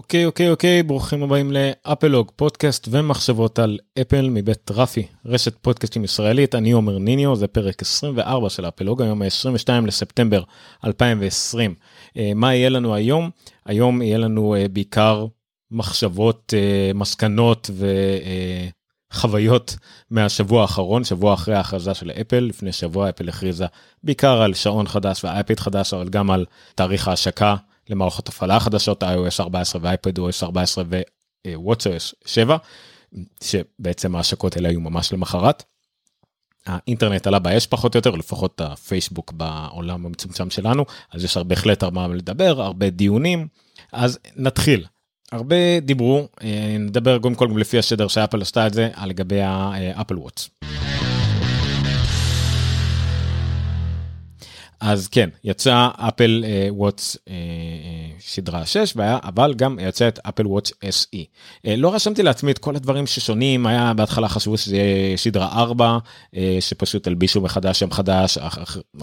[0.00, 6.54] אוקיי אוקיי אוקיי ברוכים הבאים לאפלוג פודקאסט ומחשבות על אפל מבית רפי רשת פודקאסטים ישראלית.
[6.54, 10.42] אני עומר ניניו זה פרק 24 של אפלוג היום 22 לספטמבר
[10.84, 11.74] 2020
[12.16, 13.30] אה, מה יהיה לנו היום?
[13.66, 15.26] היום יהיה לנו אה, בעיקר
[15.70, 17.70] מחשבות אה, מסקנות
[19.12, 19.76] וחוויות
[20.10, 22.40] מהשבוע האחרון שבוע אחרי ההכרזה של אפל.
[22.40, 23.66] לפני שבוע אפל הכריזה
[24.02, 26.44] בעיקר על שעון חדש ואייפד חדש אבל גם על
[26.74, 27.56] תאריך ההשקה
[27.90, 30.84] למערכות הפעלה חדשות iOS 14 ואייפד OS 14
[31.46, 32.56] ווואטסOS 7
[33.44, 35.62] שבעצם ההשקות האלה היו ממש למחרת.
[36.66, 42.08] האינטרנט עלה באש פחות או יותר לפחות הפייסבוק בעולם המצומצם שלנו אז יש בהחלט הרבה
[42.08, 43.48] מה לדבר הרבה דיונים
[43.92, 44.86] אז נתחיל.
[45.32, 46.28] הרבה דיברו
[46.78, 50.50] נדבר קודם כל לפי השדר שאפל עשתה את זה על לגבי האפל וואטס.
[54.80, 57.16] אז כן יצא Apple Watch
[58.20, 61.18] סדרה 6 והיה אבל גם יצא את Apple Watch SE.
[61.66, 65.98] אה, לא רשמתי לעצמי את כל הדברים ששונים היה בהתחלה חשבו שזה יהיה סדרה 4
[66.36, 68.38] אה, שפשוט הלבישו מחדש שם חדש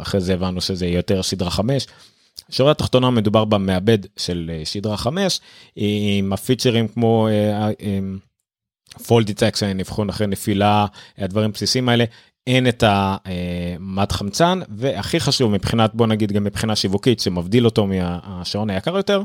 [0.01, 1.87] אחרי זה הבנו שזה יהיה יותר סדרה 5.
[2.49, 5.39] שורה התחתונה מדובר במעבד של אה, סדרה 5
[5.75, 7.27] עם הפיצ'רים כמו
[9.07, 10.85] fall detection אבחון אחרי נפילה
[11.17, 12.05] הדברים בסיסיים האלה
[12.47, 18.69] אין את המד חמצן והכי חשוב מבחינת בוא נגיד גם מבחינה שיווקית שמבדיל אותו מהשעון
[18.69, 19.23] היקר יותר.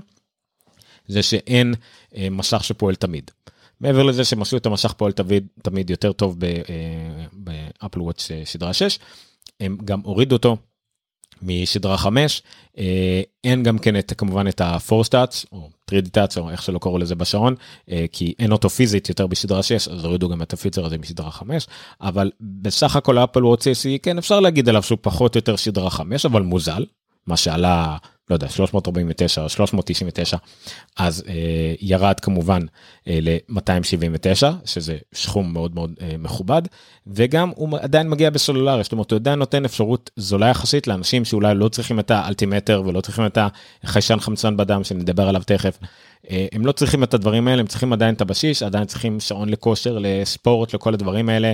[1.06, 1.74] זה שאין
[2.16, 3.30] אה, משך שפועל תמיד.
[3.80, 6.36] מעבר לזה שהם עשו את המשך פועל תמיד תמיד יותר טוב
[7.32, 8.98] באפל וואץ' סדרה 6
[9.60, 10.56] הם גם הורידו אותו
[11.42, 12.42] משדרה 5
[12.78, 16.98] אה, אין גם כן את כמובן את הפורסטאצ או 3D טאצ או איך שלא קראו
[16.98, 17.54] לזה בשעון
[17.90, 21.30] אה, כי אין אותו פיזית יותר בשדרה 6 אז הורידו גם את הפיצר הזה משדרה
[21.30, 21.66] 5
[22.00, 25.90] אבל בסך הכל אפל וואט CSE כן אפשר להגיד עליו שהוא פחות או יותר שדרה
[25.90, 26.84] 5 אבל מוזל
[27.26, 27.96] מה שעלה
[28.30, 30.36] לא יודע 349 או 399
[30.98, 32.60] אז אה, ירד כמובן
[33.08, 36.62] אה, ל-279 שזה סכום מאוד מאוד אה, מכובד
[37.06, 41.54] וגם הוא עדיין מגיע בסולולרי זאת אומרת הוא עדיין נותן אפשרות זולה יחסית לאנשים שאולי
[41.54, 43.38] לא צריכים את האלטימטר ולא צריכים את
[43.82, 45.78] החיישן חמצן בדם שנדבר עליו תכף.
[46.30, 49.48] אה, הם לא צריכים את הדברים האלה הם צריכים עדיין את הבשיש עדיין צריכים שעון
[49.48, 51.52] לכושר לספורט לכל הדברים האלה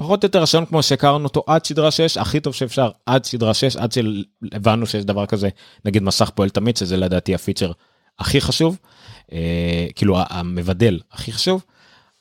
[0.00, 3.54] פחות או יותר השעון כמו שהכרנו אותו עד שדרה 6 הכי טוב שאפשר עד שדרה
[3.54, 5.48] 6 עד שהבנו שיש דבר כזה
[5.84, 7.72] נגיד מסך פועל תמיד שזה לדעתי הפיצ'ר
[8.18, 8.78] הכי חשוב
[9.32, 11.64] אה, כאילו המבדל הכי חשוב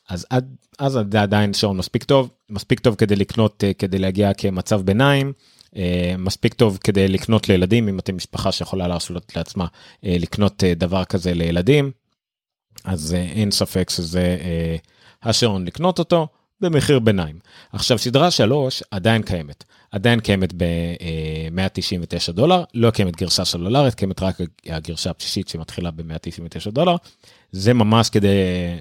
[0.10, 4.82] אז עד אז עדיין שעון מספיק טוב מספיק טוב כדי לקנות אה, כדי להגיע כמצב
[4.82, 5.34] ביניים.
[5.76, 9.66] אה, מספיק טוב כדי לקנות לילדים אם אתם משפחה שיכולה לעשות לעצמה
[10.06, 11.92] אה, לקנות אה, דבר כזה לילדים
[12.86, 14.76] אז אה, אין ספק שזה אה,
[15.24, 16.28] השעון לקנות אותו.
[16.62, 17.40] במחיר ביניים.
[17.74, 24.38] עכשיו סדרה 3 עדיין קיימת, עדיין קיימת ב-199 דולר, לא קיימת גרשה סלולרית, קיימת רק
[24.66, 26.96] הגרשה הבסיסית שמתחילה ב-199 דולר.
[27.52, 28.28] זה ממש כדי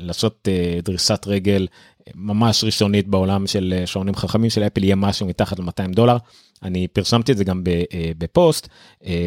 [0.00, 1.66] לעשות אה, דריסת רגל
[2.14, 6.16] ממש ראשונית בעולם של אה, שעונים חכמים של אפל יהיה משהו מתחת ל-200 דולר.
[6.62, 8.68] אני פרסמתי את זה גם אה, בפוסט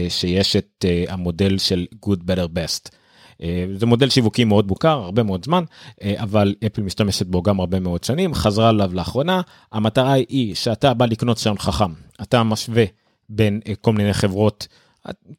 [0.09, 3.00] שיש את המודל של good better best.
[3.41, 5.63] אה, זה מודל שיווקי מאוד מוכר הרבה מאוד זמן
[6.03, 9.41] אה, אבל אפל משתמשת בו גם הרבה מאוד שנים חזרה עליו לאחרונה
[9.71, 11.91] המטרה היא שאתה בא לקנות שעון חכם
[12.21, 12.83] אתה משווה
[13.29, 14.67] בין אה, כל מיני חברות.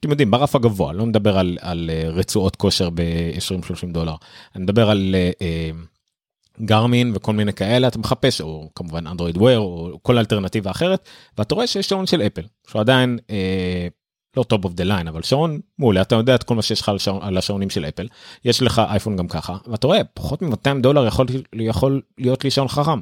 [0.00, 4.14] אתם יודעים ברף הגבוה לא מדבר על, על רצועות כושר ב-20-30 דולר
[4.56, 5.14] אני מדבר על
[6.60, 11.08] גרמין וכל מיני כאלה אתה מחפש או כמובן Android Wear או כל אלטרנטיבה אחרת
[11.38, 13.88] ואתה רואה שיש שעון של אפל שהוא עדיין אה,
[14.36, 16.88] לא top of the line אבל שעון מעולה אתה יודע את כל מה שיש לך
[16.88, 18.08] על, שעון, על השעונים של אפל
[18.44, 22.68] יש לך אייפון גם ככה ואתה רואה פחות מ-200 דולר יכול, יכול להיות לי שעון
[22.68, 23.00] חכם.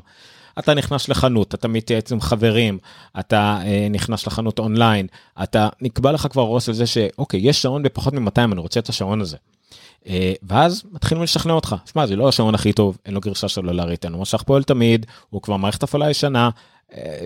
[0.58, 2.78] אתה נכנס לחנות אתה מתייעץ עם חברים
[3.20, 5.06] אתה אה, נכנס לחנות אונליין
[5.42, 8.88] אתה נקבע לך כבר ראש על זה שאוקיי יש שעון בפחות מ-200 אני רוצה את
[8.88, 9.36] השעון הזה.
[10.06, 14.04] אה, ואז מתחילים לשכנע אותך שמע זה לא השעון הכי טוב אין לו גרשה סלולרית
[14.04, 16.50] אין לו משך פועל תמיד הוא כבר מערכת הפעלה ישנה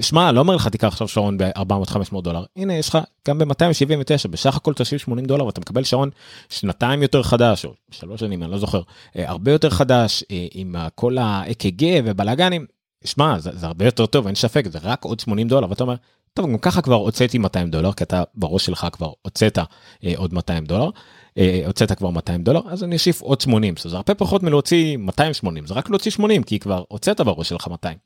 [0.01, 2.45] שמע לא אומר לך תיקח עכשיו שעון ב-400-500 דולר.
[2.57, 2.99] הנה יש לך
[3.29, 6.11] גם ב-279 בסך הכל תוסיף 80 דולר ואתה מקבל שעון
[6.49, 8.83] שנתיים יותר חדש או שלוש שנים אני לא זוכר
[9.17, 12.67] אה, הרבה יותר חדש אה, עם כל ה-EKG ובלאגנים.
[13.05, 15.95] שמע זה, זה הרבה יותר טוב אין ספק זה רק עוד 80 דולר ואתה אומר
[16.35, 19.59] טוב גם ככה כבר הוצאתי 200 דולר כי אתה בראש שלך כבר הוצאת
[20.17, 20.91] עוד 200 דולר
[21.67, 25.75] הוצאת כבר 200 דולר אז אני אוסיף עוד 80 זה הרבה פחות מלהוציא 280 זה
[25.75, 27.97] רק להוציא 80 כי כבר הוצאת בראש שלך 200.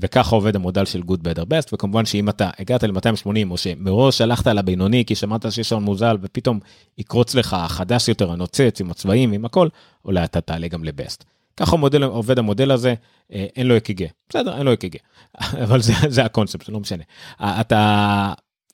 [0.00, 4.46] וככה עובד המודל של good better best וכמובן שאם אתה הגעת ל-280 או שמראש הלכת
[4.46, 6.60] על הבינוני כי שמעת שיש שם מוזל ופתאום
[6.98, 9.68] יקרוץ לך החדש יותר הנוצץ עם הצבעים עם הכל
[10.04, 11.24] אולי אתה תעלה גם ל best.
[11.56, 12.94] ככה המודל עובד המודל הזה
[13.32, 14.96] אה, אין לו אק"ג בסדר אין לו אק"ג
[15.64, 17.02] אבל זה זה הקונספט לא משנה
[17.40, 18.32] אתה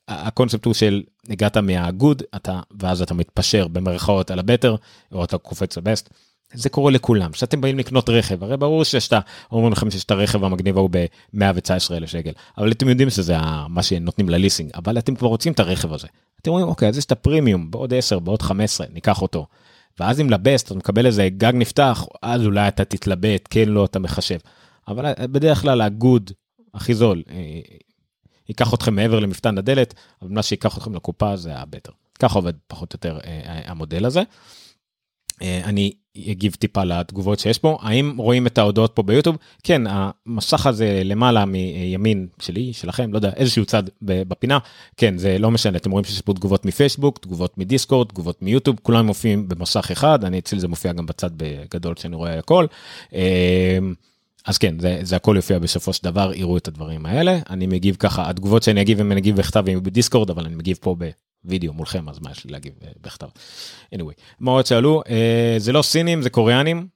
[0.09, 4.77] הקונספט הוא של הגעת מהגוד אתה ואז אתה מתפשר במרכאות על הבטר
[5.13, 6.11] או אתה קופץ לבסט.
[6.55, 9.21] זה קורה לכולם שאתם באים לקנות רכב הרי ברור שיש את ה...
[9.53, 13.37] אומרים לכם שיש את הרכב המגניב ההוא ב-119 אלף שקל אבל אתם יודעים שזה
[13.69, 16.09] מה שנותנים לליסינג אבל אתם כבר רוצים את הרכב הזה.
[16.43, 19.47] אתם אומרים אוקיי אז יש את הפרימיום בעוד 10 בעוד 15 ניקח אותו.
[20.01, 23.99] ואז אם לבסט אתה מקבל איזה גג נפתח אז אולי אתה תתלבט כן לא אתה
[23.99, 24.39] מחשב.
[24.89, 26.31] אבל בדרך כלל הגוד
[26.75, 27.61] הכי זול אה,
[28.49, 31.93] ייקח אתכם מעבר למפתן הדלת אבל מה שיקח אתכם לקופה זה הבטר.
[32.19, 34.23] ככה עובד פחות או יותר אה, המודל הזה.
[35.43, 35.93] אה, אני
[36.31, 37.79] אגיב טיפה לתגובות שיש פה.
[37.83, 39.37] האם רואים את ההודעות פה ביוטיוב?
[39.63, 44.59] כן המסך הזה למעלה מימין שלי שלכם לא יודע איזשהו צד בפינה.
[44.97, 49.07] כן זה לא משנה אתם רואים שיש פה תגובות מפייסבוק תגובות מדיסקורד תגובות מיוטיוב כולם
[49.07, 52.67] מופיעים במסך אחד אני אצלי זה מופיע גם בצד בגדול שאני רואה הכל.
[54.45, 57.97] אז כן זה, זה הכל יופיע בסופו של דבר יראו את הדברים האלה אני מגיב
[57.99, 60.97] ככה התגובות שאני אגיב אם אני אגיב בכתב יהיו בדיסקורד אבל אני מגיב פה
[61.45, 63.27] וידאו מולכם אז מה יש לי להגיב אה, בכתב.
[63.95, 66.87] anyway, מה עוד שאלו אה, זה לא סינים זה קוריאנים.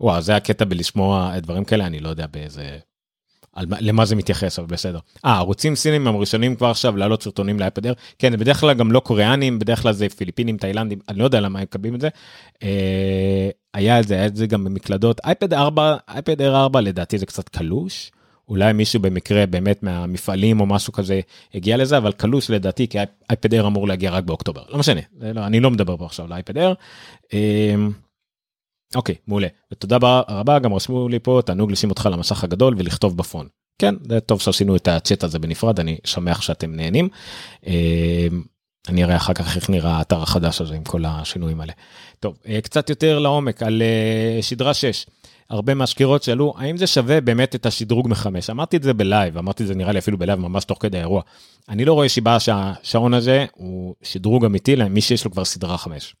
[0.00, 2.78] וואו זה הקטע בלשמוע דברים כאלה אני לא יודע באיזה.
[3.52, 4.98] על מה, למה זה מתייחס אבל בסדר.
[5.24, 8.92] אה ערוצים סינים הם ראשונים כבר עכשיו לעלות סרטונים לאייפד אר כן בדרך כלל גם
[8.92, 12.08] לא קוריאנים בדרך כלל זה פיליפינים תאילנדים אני לא יודע למה הם מקבלים את זה.
[12.62, 17.18] אה, היה את זה היה את זה גם במקלדות אייפד 4 אייפד אר 4 לדעתי
[17.18, 18.10] זה קצת קלוש.
[18.48, 21.20] אולי מישהו במקרה באמת מהמפעלים או משהו כזה
[21.54, 22.98] הגיע לזה אבל קלוש לדעתי כי
[23.30, 26.32] אייפד אר אמור להגיע רק באוקטובר לא משנה לא, אני לא מדבר פה עכשיו על
[26.32, 26.72] אייפד אר.
[27.32, 27.90] אמ,
[28.94, 29.96] אוקיי מעולה ותודה
[30.28, 33.48] רבה גם רשמו לי פה תענוג לשים אותך למסך הגדול ולכתוב בפון.
[33.78, 37.08] כן זה טוב שעשינו את הצ'אט הזה בנפרד אני שמח שאתם נהנים.
[38.88, 41.72] אני אראה אחר כך איך נראה האתר החדש הזה עם כל השינויים האלה.
[42.20, 45.06] טוב אה, קצת יותר לעומק על אה, סדרה 6.
[45.50, 49.62] הרבה מהסקירות שאלו האם זה שווה באמת את השדרוג מחמש אמרתי את זה בלייב אמרתי
[49.62, 51.22] את זה נראה לי אפילו בלייב ממש תוך כדי האירוע.
[51.68, 56.14] אני לא רואה סיבה שהשעון הזה הוא שדרוג אמיתי למי שיש לו כבר סדרה חמש.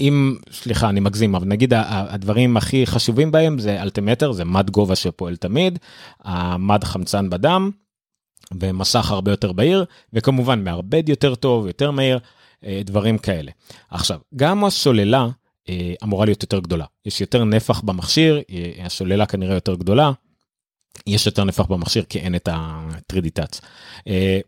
[0.00, 4.96] אם סליחה אני מגזים אבל נגיד הדברים הכי חשובים בהם זה אלטימטר זה מד גובה
[4.96, 5.78] שפועל תמיד
[6.24, 7.70] המד חמצן בדם
[8.60, 12.18] ומסך הרבה יותר בהיר וכמובן מערבד יותר טוב יותר מהיר
[12.64, 13.50] אה, דברים כאלה.
[13.90, 15.28] עכשיו גם הסוללה
[15.68, 16.84] אה, אמורה להיות יותר גדולה.
[17.06, 20.12] יש יותר נפח במכשיר, אה, השוללה כנראה יותר גדולה,
[21.06, 23.60] יש יותר נפח במכשיר כי אין את ה-3D touch.
[24.08, 24.40] אה,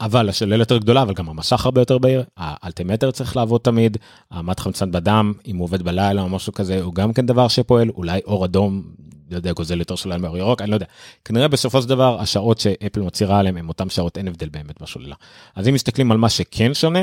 [0.00, 3.96] אבל השוללה יותר גדולה אבל גם המסך הרבה יותר בהיר האלטימטר צריך לעבוד תמיד
[4.30, 7.90] המד חמצן בדם אם הוא עובד בלילה או משהו כזה הוא גם כן דבר שפועל
[7.90, 8.82] אולי אור אדום
[9.30, 10.86] לא יודע גוזל יותר שוללה מאור ירוק אני לא יודע
[11.24, 15.14] כנראה בסופו של דבר השעות שאפל מצהירה עליהם הם אותם שעות אין הבדל באמת בשוללה
[15.54, 17.00] אז אם מסתכלים על מה שכן שונה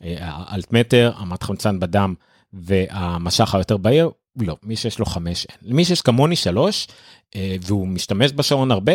[0.00, 2.14] האלטימטר המד חמצן בדם
[2.52, 5.70] והמשך היותר בהיר, לא, מי שיש לו חמש אין.
[5.70, 6.86] למי שיש כמוני שלוש,
[7.36, 8.92] אה, והוא משתמש בשעון הרבה,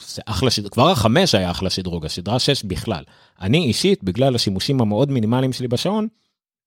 [0.00, 3.04] זה אחלה שדרוג, כבר החמש היה אחלה שדרוג, השדרה שש בכלל.
[3.40, 6.08] אני אישית, בגלל השימושים המאוד מינימליים שלי בשעון,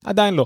[0.05, 0.45] עדיין לא.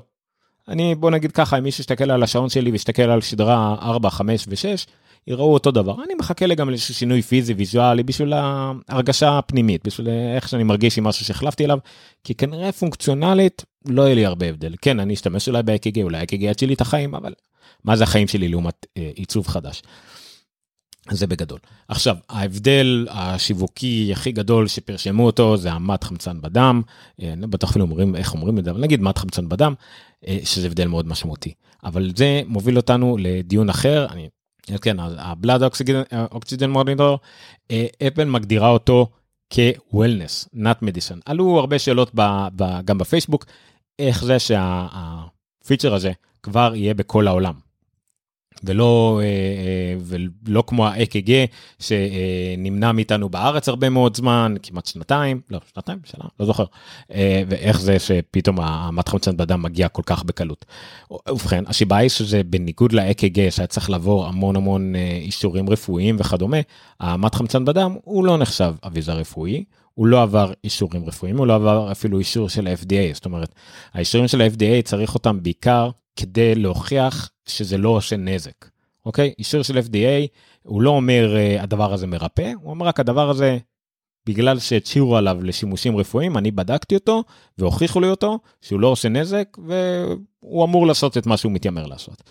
[0.68, 4.46] אני בוא נגיד ככה, אם מישהו יסתכל על השעון שלי ויסתכל על שדרה 4, 5
[4.48, 4.88] ו-6,
[5.28, 6.04] יראו אותו דבר.
[6.04, 11.04] אני מחכה גם לאיזשהו שינוי פיזי ויזואלי בשביל ההרגשה הפנימית, בשביל איך שאני מרגיש עם
[11.04, 11.78] משהו שהחלפתי אליו,
[12.24, 14.76] כי כנראה פונקציונלית לא יהיה לי הרבה הבדל.
[14.82, 17.34] כן, אני אשתמש אולי ב-AKG, אולי ה-AKG יציל לי את החיים, אבל
[17.84, 19.82] מה זה החיים שלי לעומת אה, עיצוב חדש.
[21.12, 21.60] זה בגדול.
[21.88, 26.82] עכשיו, ההבדל השיווקי הכי גדול שפרשמו אותו זה המט חמצן בדם,
[27.22, 29.74] אה, אני לא בטוח אפילו אומרים איך אומרים את זה, אבל נגיד מט חמצן בדם,
[30.28, 31.54] אה, שזה הבדל מאוד משמעותי.
[31.84, 34.30] אבל זה מוביל אותנו לדיון אחר, אני
[34.82, 35.64] כן, הבלאד
[36.32, 37.20] אוקסיגן מוניטור,
[38.08, 39.08] אפל מגדירה אותו
[39.50, 41.20] כ-Wellness, not medicine.
[41.26, 42.22] עלו הרבה שאלות ב,
[42.56, 43.46] ב, גם בפייסבוק,
[44.00, 46.12] איך זה שהפיצ'ר הזה
[46.44, 47.54] כבר יהיה בכל העולם.
[48.64, 49.96] ולא, אה, אה,
[50.46, 51.30] ולא כמו ה-AKG
[51.80, 56.66] שנמנע מאיתנו בארץ הרבה מאוד זמן, כמעט שנתיים, לא, שנתיים, שנה, לא זוכר,
[57.14, 60.66] אה, ואיך זה שפתאום המת חמצן בדם מגיע כל כך בקלות.
[61.30, 66.58] ובכן, השיבה היא שזה בניגוד ל-AKG שהיה צריך לעבור המון המון אישורים רפואיים וכדומה,
[67.00, 69.64] המת חמצן בדם הוא לא נחשב אביזר רפואי.
[69.96, 73.56] הוא לא עבר אישורים רפואיים, הוא לא עבר אפילו אישור של ה-FDA, זאת אומרת,
[73.94, 78.66] האישורים של ה-FDA צריך אותם בעיקר כדי להוכיח שזה לא עושה נזק.
[79.06, 79.34] אוקיי?
[79.40, 80.28] אישור של FDA
[80.64, 83.58] הוא לא אומר uh, הדבר הזה מרפא, הוא אומר רק הדבר הזה
[84.26, 87.24] בגלל שהצהירו עליו לשימושים רפואיים, אני בדקתי אותו
[87.58, 92.24] והוכיחו לי אותו שהוא לא עושה נזק והוא אמור לעשות את מה שהוא מתיימר לעשות.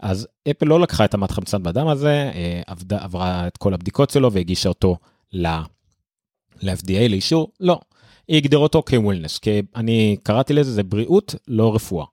[0.00, 4.10] אז אפל לא לקחה את המת חמצן בדם הזה, אה, עבדה, עברה את כל הבדיקות
[4.10, 4.96] שלו והגישה אותו
[5.32, 7.80] ל-FDA לאישור, לא.
[8.28, 12.06] היא הגדירה אותו כ-Wellness, כי אני קראתי לזה, זה בריאות, לא רפואה.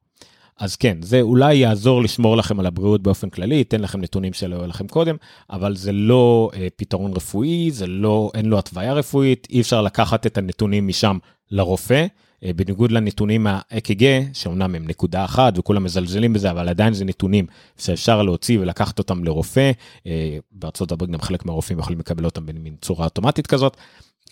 [0.60, 4.56] אז כן, זה אולי יעזור לשמור לכם על הבריאות באופן כללי, ייתן לכם נתונים שלא
[4.56, 5.16] היו לכם קודם,
[5.50, 10.26] אבל זה לא אה, פתרון רפואי, זה לא, אין לו התוויה רפואית, אי אפשר לקחת
[10.26, 11.18] את הנתונים משם
[11.52, 12.06] לרופא.
[12.44, 17.46] אה, בניגוד לנתונים מה-EKG, שאומנם הם נקודה אחת וכולם מזלזלים בזה, אבל עדיין זה נתונים
[17.78, 19.72] שאפשר להוציא ולקחת אותם לרופא.
[20.08, 23.78] אה, בארצות הברית גם חלק מהרופאים יכולים לקבל אותם במין צורה אוטומטית כזאת.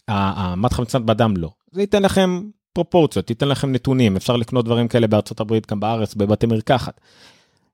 [0.08, 1.50] המת חמצן בדם לא.
[1.72, 2.41] זה ייתן לכם
[2.75, 7.01] פרופורציות, ייתן לכם נתונים, אפשר לקנות דברים כאלה בארצות הברית, גם בארץ, בבתי מרקחת.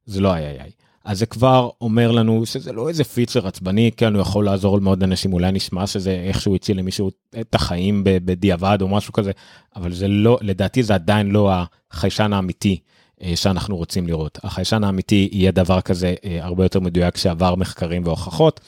[0.05, 0.71] זה לא איי איי.
[1.05, 5.03] אז זה כבר אומר לנו שזה לא איזה פיצ'ר עצבני, כן, הוא יכול לעזור למאוד
[5.03, 9.31] אנשים, אולי נשמע שזה איכשהו הציל למישהו את החיים בדיעבד או משהו כזה,
[9.75, 11.51] אבל זה לא, לדעתי זה עדיין לא
[11.91, 12.79] החיישן האמיתי
[13.23, 14.39] אה, שאנחנו רוצים לראות.
[14.43, 18.59] החיישן האמיתי יהיה דבר כזה אה, הרבה יותר מדויק שעבר מחקרים והוכחות.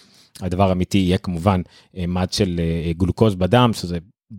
[0.42, 1.62] הדבר האמיתי יהיה כמובן
[1.98, 2.62] אה, מד של
[2.98, 3.98] גלוקוז בדם, שזה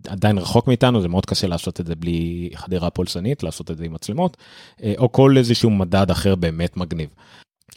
[0.08, 3.84] עדיין רחוק מאיתנו, זה מאוד קשה לעשות את זה בלי חדירה פולסנית, לעשות את זה
[3.84, 4.36] עם מצלמות,
[4.98, 7.08] או כל איזשהו מדד אחר באמת מגניב.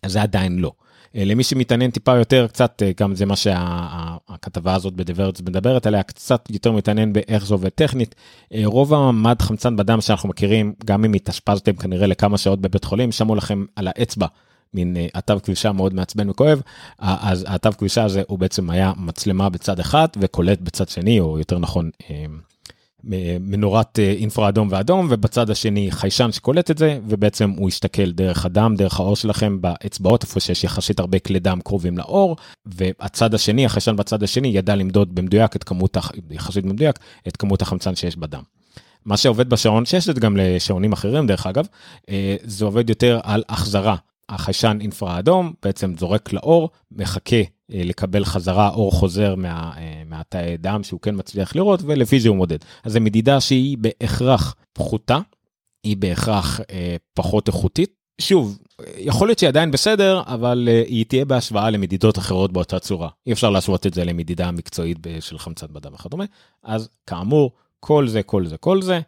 [0.03, 0.71] אז זה עדיין לא.
[1.15, 6.03] אה, למי שמתעניין טיפה יותר קצת אה, גם זה מה שהכתבה הזאת בדברץ מדברת עליה
[6.03, 8.15] קצת יותר מתעניין באיך זה עובד טכנית.
[8.53, 13.11] אה, רוב המד חמצן בדם שאנחנו מכירים גם אם התאשפזתם כנראה לכמה שעות בבית חולים
[13.11, 14.27] שמו לכם על האצבע
[14.73, 16.61] מין התו כבישה מאוד מעצבן וכואב
[16.99, 21.59] אז התו כבישה הזה הוא בעצם היה מצלמה בצד אחד וקולט בצד שני או יותר
[21.59, 21.89] נכון
[23.39, 28.45] מנורת אה, אינפרה אדום ואדום ובצד השני חיישן שקולט את זה ובעצם הוא יסתכל דרך
[28.45, 33.65] הדם דרך האור שלכם באצבעות איפה שיש יחסית הרבה כלי דם קרובים לאור והצד השני
[33.65, 35.97] החיישן בצד השני ידע למדוד במדויק את כמות
[36.31, 38.41] יחסית במדויק את כמות החמצן שיש בדם.
[39.05, 41.65] מה שעובד בשעון שיש את זה גם לשעונים אחרים דרך אגב
[42.09, 43.95] אה, זה עובד יותר על החזרה
[44.29, 50.57] החיישן אינפרה אדום בעצם זורק לאור מחכה אה, לקבל חזרה אור חוזר מה, אה, מהתאי
[50.57, 52.57] דם שהוא כן מצליח לראות ולפי זה הוא מודד.
[52.83, 55.19] אז זו מדידה שהיא בהכרח פחותה,
[55.83, 57.93] היא בהכרח אה, פחות איכותית.
[58.21, 58.59] שוב,
[58.97, 63.09] יכול להיות שהיא עדיין בסדר, אבל אה, היא תהיה בהשוואה למדידות אחרות באותה צורה.
[63.27, 66.25] אי אפשר להשוות את זה למדידה מקצועית של חמצן בדם וכדומה.
[66.63, 68.99] אז כאמור, כל זה, כל זה, כל זה,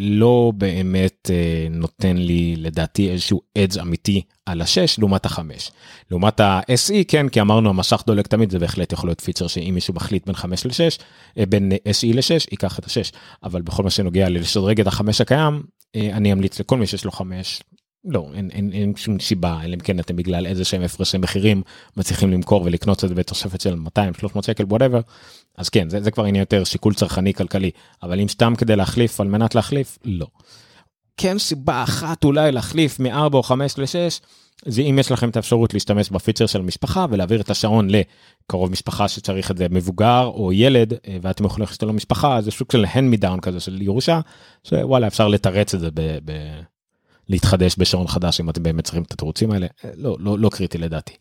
[0.00, 5.70] לא באמת אה, נותן לי לדעתי איזשהו אדג' אמיתי על השש לעומת החמש.
[6.10, 9.94] לעומת ה-SE כן כי אמרנו המשך דולק תמיד זה בהחלט יכול להיות פיצ'ר שאם מישהו
[9.94, 11.02] מחליט בין 5 ל-6
[11.38, 15.62] אה, בין SE ל-6 ייקח את ה-6 אבל בכל מה שנוגע ללשדרג את החמש הקיים
[15.96, 17.62] אה, אני אמליץ לכל מי שיש לו 5
[18.04, 21.62] לא אין, אין, אין שום סיבה אלא אם כן אתם בגלל איזה שהם הפרשי מחירים
[21.96, 25.00] מצליחים למכור ולקנות את זה בתוספת של 200 300 שקל whatever
[25.58, 27.70] אז כן זה, זה כבר עניין יותר שיקול צרכני כלכלי
[28.02, 30.26] אבל אם סתם כדי להחליף על מנת להחליף לא.
[31.16, 34.24] כן סיבה אחת אולי להחליף מ-4 או 5 ל-6
[34.66, 39.08] זה אם יש לכם את האפשרות להשתמש בפיצ'ר של המשפחה ולהעביר את השעון לקרוב משפחה
[39.08, 42.84] שצריך את זה מבוגר או ילד אה, ואתם יכולים להכניס אותו למשפחה זה סוג של
[42.84, 44.20] hand me down כזה של ירושה
[44.64, 46.18] שוואלה אפשר לתרץ את זה ב...
[46.24, 46.60] ב-
[47.28, 50.78] להתחדש בשעון חדש אם אתם באמת צריכים את התירוצים האלה אה, לא לא לא קריטי
[50.78, 51.14] לדעתי.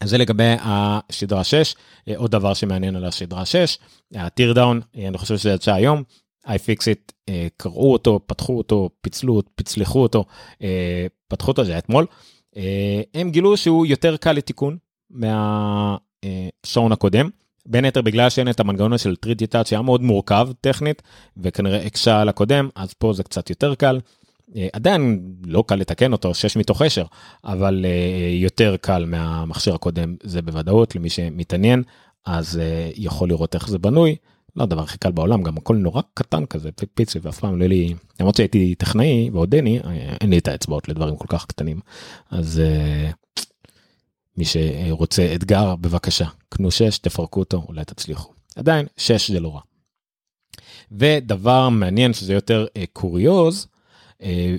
[0.00, 1.74] אז זה לגבי השדרה 6
[2.08, 3.78] אה, עוד דבר שמעניין על השדרה 6
[4.14, 6.02] הטיר דאון אה, אני חושב שזה יצא היום
[6.46, 10.24] iFixit קראו אותו פתחו אותו פיצלו פיצלחו אותו
[11.28, 12.06] פתחו אותו זה אתמול
[13.14, 14.76] הם גילו שהוא יותר קל לתיקון
[15.10, 17.28] מהשעון הקודם.
[17.66, 21.02] בין היתר בגלל שאין את המנגנון של טריטי טאצ' שהיה מאוד מורכב טכנית
[21.36, 24.00] וכנראה הקשה על הקודם אז פה זה קצת יותר קל.
[24.56, 27.04] אה, עדיין לא קל לתקן אותו 6 מתוך 10
[27.44, 31.82] אבל אה, יותר קל מהמכשיר הקודם זה בוודאות למי שמתעניין
[32.26, 34.16] אז אה, יכול לראות איך זה בנוי.
[34.56, 37.94] לא הדבר הכי קל בעולם גם הכל נורא קטן כזה פיצי ואף פעם לא לי
[38.20, 39.80] למרות שהייתי טכנאי ועודני
[40.20, 41.80] אין לי את האצבעות לדברים כל כך קטנים
[42.30, 42.62] אז
[44.36, 49.60] מי שרוצה אתגר בבקשה קנו 6 תפרקו אותו אולי תצליחו עדיין 6 זה לא רע.
[50.92, 53.66] ודבר מעניין שזה יותר קוריוז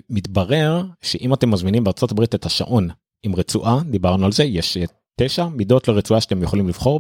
[0.10, 2.90] מתברר שאם אתם מזמינים בארצות הברית את השעון
[3.26, 4.84] עם רצועה דיברנו על זה יש אה,
[5.20, 7.00] תשע מידות לרצועה שאתם יכולים לבחור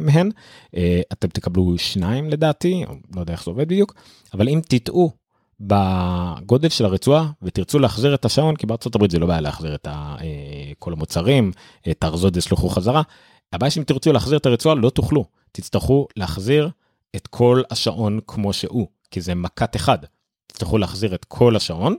[0.00, 0.30] מהן.
[0.76, 3.94] אה, אתם תקבלו שניים לדעתי לא יודע איך זה עובד בדיוק
[4.34, 5.10] אבל אם תטעו
[5.60, 9.88] בגודל של הרצועה ותרצו להחזיר את השעון כי בארצות הברית זה לא בעיה להחזיר את
[10.78, 11.52] כל המוצרים
[11.90, 13.02] את הארזות ישלחו חזרה.
[13.52, 15.24] הבעיה שאם תרצו להחזיר את הרצועה לא תוכלו.
[15.52, 16.70] תצטרכו להחזיר
[17.16, 19.98] את כל השעון כמו שהוא כי זה מכת אחד
[20.60, 21.96] תצטרכו להחזיר את כל השעון,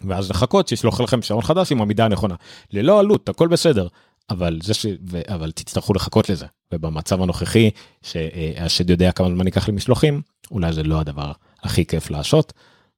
[0.00, 2.34] ואז לחכות שישלוח לכם שעון חדש עם המידה הנכונה.
[2.72, 3.88] ללא עלות, הכל בסדר.
[4.30, 4.86] אבל זה ש...
[5.10, 5.20] ו...
[5.28, 6.46] אבל תצטרכו לחכות לזה.
[6.72, 7.70] ובמצב הנוכחי,
[8.02, 11.32] שהשד יודע כמה זמן ייקח למשלוחים, אולי זה לא הדבר
[11.62, 12.52] הכי כיף לעשות.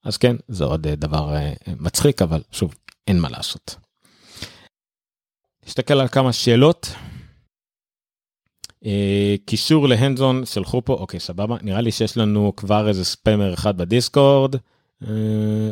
[0.04, 2.74] אז כן, זה עוד אה, דבר אה, מצחיק, אבל שוב,
[3.08, 3.76] אין מה לעשות.
[5.66, 6.94] נסתכל על כמה שאלות.
[8.86, 13.76] אה, קישור להנדזון שלחו פה אוקיי סבבה נראה לי שיש לנו כבר איזה ספמר אחד
[13.76, 14.56] בדיסקורד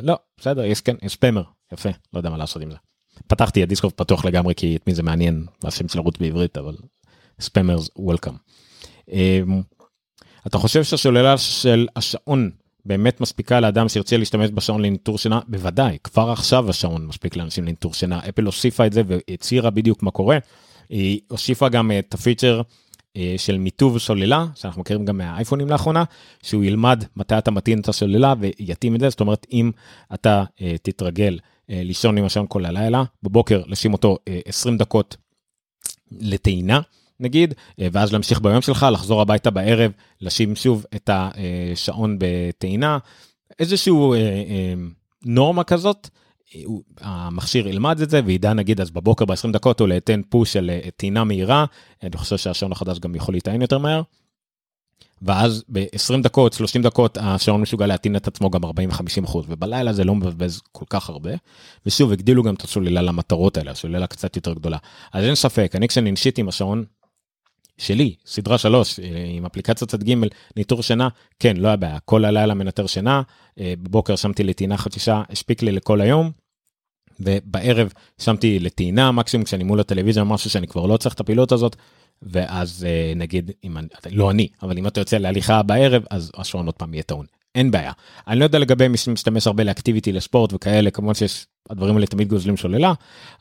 [0.03, 2.77] לא, בסדר, יש כן, יש ספמר, יפה, לא יודע מה לעשות עם זה.
[3.27, 6.77] פתחתי את דיסקופ פתוח לגמרי כי את מי זה מעניין, השם של ערוץ בעברית, אבל
[7.41, 8.35] ספמרס וולקאם.
[10.47, 12.51] אתה חושב שהשוללה של השעון
[12.85, 15.41] באמת מספיקה לאדם שירצה להשתמש בשעון לניטור שינה?
[15.49, 18.21] בוודאי, כבר עכשיו השעון מספיק לאנשים לניטור שינה.
[18.29, 20.39] אפל הוסיפה את זה והצהירה בדיוק מה קורה.
[20.89, 22.63] היא הוסיפה גם את הפיצ'ר אה,
[23.37, 26.05] של מיטוב סוללה, שאנחנו מכירים גם מהאייפונים לאחרונה,
[26.43, 29.71] שהוא ילמד מתי אתה מטעין את הסוללה ויתאים את זה, זאת אומרת אם
[30.15, 31.39] אתה אה, תתרגל
[31.71, 35.17] אה, לישון עם השעון כל הלילה, בבוקר לשים אותו 20 דקות
[36.13, 36.81] לטעינה.
[37.23, 42.99] נגיד, ואז להמשיך ביום שלך, לחזור הביתה בערב, לשים שוב את השעון בטעינה,
[43.59, 44.15] איזשהו
[45.25, 46.09] נורמה כזאת,
[47.01, 50.89] המכשיר ילמד את זה וידע נגיד אז בבוקר ב-20 דקות הוא לאתן פוש של אה,
[50.97, 51.65] טעינה מהירה,
[52.03, 54.03] אני חושב שהשעון החדש גם יכול להיטען יותר מהר.
[55.23, 58.69] ואז ב-20 דקות 30 דקות השעון משוגע להטעין את עצמו גם 40-50
[59.25, 61.31] אחוז ובלילה זה לא מבזבז כל כך הרבה.
[61.87, 64.79] ושוב הגדילו גם את הסוללה למטרות האלה הסוללה קצת יותר גדולה.
[65.13, 66.85] אז אין ספק אני כשאני נשיתי עם השעון
[67.79, 70.15] שלי סדרה 3 אה, עם אפליקציית צד ג'
[70.57, 73.23] ניטור שינה כן לא היה בעיה כל הלילה מנטר שינה
[73.61, 76.31] אה, בבוקר שמתי לי טעינה חצי שעה הספיק לי לכל היום.
[77.21, 81.77] ובערב שמתי לטעינה מקסימום כשאני מול הטלוויזיה משהו שאני כבר לא צריך את הפעילות הזאת.
[82.23, 86.67] ואז אה, נגיד אם אני לא אני אבל אם אתה יוצא להליכה בערב אז השעון
[86.67, 87.93] עוד פעם יהיה טעון אין בעיה.
[88.29, 92.29] אני לא יודע לגבי מי שמשתמש הרבה לאקטיביטי לספורט וכאלה כמובן שיש הדברים האלה תמיד
[92.29, 92.93] גוזלים שוללה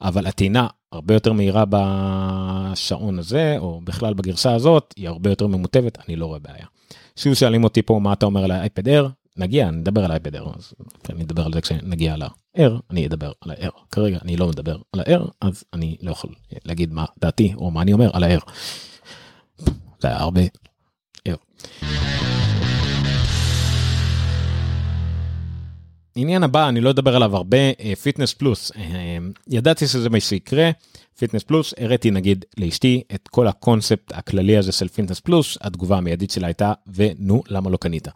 [0.01, 5.97] אבל הטעינה הרבה יותר מהירה בשעון הזה או בכלל בגרסה הזאת היא הרבה יותר ממוטבת
[6.07, 6.65] אני לא רואה בעיה.
[7.15, 9.07] שוב שואלים אותי פה מה אתה אומר על האייפד אר
[9.39, 10.73] נגיע נדבר על האייפד אר אז
[11.09, 14.99] אני אדבר על זה כשנגיע לאר אני אדבר על האר כרגע אני לא מדבר על
[14.99, 16.33] האר אז אני לא יכול
[16.65, 18.39] להגיד מה דעתי או מה אני אומר על האר.
[19.99, 20.41] זה היה הרבה.
[21.27, 21.35] אר.
[26.15, 27.57] עניין הבא אני לא אדבר עליו הרבה
[28.01, 28.71] Fitness Plus
[29.47, 30.71] ידעתי שזה מה שיקרה
[31.17, 36.31] Fitness Plus הראיתי נגיד לאשתי את כל הקונספט הכללי הזה של Fitness Plus התגובה המיידית
[36.31, 38.07] שלה הייתה ונו למה לא קנית.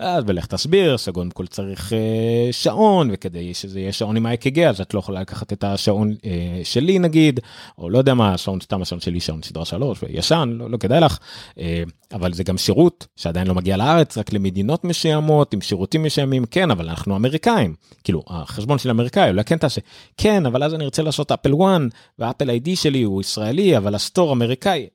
[0.00, 4.80] אז ולך תסביר שקודם כל צריך אה, שעון וכדי שזה יהיה שעון עם ה-EKG אז
[4.80, 7.40] את לא יכולה לקחת את השעון אה, שלי נגיד
[7.78, 11.00] או לא יודע מה שעון סתם השעון שלי שעון סדרה 3 וישן לא, לא כדאי
[11.00, 11.18] לך.
[11.58, 16.44] אה, אבל זה גם שירות שעדיין לא מגיע לארץ רק למדינות מסוימות עם שירותים מסוימים
[16.44, 17.74] כן אבל אנחנו אמריקאים.
[18.04, 19.80] כאילו החשבון של אמריקאי אולי כן תעשה.
[20.16, 21.80] כן אבל אז אני רוצה לעשות Apple One
[22.18, 24.86] וה Apple ID שלי הוא ישראלי אבל ה store אמריקאי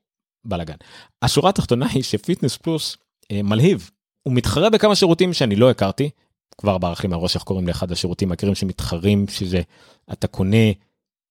[0.44, 0.76] בלאגן.
[1.22, 2.96] השורה התחתונה היא ש Fitness Plus
[3.32, 3.90] מלהיב
[4.26, 6.10] הוא מתחרה בכמה שירותים שאני לא הכרתי,
[6.58, 9.60] כבר ברח לי מהראש איך קוראים לאחד השירותים העיקריים שמתחרים שזה
[10.12, 10.66] אתה קונה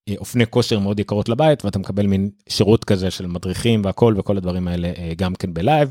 [0.10, 4.38] אה, אופני כושר מאוד יקרות לבית ואתה מקבל מין שירות כזה של מדריכים והכל וכל
[4.38, 5.90] הדברים האלה אה, גם כן בלייב.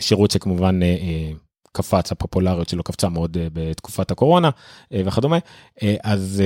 [0.00, 1.30] שירות שכמובן אה,
[1.72, 4.50] קפץ הפופולריות שלו קפצה מאוד בתקופת הקורונה
[4.92, 5.38] וכדומה
[6.02, 6.42] אז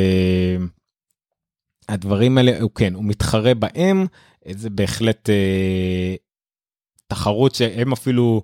[1.89, 4.07] הדברים האלה הוא כן הוא מתחרה בהם
[4.51, 5.31] זה בהחלט
[7.09, 8.43] תחרות שהם אפילו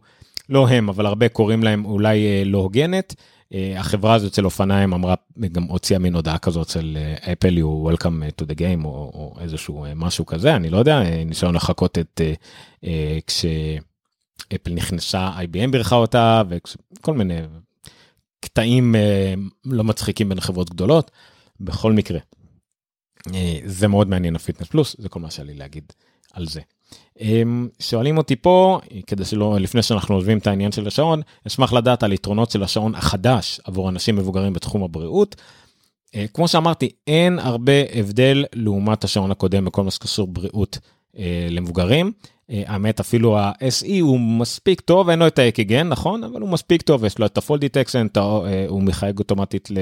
[0.52, 3.14] לא הם, אבל הרבה קוראים להם אולי אה, לא הוגנת.
[3.54, 5.14] אה, החברה הזאת של אופניים אמרה,
[5.52, 6.98] גם הוציאה מין הודעה כזאת של
[7.32, 11.24] אפל, you welcome to the game, או, או איזשהו אה, משהו כזה, אני לא יודע,
[11.26, 12.20] ניסיון לחכות את,
[13.26, 17.40] כשאפל נכנסה, IBM בירכה אותה, וכל מיני
[18.40, 18.94] קטעים
[19.64, 21.10] לא מצחיקים בין חברות גדולות.
[21.60, 22.18] בכל מקרה,
[23.64, 25.92] זה מאוד מעניין הפיטנס פלוס, זה כל מה שהיה לי להגיד
[26.32, 26.60] על זה.
[27.80, 32.12] שואלים אותי פה, כדי שלא, לפני שאנחנו עוזבים את העניין של השעון, אשמח לדעת על
[32.12, 35.36] יתרונות של השעון החדש עבור אנשים מבוגרים בתחום הבריאות.
[36.14, 40.78] אה, כמו שאמרתי, אין הרבה הבדל לעומת השעון הקודם בכל מה שקשור בריאות
[41.18, 42.12] אה, למבוגרים.
[42.50, 46.24] אה, האמת אפילו ה-SE הוא מספיק טוב, אין לו את האקגן, נכון?
[46.24, 48.18] אבל הוא מספיק טוב, יש לו את ה-Fold Detection,
[48.68, 49.76] הוא מחייג אוטומטית ל...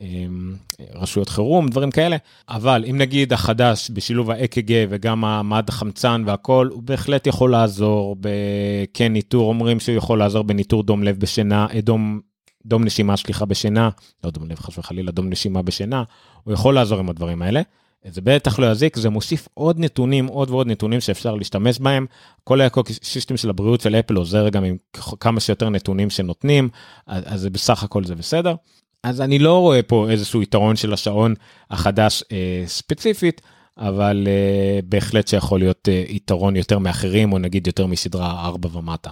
[0.00, 0.54] אמ,
[0.94, 2.16] רשויות חירום, דברים כאלה,
[2.48, 9.12] אבל אם נגיד החדש בשילוב ה-EKG וגם המד החמצן והכל, הוא בהחלט יכול לעזור בכן
[9.12, 12.20] ניטור, אומרים שהוא יכול לעזור בניטור דום לב בשינה, אה, דום,
[12.66, 13.90] דום נשימה סליחה בשינה,
[14.24, 16.02] לא דום לב חס וחלילה, דום נשימה בשינה,
[16.44, 17.62] הוא יכול לעזור עם הדברים האלה.
[18.04, 22.06] זה בטח לא יזיק, זה מוסיף עוד נתונים, עוד ועוד נתונים שאפשר להשתמש בהם.
[22.44, 24.76] כל האקוסיסטם של הבריאות של אפל עוזר גם עם
[25.20, 26.68] כמה שיותר נתונים שנותנים,
[27.06, 28.54] אז, אז בסך הכל זה בסדר.
[29.02, 31.34] אז אני לא רואה פה איזשהו יתרון של השעון
[31.70, 33.40] החדש אה, ספציפית,
[33.78, 39.10] אבל אה, בהחלט שיכול להיות אה, יתרון יותר מאחרים, או נגיד יותר מסדרה 4 ומטה.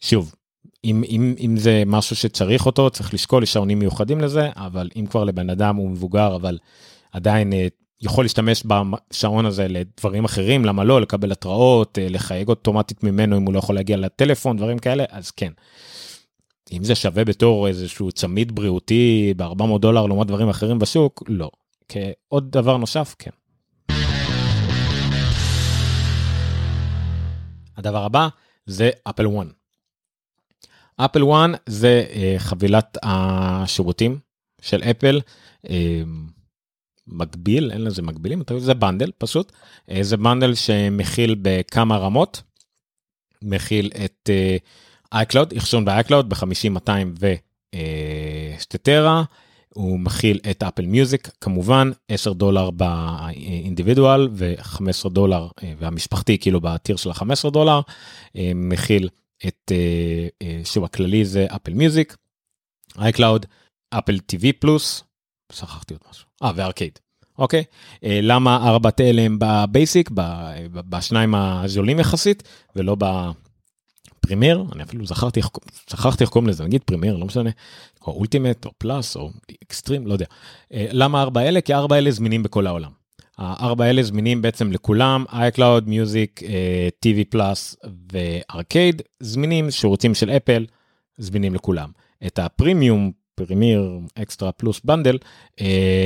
[0.00, 0.34] שוב,
[0.84, 5.06] אם, אם, אם זה משהו שצריך אותו, צריך לשקול, יש שעונים מיוחדים לזה, אבל אם
[5.06, 6.58] כבר לבן אדם הוא מבוגר, אבל
[7.12, 7.66] עדיין אה,
[8.00, 13.42] יכול להשתמש בשעון הזה לדברים אחרים, למה לא, לקבל התראות, אה, לחייג אוטומטית ממנו אם
[13.42, 15.52] הוא לא יכול להגיע לטלפון, דברים כאלה, אז כן.
[16.72, 21.50] אם זה שווה בתור איזשהו צמיד בריאותי ב-400 דולר לעומת דברים אחרים בשוק, לא.
[21.88, 23.30] כעוד דבר נוסף, כן.
[27.76, 28.28] הדבר הבא
[28.66, 29.46] זה אפל 1.
[30.96, 34.18] אפל 1 זה uh, חבילת השירותים
[34.60, 35.20] של אפל.
[35.66, 35.70] Uh,
[37.06, 39.52] מקביל, אין לזה מקבילים, זה bundle פשוט.
[39.90, 42.42] Uh, זה bundle שמכיל בכמה רמות.
[43.42, 44.64] מכיל את uh,
[45.14, 47.14] iCloud, אחסון ב-iCloud ב-50, 200
[48.56, 49.24] ושתי טרה.
[49.68, 56.67] הוא מכיל את אפל מיוזיק כמובן 10 דולר ב individual ו-15 דולר והמשפחתי כאילו ב
[56.67, 57.80] tier של ה-15 דולר
[58.54, 59.08] מכיל
[59.46, 59.72] את
[60.64, 62.16] שוב הכללי זה אפל מיוזיק,
[62.98, 63.46] אייקלאוד,
[63.90, 65.04] אפל טיווי פלוס,
[65.52, 66.98] שכחתי עוד משהו, אה וארקייד,
[67.38, 67.64] אוקיי?
[68.02, 70.10] למה ארבע אלה הם ב basic,
[70.72, 72.42] בשניים הזולים יחסית
[72.76, 72.96] ולא
[74.28, 75.40] ב premier, אני אפילו זכרתי,
[75.90, 77.50] שכחתי איך קוראים לזה, נגיד premier, לא משנה,
[78.06, 79.30] או ultimate או פלאס או
[79.64, 80.26] אקסטרים, לא יודע.
[80.70, 81.60] למה ארבע אלה?
[81.60, 82.90] כי ארבע אלה זמינים בכל העולם.
[83.38, 86.42] הארבע האלה זמינים בעצם לכולם, iCloud, Music,
[87.06, 87.76] TV פלאס
[88.12, 90.66] וארקייד, זמינים, שירותים של אפל,
[91.18, 91.90] זמינים לכולם.
[92.26, 93.12] את ה premium,
[93.46, 95.18] premier extra plus bundle,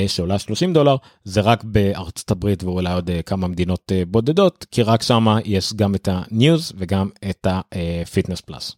[0.06, 4.82] שעולה 30 דולר, זה רק בארצות הברית ואולי עוד אה, כמה מדינות אה, בודדות, כי
[4.82, 8.76] רק שמה יש גם את ה-News וגם את ה-Fitness פלאס.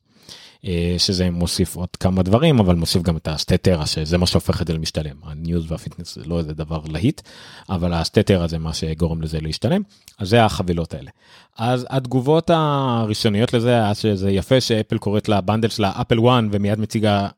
[0.67, 4.63] אה, שזה מוסיף עוד כמה דברים אבל מוסיף גם את השתי טרה שזה מה שהופך
[4.63, 7.21] את זה למשתלם הניוז והפיטנס זה לא איזה דבר להיט
[7.69, 9.83] אבל השתי טרה זה מה שגורם לזה להשתלם
[10.19, 11.11] אז זה החבילות האלה.
[11.59, 16.81] אז התגובות הראשוניות לזה היה שזה יפה שאפל קוראת ל bundle שלה אפל 1 ומיד
[16.81, 17.29] מציגה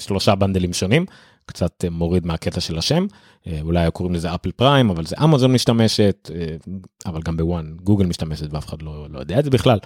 [0.00, 1.06] שלושה bundleים שונים
[1.46, 3.06] קצת אה, מוריד מהקטע של השם
[3.46, 6.56] אה, אולי היו קוראים לזה אפל פריים אבל זה אמזון משתמשת אה,
[7.06, 9.78] אבל גם בוואן גוגל משתמשת ואף אחד לא, לא יודע את זה בכלל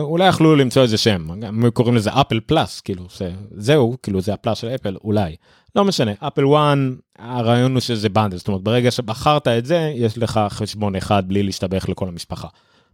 [0.00, 4.34] אולי יכלו למצוא איזה שם הם קוראים לזה אפל פלאס כאילו זה, זהו כאילו זה
[4.34, 5.36] הפלאס של אפל אולי
[5.76, 10.18] לא משנה אפל וואן הרעיון הוא שזה bundle זאת אומרת ברגע שבחרת את זה יש
[10.18, 12.48] לך חשבון אחד בלי להסתבך לכל המשפחה.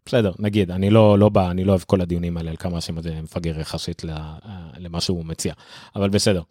[0.06, 2.98] בסדר נגיד אני לא לא בא אני לא אוהב כל הדיונים האלה על כמה השם
[2.98, 4.02] הזה מפגר יחסית
[4.78, 5.54] למה שהוא מציע
[5.96, 6.42] אבל בסדר.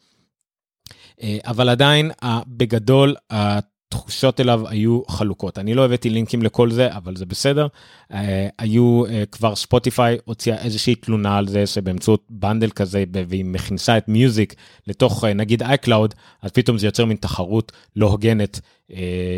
[1.21, 2.11] אה, אבל עדיין
[2.47, 7.67] בגדול התחושות אליו היו חלוקות אני לא הבאתי לינקים לכל זה אבל זה בסדר
[8.13, 13.97] אה, היו אה, כבר ספוטיפיי הוציאה איזושהי תלונה על זה שבאמצעות bundle כזה והיא מכניסה
[13.97, 14.55] את מיוזיק
[14.87, 18.59] לתוך נגיד אייקלאוד אז פתאום זה יוצר מין תחרות לא הוגנת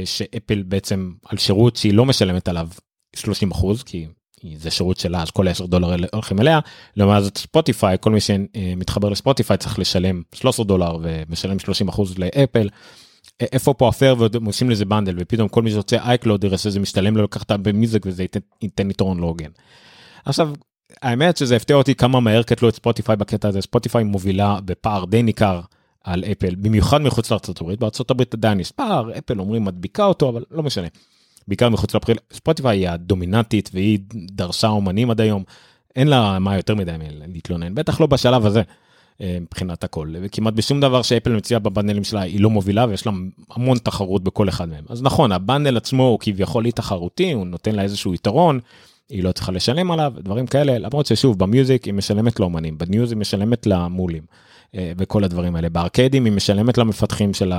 [0.05, 2.67] שאפל בעצם על שירות שהיא לא משלמת עליו
[3.15, 4.07] 30 אחוז כי
[4.57, 6.59] זה שירות שלה אז כל 10 דולר הולכים אליה
[6.97, 12.69] לעומת זאת ספוטיפיי כל מי שמתחבר לספוטיפיי צריך לשלם 13 דולר ומשלם 30 אחוז לאפל.
[13.39, 17.17] איפה פה הפייר ועושים עושים לזה bundle ופתאום כל מי שרוצה iCloud יראה שזה משתלם
[17.17, 18.25] לו לקחת ב Music וזה
[18.61, 19.49] ייתן יתרון לא הוגן.
[20.25, 20.53] עכשיו
[21.01, 25.23] האמת שזה הפתיע אותי כמה מהר קטלו את ספוטיפיי בקטע הזה ספוטיפיי מובילה בפער די
[25.23, 25.61] ניכר
[26.03, 30.29] על אפל במיוחד מחוץ לארצות הברית בארצות הברית עדיין יש פער אפל אומרים מדביקה אותו
[30.29, 30.87] אבל לא משנה.
[31.47, 35.43] בעיקר מחוץ לארה"ב, ספוטיפיי היא הדומיננטית והיא דרשה אומנים עד היום,
[35.95, 36.91] אין לה מה יותר מדי
[37.27, 38.61] להתלונן, בטח לא בשלב הזה.
[39.21, 43.05] אה, מבחינת הכל וכמעט בשום דבר שאפל מציעה ב bundleים שלה היא לא מובילה ויש
[43.05, 43.11] לה
[43.51, 47.47] המון תחרות בכל אחד מהם אז נכון ה bundle עצמו הוא כביכול אי תחרותי הוא
[47.47, 48.59] נותן לה איזשהו יתרון
[49.09, 53.17] היא לא צריכה לשלם עליו דברים כאלה למרות ששוב במיוזיק היא משלמת לאומנים בניוז היא
[53.17, 54.23] משלמת למולים
[54.75, 57.53] אה, וכל הדברים האלה בארקדים היא משלמת למפתחים של,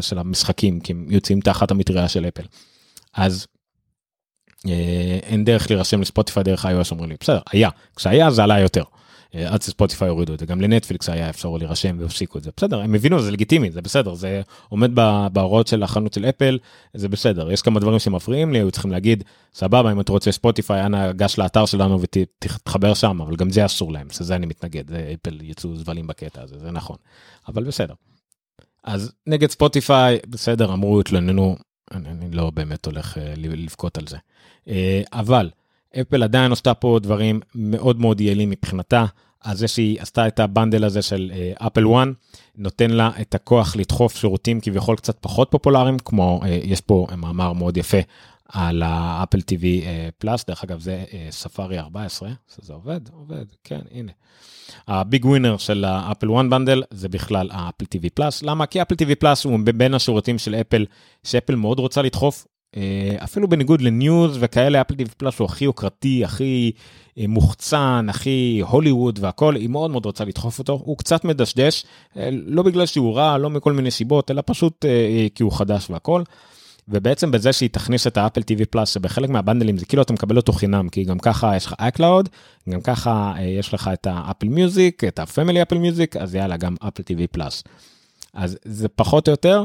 [0.00, 2.42] של המשחקים כי הם יוצאים תחת המטריה של אפל.
[3.14, 3.46] אז
[4.68, 8.82] אה, אין דרך להירשם לספוטיפיי דרך iOS אומרים לי בסדר היה כשהיה זה עלה יותר.
[9.34, 12.80] אה, עד שספוטיפיי הורידו את זה גם לנטפליקס היה אפשר להירשם והפסיקו את זה בסדר
[12.80, 14.90] הם הבינו זה לגיטימי זה בסדר זה עומד
[15.32, 16.58] בהוראות של החנות של אפל
[16.94, 20.86] זה בסדר יש כמה דברים שמפריעים לי היו צריכים להגיד סבבה אם אתה רוצה ספוטיפיי
[20.86, 25.14] אנא גש לאתר שלנו ותתחבר שם אבל גם זה אסור להם שזה אני מתנגד זה
[25.14, 26.96] אפל יצאו זבלים בקטע הזה זה נכון
[27.48, 27.94] אבל בסדר.
[28.84, 31.56] אז נגד ספוטיפיי בסדר אמרו התלוננו
[31.94, 34.16] אני, אני לא באמת הולך uh, לבכות על זה.
[34.66, 34.70] Uh,
[35.12, 35.50] אבל
[36.00, 39.04] אפל עדיין עשתה פה דברים מאוד מאוד יעילים מבחינתה.
[39.44, 42.08] אז זה שהיא עשתה את ה bundle הזה של אפל uh, 1
[42.56, 47.52] נותן לה את הכוח לדחוף שירותים כביכול קצת פחות פופולריים כמו uh, יש פה מאמר
[47.52, 47.98] מאוד יפה
[48.52, 49.64] על האפל TV
[50.18, 54.12] פלאס דרך אגב זה ספארי 14 זה עובד עובד כן הנה.
[54.88, 58.94] ה big winner של האפל וואן bundle זה בכלל האפל TV פלאס למה כי אפל
[58.94, 60.86] TV פלאס הוא בין השירותים של אפל
[61.24, 66.24] שאפל מאוד רוצה לדחוף אה, אפילו בניגוד לניוז וכאלה אפל TV פלאס הוא הכי יוקרתי
[66.24, 66.72] הכי
[67.18, 71.84] אה, מוחצן הכי הוליווד והכל היא מאוד מאוד רוצה לדחוף אותו הוא קצת מדשדש
[72.16, 74.84] אה, לא בגלל שהוא רע לא מכל מיני סיבות אלא פשוט
[75.34, 76.22] כי הוא חדש והכל.
[76.88, 80.36] ובעצם בזה שהיא תכניס את האפל TV פלאס שבחלק מה bundleים זה כאילו אתה מקבל
[80.36, 82.28] אותו חינם כי גם ככה יש לך iCloud
[82.68, 86.56] גם ככה אה, יש לך את האפל מיוזיק את ה family אפל מיוזיק אז יאללה
[86.56, 87.64] גם אפל TV פלאס.
[88.34, 89.64] אז זה פחות או יותר.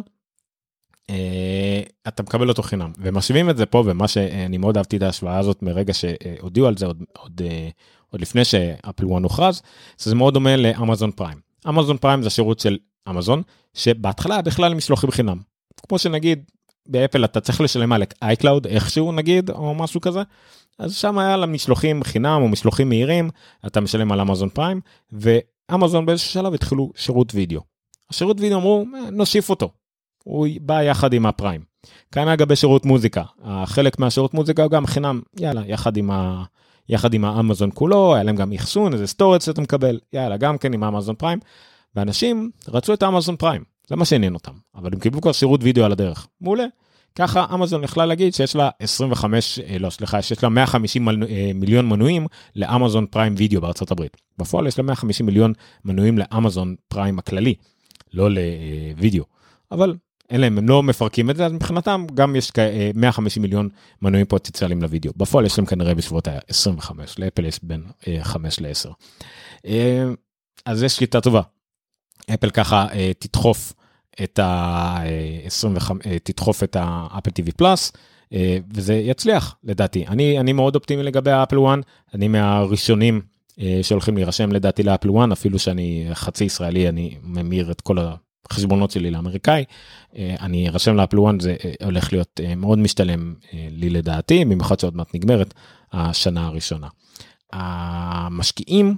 [1.09, 5.37] אה, אתה מקבל אותו חינם ומשווים את זה פה ומה שאני מאוד אהבתי את ההשוואה
[5.37, 7.69] הזאת מרגע שהודיעו על זה עוד, עוד, אה,
[8.09, 9.61] עוד לפני שאפל 1 הוכרז
[9.97, 11.37] זה מאוד דומה לאמזון פריים.
[11.69, 12.77] אמזון פריים זה שירות של
[13.09, 13.41] אמזון
[13.73, 15.37] שבהתחלה בכלל משלוחים חינם
[15.87, 16.43] כמו שנגיד
[16.87, 20.21] באפל אתה צריך לשלם על iCloud איכשהו נגיד או משהו כזה.
[20.79, 23.29] אז שם היה לה משלוחים חינם או משלוחים מהירים
[23.67, 27.61] אתה משלם על אמזון פריים ואמזון באיזשהו שלב התחילו שירות וידאו.
[28.09, 29.71] השירות וידאו אמרו אה, נוסיף אותו.
[30.23, 31.61] הוא בא יחד עם הפריים.
[32.11, 36.43] כאן אגב בשירות מוזיקה החלק מהשירות מוזיקה הוא גם חינם יאללה יחד עם ה...
[36.89, 40.73] יחד עם האמזון כולו היה להם גם אחסון איזה storage שאתה מקבל יאללה גם כן
[40.73, 41.39] עם האמזון פריים.
[41.95, 45.85] ואנשים רצו את האמזון פריים זה מה שעניין אותם אבל הם קיבלו כבר שירות וידאו
[45.85, 46.65] על הדרך מעולה.
[47.17, 51.13] ככה אמזון יכלה להגיד שיש לה 25 אה, לא סליחה שיש לה 150 אה,
[51.55, 55.53] מיליון מנויים לאמזון פריים וידאו בארצות הברית בפועל יש לה 150 מיליון
[55.85, 57.55] מנויים לאמזון פריים הכללי
[58.13, 59.23] לא לוידאו
[59.71, 59.95] אבל
[60.29, 62.51] אין להם הם לא מפרקים את זה אז מבחינתם גם יש
[62.95, 63.69] 150 אה, מיליון
[64.01, 67.83] מנויים פוטנציאליים לוידאו בפועל יש להם כנראה בסביבות ה-25 לאפל יש בין
[68.21, 68.89] 5 ל-10.
[70.65, 71.41] אז יש שליטה טובה.
[72.33, 72.87] אפל ככה
[73.19, 73.73] תדחוף
[74.23, 77.91] את ה-25, אה, תדחוף את האפל TV פלאס,
[78.73, 80.07] וזה יצליח לדעתי.
[80.07, 81.79] אני, אני מאוד אופטימי לגבי האפל 1,
[82.13, 83.21] אני מהראשונים
[83.59, 87.97] אה, שהולכים להירשם לדעתי לאפל 1, אפילו שאני חצי ישראלי, אני ממיר את כל
[88.45, 89.63] החשבונות שלי לאמריקאי.
[90.17, 93.33] אה, אני ארשם לאפל 1, זה הולך להיות מאוד משתלם
[93.71, 95.53] לי לדעתי, במיוחד שעוד מעט נגמרת
[95.93, 96.87] השנה הראשונה.
[97.53, 98.95] המשקיעים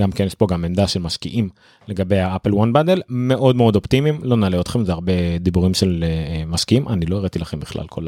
[0.00, 1.48] גם כן יש פה גם עמדה של משקיעים
[1.88, 6.46] לגבי האפל וואן בדל מאוד מאוד אופטימיים לא נעלה אתכם זה הרבה דיבורים של uh,
[6.46, 8.06] משקיעים אני לא הראיתי לכם בכלל כל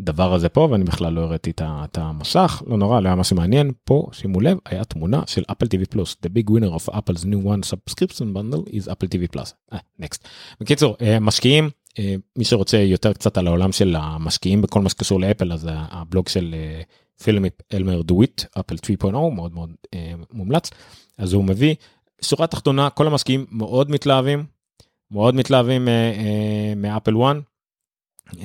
[0.00, 3.72] הדבר הזה פה ואני בכלל לא הראיתי את המסך לא נורא לא היה משהו מעניין
[3.84, 7.46] פה שימו לב היה תמונה של אפל TV פלוס the big winner of Apple's new
[7.46, 9.54] one subscription bundle is Apple TV פלוס.
[10.02, 10.18] Next.
[10.60, 12.00] בקיצור uh, משקיעים uh,
[12.36, 16.54] מי שרוצה יותר קצת על העולם של המשקיעים בכל מה שקשור לאפל אז הבלוג של.
[17.22, 18.74] פילמיפ אלמר דוויט אפל
[19.04, 20.70] 3.0 מאוד מאוד אה, מומלץ
[21.18, 21.74] אז הוא מביא
[22.22, 24.46] שורה תחתונה כל המשקיעים מאוד מתלהבים
[25.10, 27.36] מאוד מתלהבים אה, אה, מאפל 1.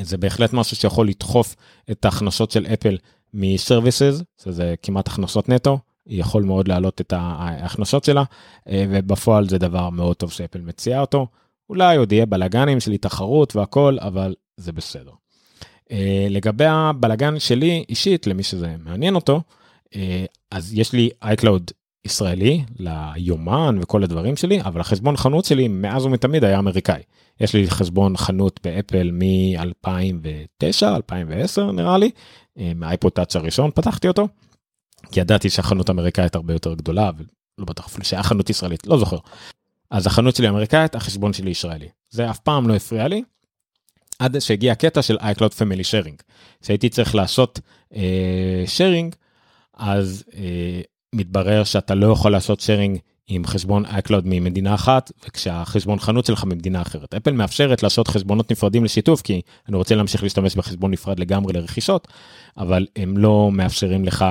[0.02, 1.56] זה בהחלט משהו שיכול לדחוף
[1.92, 2.98] את ההכנסות של אפל
[3.34, 8.24] מסרוויסס שזה כמעט הכנסות נטו יכול מאוד להעלות את ההכנסות שלה
[8.68, 11.28] אה, ובפועל זה דבר מאוד טוב שאפל מציעה אותו
[11.70, 15.12] אולי עוד יהיה בלאגנים שלי תחרות והכל אבל זה בסדר.
[16.30, 19.42] לגבי הבלגן שלי אישית למי שזה מעניין אותו
[20.52, 21.72] אז יש לי iCloud
[22.06, 27.02] ישראלי ליומן וכל הדברים שלי אבל החשבון חנות שלי מאז ומתמיד היה אמריקאי.
[27.40, 32.12] יש לי חשבון חנות באפל מ-2009 2010 נראה לי
[32.60, 34.28] אה, מאייפוד טאץ' הראשון פתחתי אותו.
[35.12, 39.18] כי ידעתי שהחנות האמריקאית הרבה יותר גדולה ולא בטוח אפילו שהיה חנות ישראלית לא זוכר.
[39.92, 43.24] אז החנות שלי אמריקאית החשבון שלי ישראלי זה אף פעם לא הפריע לי
[44.20, 46.24] עד שהגיע הקטע של iCloud Family Sharing.
[46.62, 47.60] שהייתי צריך לעשות
[47.96, 49.16] אה, sharing,
[49.74, 50.82] אז אה,
[51.15, 52.97] מתברר שאתה לא יכול לעשות sharing
[53.28, 57.13] עם חשבון iCloud ממדינה אחת, וכשהחשבון חנות שלך ממדינה אחרת.
[57.13, 62.08] אפל מאפשרת לעשות חשבונות נפרדים לשיתוף, כי אני רוצה להמשיך להשתמש בחשבון נפרד לגמרי לרכישות,
[62.58, 64.26] אבל הם לא מאפשרים לך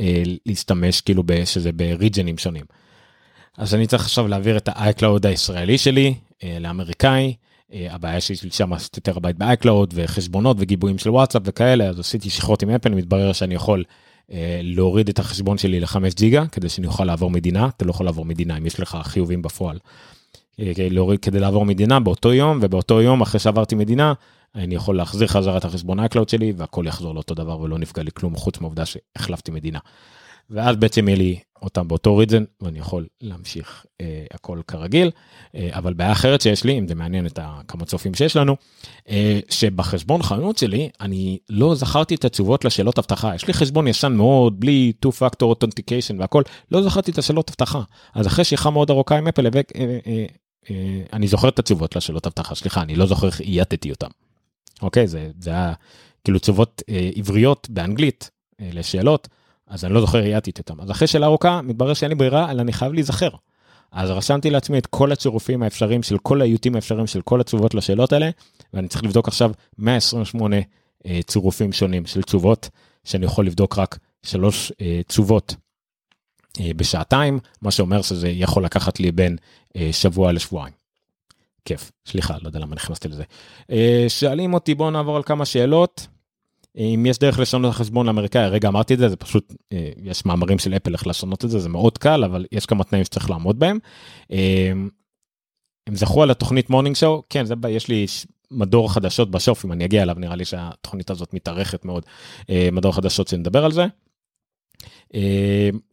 [0.00, 2.64] אה, להשתמש כאילו שזה ב regionים שונים.
[3.58, 7.34] אז אני צריך עכשיו להעביר את ה-iCloud הישראלי שלי אה, לאמריקאי.
[7.72, 8.70] אה, הבעיה שיש לי שם
[9.02, 13.54] טראבייט ב iCloud וחשבונות וגיבויים של וואטסאפ וכאלה אז עשיתי שיחות עם אפל מתברר שאני
[13.54, 13.84] יכול
[14.62, 18.24] להוריד את החשבון שלי ל-5 ג'יגה כדי שאני אוכל לעבור מדינה אתה לא יכול לעבור
[18.24, 19.78] מדינה אם יש לך חיובים בפועל.
[20.60, 24.12] אה, להוריד כדי לעבור מדינה באותו יום ובאותו יום אחרי שעברתי מדינה
[24.54, 28.10] אני יכול להחזיר חזרה את החשבון iCloud שלי והכל יחזור לאותו דבר ולא נפגע לי
[28.14, 29.78] כלום חוץ מהעובדה שהחלפתי מדינה.
[30.50, 35.10] ואז בעצם יהיה לי אותם באותו region ואני יכול להמשיך אה, הכל כרגיל.
[35.54, 38.56] אה, אבל בעיה אחרת שיש לי אם זה מעניין את הכמה צופים שיש לנו
[39.08, 43.34] אה, שבחשבון חנות שלי אני לא זכרתי את התשובות לשאלות אבטחה.
[43.34, 47.82] יש לי חשבון ישן מאוד בלי 2 factor authentication והכל לא זכרתי את השאלות אבטחה.
[48.14, 50.26] אז אחרי שיחה מאוד ארוכה עם אפל אה, אה,
[50.70, 52.54] אה, אני זוכר את התשובות לשאלות אבטחה.
[52.54, 54.08] סליחה אני לא זוכר איך אייתתי אותם.
[54.82, 55.06] אוקיי?
[55.06, 55.72] זה זה היה
[56.24, 59.28] כאילו תשובות אה, עבריות באנגלית אה, לשאלות.
[59.70, 60.80] אז אני לא זוכר ראייתית אותם.
[60.80, 63.30] אז אחרי שאלה ארוכה, מתברר שאין לי ברירה, אלא אני חייב להיזכר.
[63.92, 68.12] אז רשמתי לעצמי את כל הצירופים האפשריים של כל האיותים האפשריים של כל התשובות לשאלות
[68.12, 68.30] האלה,
[68.74, 70.56] ואני צריך לבדוק עכשיו 128
[71.06, 72.68] אה, צירופים שונים של תשובות,
[73.04, 75.54] שאני יכול לבדוק רק שלוש אה, תשובות
[76.60, 79.36] אה, בשעתיים, מה שאומר שזה יכול לקחת לי בין
[79.92, 80.74] שבוע לשבועיים.
[81.64, 83.24] כיף, סליחה, לא יודע למה נכנסתי לזה.
[84.08, 86.06] שואלים אותי, בואו נעבור על כמה שאלות.
[86.76, 89.54] אם יש דרך לשנות החשבון לאמריקאי, הרגע אמרתי את זה, זה פשוט,
[90.02, 93.04] יש מאמרים של אפל איך לשנות את זה, זה מאוד קל, אבל יש כמה תנאים
[93.04, 93.78] שצריך לעמוד בהם.
[95.86, 98.06] הם זכו על התוכנית Morning Show, כן, זה, יש לי
[98.50, 102.02] מדור חדשות בסוף, אם אני אגיע אליו, נראה לי שהתוכנית הזאת מתארכת מאוד,
[102.72, 103.86] מדור חדשות שנדבר על זה.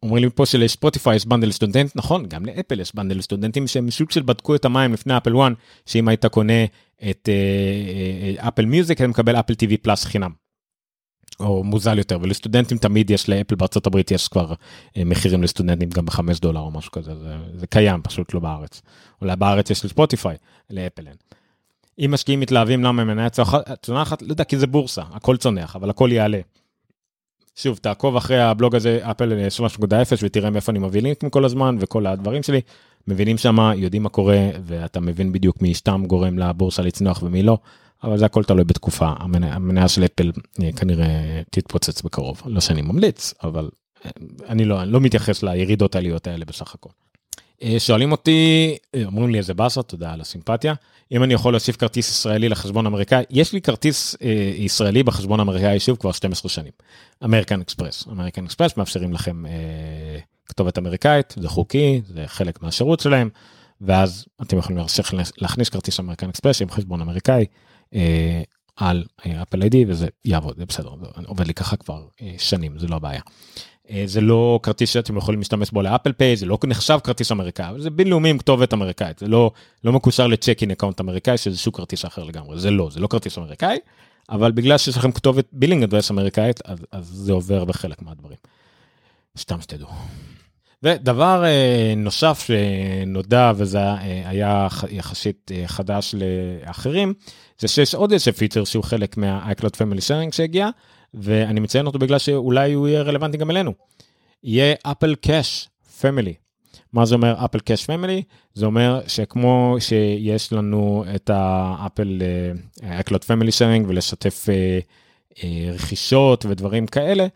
[0.04, 4.12] אומרים לי פה שלספוטיפיי יש bundle student, נכון, גם לאפל יש bundle סטודנטים שהם סוג
[4.12, 5.52] של בדקו את המים לפני Apple One,
[5.86, 6.66] שאם היית קונה
[7.10, 7.30] את
[8.38, 10.47] Apple Music, אתה מקבל Apple TV Plus חינם.
[11.40, 14.54] או מוזל יותר ולסטודנטים תמיד יש לאפל בארצות הברית יש כבר
[14.98, 18.82] מחירים לסטודנטים גם בחמש דולר או משהו כזה זה, זה קיים פשוט לא בארץ.
[19.22, 20.36] אולי בארץ יש לספוטיפיי
[20.70, 21.16] לאפל אין.
[22.00, 23.30] אם משקיעים מתלהבים למה מניה
[23.82, 26.40] צונחת לא יודע כי זה בורסה הכל צונח אבל הכל יעלה.
[27.56, 29.48] שוב תעקוב אחרי הבלוג הזה אפל
[29.80, 29.88] 3.0
[30.22, 32.62] ותראה מאיפה אני מביא לינקים כל הזמן וכל הדברים שלי
[33.08, 37.58] מבינים שמה יודעים מה קורה ואתה מבין בדיוק מי סתם גורם לבורסה לצנוח ומי לא.
[38.04, 39.14] אבל זה הכל תלוי בתקופה.
[39.20, 40.32] המניה של אפל
[40.64, 42.42] אה, כנראה תתפוצץ בקרוב.
[42.46, 43.70] לא שאני ממליץ אבל
[44.06, 44.12] אה,
[44.50, 46.90] אני לא אני לא מתייחס לירידות העליות האלה בסך הכל.
[47.64, 50.74] אה, שואלים אותי אומרים לי איזה באסה תודה על הסימפתיה.
[51.12, 55.80] אם אני יכול להוסיף כרטיס ישראלי לחשבון אמריקאי יש לי כרטיס אה, ישראלי בחשבון אמריקאי
[55.80, 56.72] שוב כבר 12 שנים.
[57.24, 58.08] אמריקן אקספרס.
[58.08, 63.30] אמריקן אקספרס מאפשרים לכם אה, כתובת אמריקאית זה חוקי זה חלק מהשירות שלהם
[63.82, 64.86] ואז אתם יכולים
[65.38, 67.46] להכניס כרטיס אמריקן אקספרס עם חשבון אמריקאי
[68.76, 69.04] על
[69.42, 72.96] Apple ID וזה יעבוד זה בסדר זה עובד לי ככה כבר אה, שנים זה לא
[72.96, 73.22] הבעיה.
[73.90, 77.32] אה, זה לא כרטיס שאתם יכולים להשתמש בו ל Apple Pay זה לא נחשב כרטיס
[77.32, 79.52] אמריקאי זה בינלאומי עם כתובת אמריקאית זה לא
[79.84, 83.08] לא מקושר ל checking account אמריקאי שזה שוב כרטיס אחר לגמרי זה לא זה לא
[83.08, 83.78] כרטיס אמריקאי
[84.30, 88.38] אבל בגלל שיש לכם כתובת billing address אמריקאית אז, אז זה עובר בחלק מהדברים.
[89.38, 89.88] סתם שתדעו.
[90.84, 97.14] ודבר אה, נוסף שנודע וזה אה, היה יחסית אה, חדש לאחרים
[97.60, 100.70] זה שיש עוד איזה פיצ'ר שהוא חלק מה-iCloud Family Sharing שהגיע
[101.14, 103.74] ואני מציין אותו בגלל שאולי הוא יהיה רלוונטי גם אלינו.
[104.44, 105.70] יהיה Apple Cash
[106.02, 106.34] Family.
[106.94, 108.24] מה זה אומר Apple Cash Family?
[108.54, 112.22] זה אומר שכמו שיש לנו את ה Apple
[112.82, 114.46] iCloud Family Sharing ולשתף
[115.74, 117.28] רכישות ודברים כאלה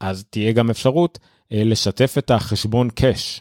[0.00, 1.18] אז תהיה גם אפשרות
[1.50, 3.40] לשתף את החשבון Cash.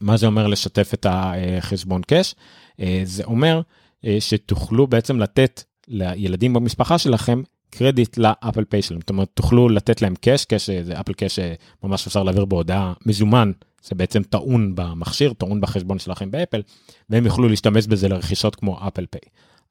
[0.00, 2.34] מה זה אומר לשתף את החשבון Cash?
[2.80, 3.60] אה, זה אומר
[4.04, 9.00] אה, שתוכלו בעצם לתת לילדים במשפחה שלכם קרדיט ל Apple Pay שלהם.
[9.00, 13.52] זאת אומרת, תוכלו לתת להם Cash, Cash זה Apple Cash שממש אפשר להעביר בהודעה מזומן,
[13.82, 16.62] זה בעצם טעון במכשיר, טעון בחשבון שלכם באפל,
[17.10, 19.20] והם יוכלו להשתמש בזה לרכישות כמו Apple Pay.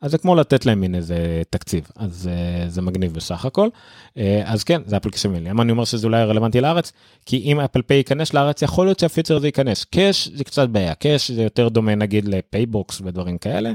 [0.01, 3.69] אז זה כמו לתת להם מין איזה תקציב, אז אה, זה מגניב בסך הכל.
[4.15, 5.49] אה, אז כן, זה Apple Cash Family.
[5.49, 6.91] למה אני אומר שזה אולי רלוונטי לארץ?
[7.25, 9.83] כי אם Apple Pay ייכנס לארץ, יכול להיות שהפיצ'ר הזה ייכנס.
[9.83, 13.71] Cash זה קצת בעיה, קאש זה יותר דומה נגיד לפייבוקס ודברים כאלה.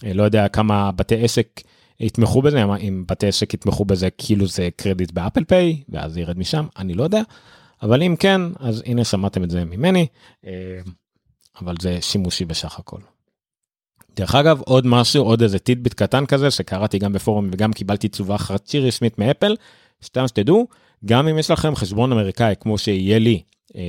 [0.00, 1.60] אה, לא יודע כמה בתי עסק
[2.00, 6.38] יתמכו בזה, אם בתי עסק יתמכו בזה כאילו זה קרדיט ב Apple Pay, ואז ירד
[6.38, 7.22] משם, אני לא יודע.
[7.82, 10.06] אבל אם כן, אז הנה שמעתם את זה ממני,
[11.60, 12.98] אבל זה שימושי בסך הכל.
[14.16, 18.38] דרך אגב עוד משהו עוד איזה tidbit קטן כזה שקראתי גם בפורום וגם קיבלתי תשובה
[18.38, 19.56] חצי רשמית מאפל
[20.04, 20.66] סתם שתדעו
[21.04, 23.42] גם אם יש לכם חשבון אמריקאי כמו שיהיה לי
[23.76, 23.82] אה,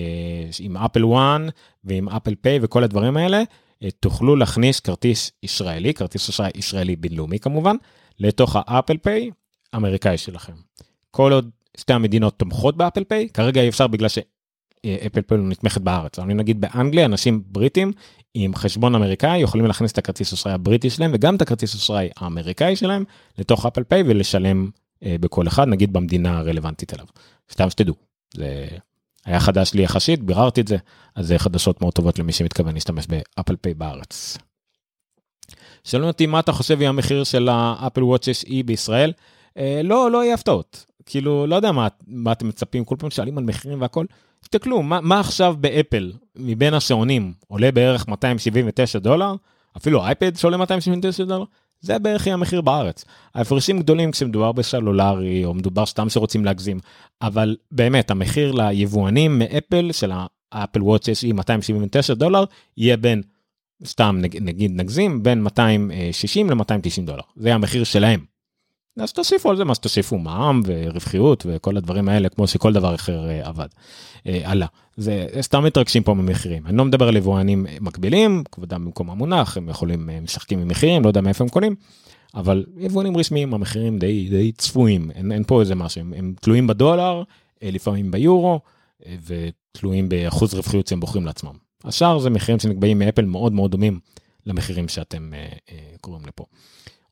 [0.59, 1.41] עם Apple One
[1.83, 3.43] ועם Apple Pay וכל הדברים האלה
[3.83, 7.75] אה, תוכלו להכניס כרטיס ישראלי כרטיס אשראי ישראלי בינלאומי כמובן
[8.19, 9.31] לתוך ה Apple Pay
[9.75, 10.53] אמריקאי שלכם.
[11.11, 14.09] כל עוד שתי המדינות תומכות ב Apple Pay כרגע אי אפשר בגלל
[14.85, 17.91] ש Apple Pay לא נתמכת בארץ אני נגיד באנגליה אנשים בריטים
[18.33, 22.75] עם חשבון אמריקאי יכולים להכניס את הכרטיס אשראי הבריטי שלהם וגם את הכרטיס אשראי האמריקאי
[22.75, 23.03] שלהם
[23.37, 24.69] לתוך Apple Pay ולשלם
[25.03, 27.05] אה, בכל אחד נגיד במדינה הרלוונטית אליו.
[27.51, 27.95] סתם שתדעו
[28.33, 28.67] זה
[29.25, 30.77] היה חדש לי יחסית ביררתי את זה
[31.15, 34.37] אז זה חדשות מאוד טובות למי שמתכוון להשתמש ב Apple Pay בארץ.
[35.83, 39.13] שואלים אותי מה אתה חושב יהיה המחיר של ה Apple Watch SE בישראל
[39.57, 43.37] אה, לא לא יהיה הפתעות כאילו לא יודע מה מה אתם מצפים כל פעם שואלים
[43.37, 44.05] על מחירים והכל.
[44.41, 49.33] תסתכלו, מה, מה עכשיו באפל מבין השעונים עולה בערך 279 דולר?
[49.77, 51.45] אפילו אייפד שעולה 279 דולר?
[51.81, 53.05] זה בערך יהיה המחיר בארץ.
[53.35, 56.79] ההפרשים גדולים כשמדובר בסלולרי או מדובר סתם שרוצים להגזים,
[57.21, 60.11] אבל באמת המחיר ליבואנים מאפל של
[60.51, 62.43] האפל וואץ' SE 279 דולר
[62.77, 63.21] יהיה בין,
[63.85, 67.23] סתם נגיד נגזים, בין 260 ל-290 דולר.
[67.35, 68.30] זה המחיר שלהם.
[69.01, 73.25] אז תוסיפו על זה מה שתוסיפו מע"מ ורווחיות וכל הדברים האלה כמו שכל דבר אחר
[73.25, 73.67] uh, עבד.
[74.17, 74.65] uh, עלה
[74.97, 79.69] זה סתם מתרגשים פה ממחירים אני לא מדבר על יבואנים מקבילים כבודם במקום המונח הם
[79.69, 81.75] יכולים uh, משחקים עם מחירים לא יודע מאיפה הם קונים.
[82.35, 86.67] אבל יבואנים רשמיים המחירים די די צפויים אין, אין פה איזה משהו הם, הם תלויים
[86.67, 87.23] בדולר
[87.61, 88.59] לפעמים ביורו
[89.25, 91.53] ותלויים באחוז רווחיות שהם בוחרים לעצמם.
[91.83, 93.99] השאר זה מחירים שנקבעים מאפל מאוד מאוד דומים
[94.45, 95.31] למחירים שאתם
[96.01, 96.45] קוראים לפה.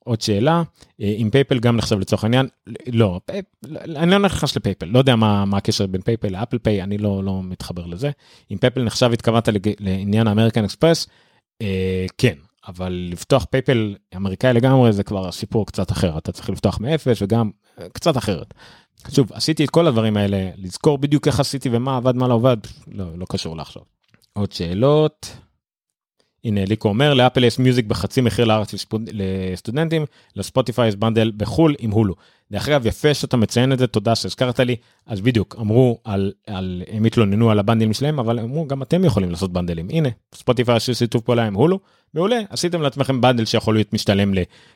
[0.06, 0.64] עוד שאלה,
[1.00, 2.48] אם PayPal גם נחשב לצורך העניין,
[2.88, 3.20] לא,
[3.96, 6.84] אני לא נכנס ל PayPal, לא יודע מה, מה הקשר בין PayPal ל Apple Pay,
[6.84, 8.12] אני לא, לא מתחבר לזה.
[8.52, 11.08] אם PayPal נחשב התכוונת לעניין האמריקן אקספרס,
[11.62, 12.34] אה, כן,
[12.68, 17.50] אבל לפתוח PayPal אמריקאי לגמרי זה כבר סיפור קצת אחר, אתה צריך לפתוח מאפס וגם
[17.82, 18.54] אה, קצת אחרת.
[19.10, 22.58] שוב, עשיתי את כל הדברים האלה, לזכור בדיוק איך עשיתי ומה עבד, מה לא עבד,
[22.88, 23.82] לא, לא קשור לעכשיו.
[24.34, 25.38] עוד שאלות.
[26.46, 28.74] הנה ליקו אומר לאפל יש Music בחצי מחיר לארץ
[29.12, 32.16] לסטודנטים לספוטיפיי יש bundle בחו"ל עם הולו.
[32.52, 34.76] דרך אגב יפה שאתה מציין את זה תודה שהזכרת לי.
[35.06, 39.32] אז בדיוק אמרו על, על הם התלוננו על הבנדלים שלהם אבל אמרו גם אתם יכולים
[39.32, 39.88] לעשות בנדלים.
[39.90, 41.80] הנה ספוטיפיי יש שיתוף פעולה עם הולו.
[42.14, 44.34] מעולה עשיתם לעצמכם bundle שיכול להיות משתלם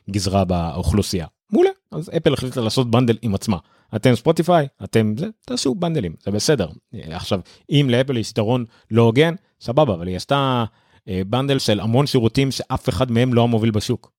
[0.08, 1.26] לגזרה באוכלוסייה.
[1.52, 3.58] מעולה אז אפל החליטה לעשות bundle עם עצמה.
[3.96, 6.68] אתם ספוטיפיי אתם זה תעשו בנדלים זה בסדר.
[6.94, 7.40] עכשיו
[7.72, 10.66] אם לאפל יש יתרון לא הוגן סבבה אבל היא עשתה.
[11.08, 14.12] bundle של המון שירותים שאף אחד מהם לא המוביל בשוק.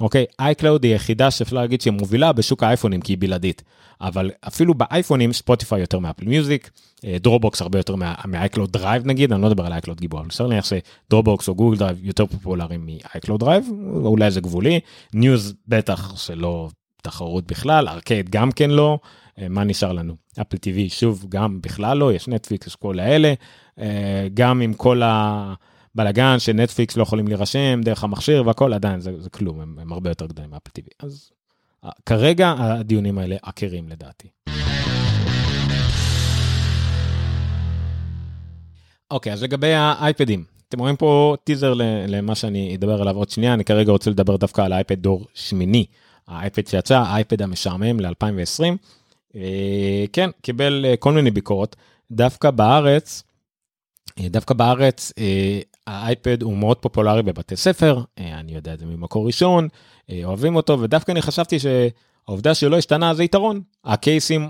[0.00, 3.62] אוקיי, iCloud היא היחידה שאפשר להגיד שהיא מובילה בשוק האייפונים כי היא בלעדית.
[4.00, 6.70] אבל אפילו באייפונים ספוטיפיי יותר מ-Apple Music,
[7.04, 10.64] Dropbox הרבה יותר מ-iCloud Drive נגיד, אני לא אדבר על iCloud גיבוי, אבל אפשר להניח
[10.64, 13.66] ש-Dropbox או Google Drive יותר פופולריים מ-iCloud Drive,
[14.04, 14.80] אולי זה גבולי,
[15.14, 16.68] News בטח שלא
[17.02, 18.98] תחרות בכלל, ארקייד גם כן לא,
[19.50, 20.14] מה נשאר לנו?
[20.40, 23.34] Apple TV שוב גם בכלל לא, יש נטפליקס, כל האלה,
[24.34, 25.54] גם עם כל ה...
[25.98, 30.10] בלאגן שנטפליקס לא יכולים להירשם דרך המכשיר והכל עדיין זה, זה כלום הם, הם הרבה
[30.10, 30.90] יותר גדולים מ-Apple TV.
[31.02, 31.30] אז
[32.06, 34.28] כרגע הדיונים האלה עקרים לדעתי.
[39.10, 41.74] אוקיי אז לגבי האייפדים אתם רואים פה טיזר
[42.08, 45.86] למה שאני אדבר עליו עוד שנייה אני כרגע רוצה לדבר דווקא על האייפד דור שמיני.
[46.28, 48.64] האייפד שיצא האייפד המשעמם ל-2020
[49.36, 51.76] אה, כן קיבל אה, כל מיני ביקורות.
[52.10, 53.22] דווקא בארץ
[54.20, 55.12] אה, דווקא בארץ
[55.88, 59.68] האייפד הוא מאוד פופולרי בבתי ספר, אה, אני יודע את זה ממקור ראשון,
[60.24, 63.60] אוהבים אותו, ודווקא אני חשבתי שהעובדה שלא השתנה זה יתרון.
[63.84, 64.48] הקייסים,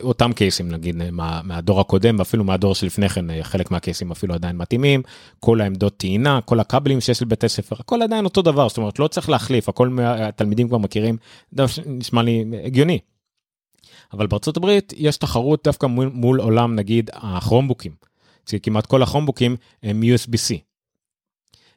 [0.00, 5.02] אותם קייסים נגיד מה, מהדור הקודם ואפילו מהדור שלפני כן חלק מהקייסים אפילו עדיין מתאימים
[5.40, 9.08] כל העמדות טעינה כל הכבלים שיש לבתי ספר הכל עדיין אותו דבר זאת אומרת לא
[9.08, 11.16] צריך להחליף הכל התלמידים כבר מכירים
[11.52, 12.98] דבר שנשמע לי הגיוני.
[14.12, 17.92] אבל בארצות הברית יש תחרות דווקא מול, מול עולם נגיד הכרומבוקים.
[18.62, 20.67] כמעט כל החומבוקים הם USB-C.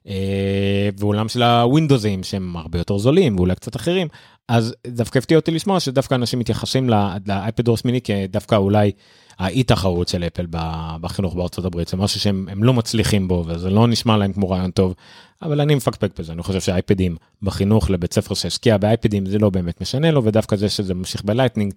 [0.07, 4.07] אה, ועולם של הווינדוזים שהם הרבה יותר זולים ואולי קצת אחרים.
[4.47, 6.89] אז דווקא הפתיע אותי לשמוע שדווקא אנשים מתייחסים
[7.25, 8.91] לאייפד דור שמיני כדווקא אולי
[9.39, 10.45] האי תחרות של אפל
[11.01, 11.87] בחינוך בארצות הברית.
[11.87, 14.93] זה משהו שהם לא מצליחים בו וזה לא נשמע להם כמו רעיון טוב
[15.41, 16.33] אבל אני מפקפק בזה.
[16.33, 20.69] אני חושב שהאייפדים בחינוך לבית ספר שהשקיע באייפדים זה לא באמת משנה לו ודווקא זה
[20.69, 21.73] שזה ממשיך ב-Lightning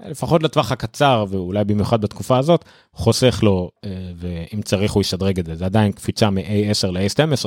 [0.00, 5.46] לפחות לטווח הקצר ואולי במיוחד בתקופה הזאת חוסך לו אה, ואם צריך הוא ישדרג את
[5.46, 5.54] זה.
[5.54, 7.46] זה עדיין קפיצה מ-A10 ל-A12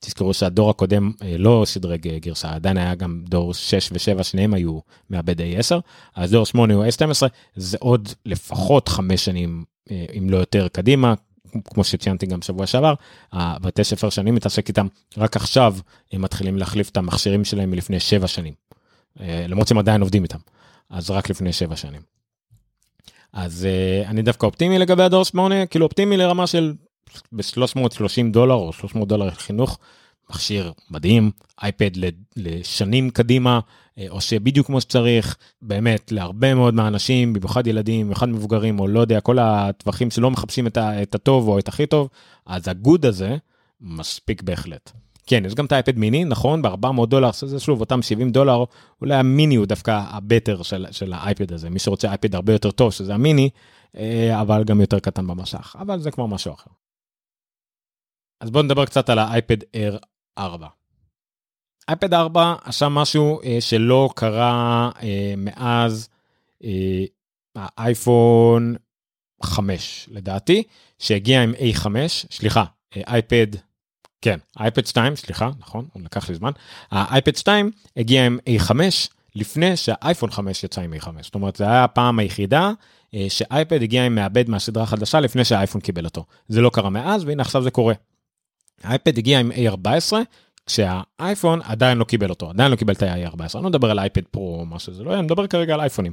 [0.00, 4.54] תזכרו שהדור הקודם אה, לא שדרג אה, גרסה עדיין היה גם דור 6 ו7 שניהם
[4.54, 4.78] היו
[5.10, 5.80] מעבד A10
[6.14, 7.22] אז דור 8 הוא A12
[7.56, 9.64] זה עוד לפחות 5 שנים
[10.18, 11.14] אם לא יותר קדימה
[11.64, 12.94] כמו שציינתי גם שבוע שעבר.
[13.32, 15.76] הבתי ספר שאני מתעסק איתם רק עכשיו
[16.12, 18.54] הם מתחילים להחליף את המכשירים שלהם מלפני 7 שנים.
[19.20, 20.38] למרות שהם עדיין עובדים איתם.
[20.90, 22.00] אז רק לפני 7 שנים.
[23.32, 26.74] אז uh, אני דווקא אופטימי לגבי הדור 8, כאילו אופטימי לרמה של
[27.32, 29.78] ב-330 דולר או 300 דולר חינוך,
[30.30, 31.30] מכשיר מדהים,
[31.62, 31.90] אייפד
[32.36, 33.60] לשנים קדימה,
[33.98, 39.00] אה, או שבדיוק כמו שצריך, באמת להרבה מאוד מהאנשים, במיוחד ילדים, במיוחד מבוגרים, או לא
[39.00, 42.08] יודע, כל הטווחים שלא מחפשים את, את הטוב או את הכי טוב,
[42.46, 43.36] אז הגוד הזה
[43.80, 44.92] מספיק בהחלט.
[45.26, 48.64] כן, יש גם את האייפד מיני, נכון, ב-400 דולר, זה שוב אותם 70 דולר,
[49.00, 52.92] אולי המיני הוא דווקא הבטר של, של האייפד הזה, מי שרוצה אייפד הרבה יותר טוב,
[52.92, 53.50] שזה המיני,
[53.96, 56.70] אה, אבל גם יותר קטן במשך, אבל זה כבר משהו אחר.
[58.40, 59.98] אז בואו נדבר קצת על האייפד Air
[60.38, 60.68] 4.
[61.88, 66.08] אייפד 4 עשה משהו אה, שלא קרה אה, מאז
[67.56, 68.74] האייפון
[69.42, 70.62] 5 לדעתי,
[70.98, 72.64] שהגיע עם A5, סליחה,
[73.06, 73.46] אייפד
[74.26, 76.50] כן, אייפד 2, סליחה, נכון, הוא לקח לי זמן.
[76.90, 78.72] האייפד 2 הגיע עם A5
[79.34, 81.08] לפני שהאייפון 5 יצא עם A5.
[81.22, 82.72] זאת אומרת, זו הייתה הפעם היחידה
[83.14, 86.24] אה, שאייפד הגיע עם מעבד מהסדרה החדשה לפני שהאייפון קיבל אותו.
[86.48, 87.94] זה לא קרה מאז, והנה עכשיו זה קורה.
[88.82, 90.12] האייפד הגיע עם A14,
[90.66, 93.40] כשהאייפון עדיין לא קיבל אותו, עדיין לא קיבל את ה-A14.
[93.54, 95.80] אני לא מדבר על אייפד פרו או מה שזה לא יהיה, אני מדבר כרגע על
[95.80, 96.12] אייפונים.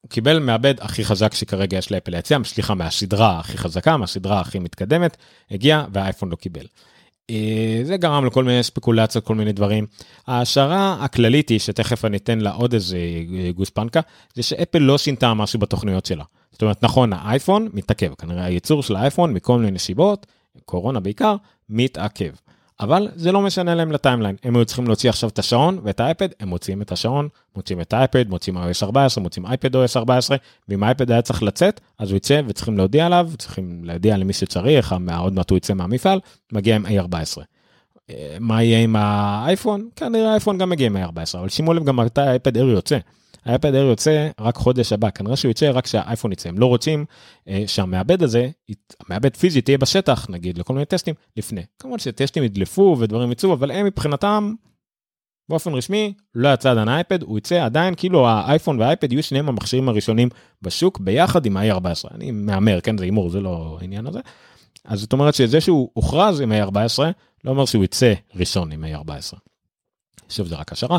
[0.00, 4.58] הוא קיבל מעבד הכי חזק שכרגע יש לאפל להציע, סליחה, מהסדרה הכי חזקה, מהסדרה הכי
[4.58, 5.16] מתקדמת,
[5.50, 6.66] הגיע והאייפון לא קיבל.
[7.30, 9.86] אה, זה גרם לכל מיני ספקולציות, כל מיני דברים.
[10.26, 14.00] ההשערה הכללית היא, שתכף אני אתן לה עוד איזה אה, גושפנקה,
[14.34, 16.24] זה שאפל לא שינתה משהו בתוכניות שלה.
[16.52, 20.26] זאת אומרת, נכון, האייפון מתעכב, כנראה הייצור של האייפון מכל מיני סיבות,
[20.64, 21.36] קורונה בעיקר,
[21.68, 22.30] מתעכב.
[22.80, 26.28] אבל זה לא משנה להם ל-timeline, הם היו צריכים להוציא עכשיו את השעון ואת האייפד,
[26.40, 30.36] הם מוציאים את השעון, מוציאים את האייפד, מוציאים iOS 14, מוציאים iPadOS 14,
[30.68, 34.94] ואם האייפד היה צריך לצאת, אז הוא יצא וצריכים להודיע עליו, צריכים להודיע למי שצריך,
[35.18, 36.20] עוד מעט הוא יצא מהמפעל,
[36.52, 37.42] מגיע עם A14.
[38.10, 39.88] אה, מה יהיה עם האייפון?
[39.96, 42.98] כנראה האייפון גם מגיע עם A14, אבל שימו לב גם מתי האייפד אר יוצא.
[43.46, 47.04] האייפד אר יוצא רק חודש הבא, כנראה שהוא יוצא רק כשהאייפון יצא, הם לא רוצים
[47.48, 48.48] אה, שהמעבד הזה,
[49.00, 51.62] המעבד פיזי תהיה בשטח נגיד לכל מיני טסטים לפני.
[51.78, 54.54] כמובן שטסטים ידלפו ודברים יצאו, אבל הם מבחינתם
[55.48, 59.88] באופן רשמי לא יצא עדיין האייפד, הוא יצא עדיין כאילו האייפון והאייפד יהיו שניהם המכשירים
[59.88, 60.28] הראשונים
[60.62, 62.14] בשוק ביחד עם ה-A14.
[62.14, 64.20] אני מהמר, כן זה הימור, זה לא העניין הזה.
[64.84, 67.02] אז זאת אומרת שזה שהוא הוכרז עם A14,
[67.44, 69.38] לא אומר שהוא יצא ראשון עם A14.
[70.28, 70.98] שוב זה רק השערה.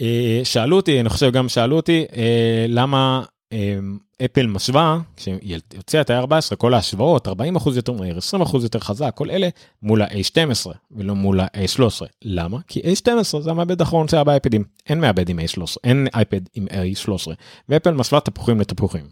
[0.00, 3.22] אה, שאלו אותי, אני חושב גם שאלו אותי, אה, למה
[3.52, 3.78] אה,
[4.24, 7.30] אפל משווה, כשיוצא את ה-14, כל ההשוואות, 40%
[7.76, 9.48] יותר מהיר, 20% יותר חזק, כל אלה
[9.82, 12.06] מול ה-A12 ולא מול ה-A13.
[12.22, 12.58] למה?
[12.66, 17.32] כי A12 זה המעבד האחרון שהיה באייפדים, אין מעבד עם A13, אין אייפד עם A13.
[17.68, 19.06] ואפל משווה תפוחים לתפוחים.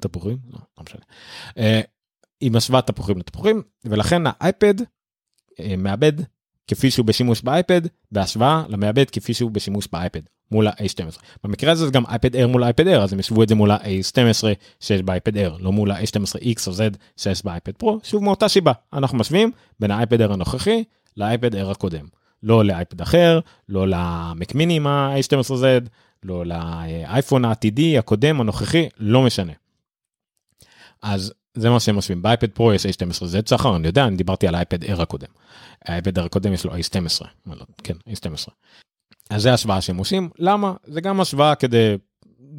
[0.00, 0.36] תפוחים?
[0.52, 1.00] לא, לא משנה.
[2.40, 4.74] היא משווה תפוחים לתפוחים, ולכן האייפד
[5.78, 6.12] מעבד
[6.68, 7.80] כפי שהוא בשימוש באייפד,
[8.12, 11.18] בהשוואה למעבד כפי שהוא בשימוש באייפד, מול ה-A12.
[11.44, 13.70] במקרה הזה זה גם אייפד Air מול אייפד Air, אז הם ישוו את זה מול
[13.70, 14.44] ה-A12
[14.80, 19.18] שיש באייפד Air, לא מול ה-A12X או Z שיש באייפד פרו, שוב מאותה שיבה, אנחנו
[19.18, 19.50] משווים
[19.80, 20.84] בין האייפד Air הנוכחי
[21.16, 22.06] לאייפד Air הקודם.
[22.42, 25.88] לא לאייפד אחר, לא למקמיני עם ה-A12Z,
[26.22, 29.52] לא לאייפון העתידי, הקודם, הנוכחי, לא משנה.
[31.02, 34.54] אז זה מה שהם משווים באייפד פרו יש A12Z צחר אני יודע אני דיברתי על
[34.54, 35.28] האייפד Air הקודם.
[35.84, 38.50] האייפד Air הקודם יש לו A12 לא, כן A12.
[39.30, 40.28] אז זה השוואה שהם עושים.
[40.38, 40.74] למה?
[40.84, 41.96] זה גם השוואה כדי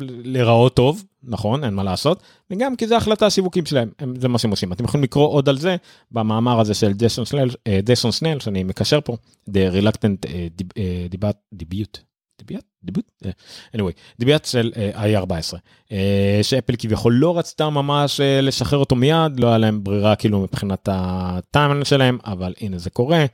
[0.01, 4.37] להיראות טוב נכון אין מה לעשות וגם כי זה החלטה השיווקים שלהם הם, זה מה
[4.37, 4.73] שהם עושים.
[4.73, 5.75] אתם יכולים לקרוא עוד על זה
[6.11, 7.49] במאמר הזה של דסון סנל,
[7.83, 9.17] דסון סנל שאני מקשר פה
[9.49, 11.15] The Reluctant uh,
[11.55, 12.08] Debut
[12.39, 12.63] דיביאט?
[12.83, 13.11] דיביוט?
[13.25, 13.31] אה,
[13.77, 15.53] anyway, דיביאט של uh, i14
[15.87, 15.93] uh,
[16.41, 21.85] שאפל כביכול לא רצתה ממש לשחרר אותו מיד לא היה להם ברירה כאילו מבחינת הטיימן
[21.85, 23.25] שלהם אבל הנה זה קורה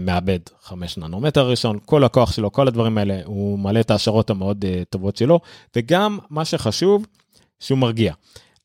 [0.00, 4.64] מאבד 5 ננומטר הראשון כל הכוח שלו כל הדברים האלה הוא מלא את ההשערות המאוד
[4.90, 5.40] טובות שלו
[5.76, 7.06] וגם מה שחשוב
[7.60, 8.12] שהוא מרגיע.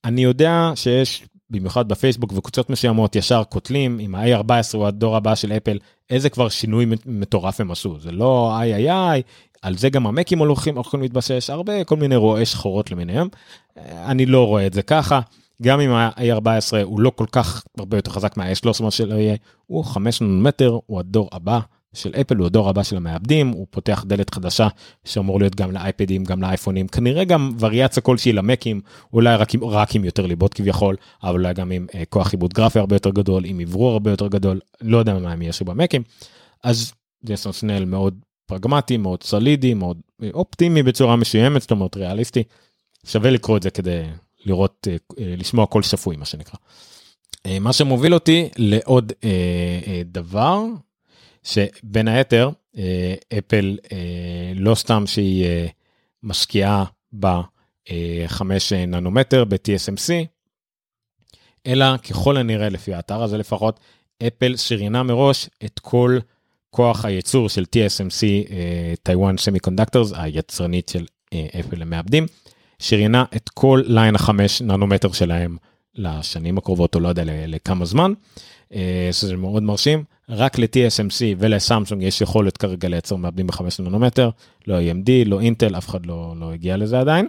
[0.05, 5.51] אני יודע שיש במיוחד בפייסבוק וקבוצות מסוימות ישר קוטלים עם ה-A14 הוא הדור הבא של
[5.51, 5.77] אפל
[6.09, 9.21] איזה כבר שינוי מטורף הם עשו זה לא איי איי איי
[9.63, 13.27] על זה גם המקים הולכים הולכים להתבסס הרבה כל מיני רועי שחורות למיניהם.
[13.77, 15.19] אני לא רואה את זה ככה.
[15.61, 19.35] גם אם ה-A14 הוא לא כל כך הרבה יותר חזק מה-A13 שלא יהיה
[19.67, 21.59] הוא 5 מטר הוא הדור הבא
[21.93, 24.67] של אפל הוא הדור הבא של המעבדים הוא פותח דלת חדשה
[25.03, 26.87] שאמור להיות גם לאייפדים גם לאייפונים.
[26.87, 28.81] כנראה גם וריאציה כלשהי למקים
[29.13, 32.53] אולי רק עם רק עם יותר ליבות כביכול אבל אולי גם עם uh, כוח עיבוד
[32.53, 36.03] גרפי הרבה יותר גדול עם אוורור הרבה יותר גדול לא יודע מה הם יעשו במקים.
[36.63, 36.93] אז
[37.25, 38.19] ג'סון סנל מאוד
[38.53, 40.01] פרגמטי מאוד סולידי מאוד
[40.33, 42.43] אופטימי בצורה מסוימת זאת אומרת ריאליסטי
[43.05, 44.03] שווה לקרוא את זה כדי
[44.45, 46.59] לראות uh, uh, לשמוע קול שפוי מה שנקרא.
[47.61, 49.13] מה שמוביל אותי לעוד
[50.05, 50.63] דבר
[51.43, 55.67] שבין היתר אה, אפל אה, לא סתם שהיא אה,
[56.23, 56.85] משקיעה
[57.19, 58.41] ב-5
[58.87, 60.25] ננומטר ב-TSMC,
[61.67, 63.79] אלא ככל הנראה לפי האתר הזה לפחות,
[64.27, 66.17] אפל שריינה מראש את כל
[66.73, 68.51] כוח הייצור של TSMC,
[69.03, 71.05] Taiwan Semiconductors, היצרנית של
[71.59, 72.25] אפל למעבדים,
[72.79, 75.57] שריינה את כל ליין החמש ננומטר שלהם
[75.95, 78.13] לשנים הקרובות או לא יודע לכמה זמן,
[79.11, 80.03] שזה מאוד מרשים.
[80.29, 84.29] רק ל-TSMC ולסמסונג יש יכולת כרגע לייצר מעבדים ב-5 ננומטר,
[84.67, 87.27] לא AMD, לא אינטל, אף אחד לא, לא הגיע לזה עדיין.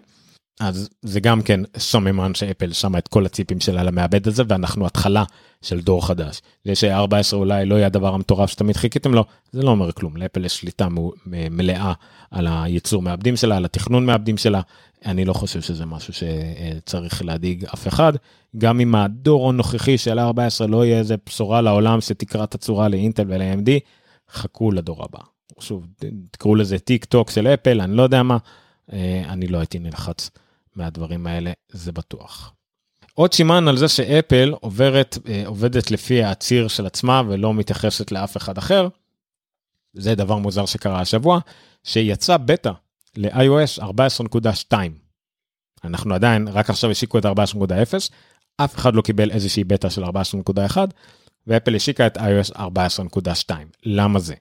[0.60, 5.24] אז זה גם כן סוממן שאפל שמה את כל הציפים שלה למעבד הזה ואנחנו התחלה
[5.62, 6.40] של דור חדש.
[6.64, 10.44] זה ש-14 אולי לא יהיה הדבר המטורף שתמיד חיכיתם לו, זה לא אומר כלום, לאפל
[10.44, 10.88] יש שליטה
[11.26, 11.92] מלאה
[12.30, 14.60] על הייצור מעבדים שלה, על התכנון מעבדים שלה,
[15.04, 18.12] אני לא חושב שזה משהו שצריך להדאיג אף אחד.
[18.58, 23.24] גם אם הדור הנוכחי של 14 לא יהיה איזה בשורה לעולם שתקרע את הצורה לאינטל
[23.28, 23.70] ול-AMD,
[24.32, 25.18] חכו לדור הבא.
[25.58, 25.86] שוב,
[26.30, 28.36] תקראו לזה tick tock של אפל, אני לא יודע מה,
[28.92, 30.30] אה, אני לא הייתי נלחץ
[30.76, 32.52] מהדברים האלה, זה בטוח.
[33.14, 38.36] עוד סימן על זה שאפל עוברת, אה, עובדת לפי הציר של עצמה ולא מתייחסת לאף
[38.36, 38.88] אחד אחר.
[39.92, 41.40] זה דבר מוזר שקרה השבוע,
[41.84, 42.70] שיצא בטא
[43.16, 44.74] ל-iOS 14.2.
[45.84, 47.28] אנחנו עדיין, רק עכשיו השיקו את 14.0,
[48.56, 50.76] אף אחד לא קיבל איזושהי בטא של 14.1,
[51.46, 53.50] ואפל השיקה את iOS 14.2.
[53.82, 54.34] למה זה?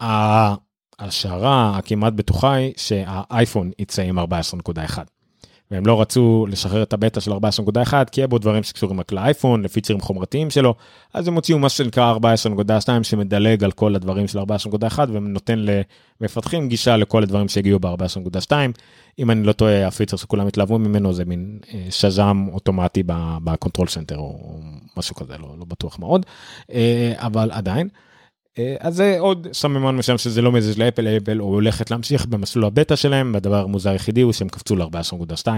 [0.00, 4.22] ההשערה הכמעט בטוחה היא שהאייפון יצא עם 14.1.
[5.70, 9.62] והם לא רצו לשחרר את הבטא של 14.1 כי היה בו דברים שקשורים רק לאייפון,
[9.62, 10.74] לפיצ'רים חומרתיים שלו,
[11.14, 15.64] אז הם הוציאו מה שנקרא 14.2 שמדלג על כל הדברים של 14.1 ונותן
[16.20, 18.52] למפתחים גישה לכל הדברים שהגיעו ב-14.2.
[19.18, 23.02] אם אני לא טועה, הפיצ'ר שכולם התלהבו ממנו זה מין אה, Shazam אוטומטי
[23.44, 24.60] ב-Control Center או
[24.96, 26.26] משהו כזה, לא, לא בטוח מאוד,
[26.72, 27.88] אה, אבל עדיין.
[28.58, 32.96] אה, אז זה עוד סממן מסוים שזה לא מזיז לאפל, אפל הולכת להמשיך במסלול הבטא
[32.96, 35.48] שלהם, והדבר המוזר היחידי הוא שהם קפצו ל-14.2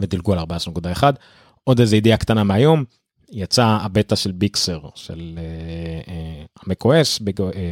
[0.00, 1.02] ודילגו על 14.1.
[1.64, 2.84] עוד איזה ידיעה קטנה מהיום,
[3.32, 5.38] יצא הבטא של Big Sur של
[6.66, 7.20] מקו-אס,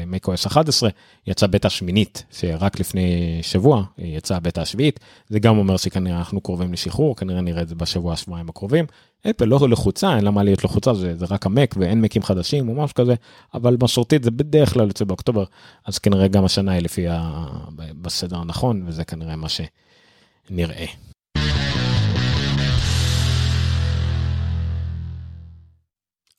[0.07, 0.91] מקו-אס 11,
[1.27, 6.73] יצא בטא שמינית שרק לפני שבוע יצא הבטא השביעית, זה גם אומר שכנראה אנחנו קרובים
[6.73, 8.87] לשחרור, כנראה נראה את זה בשבוע השבועיים הקרובים.
[9.31, 12.69] אפל לא לחוצה, אין לה מה להיות לחוצה, זה, זה רק המק ואין מקים חדשים
[12.69, 13.15] או משהו כזה,
[13.55, 15.45] אבל מסורתית זה בדרך כלל יוצא באוקטובר,
[15.87, 17.47] אז כנראה גם השנה היא לפי ה...
[17.77, 20.87] בסדר הנכון, וזה כנראה מה שנראה.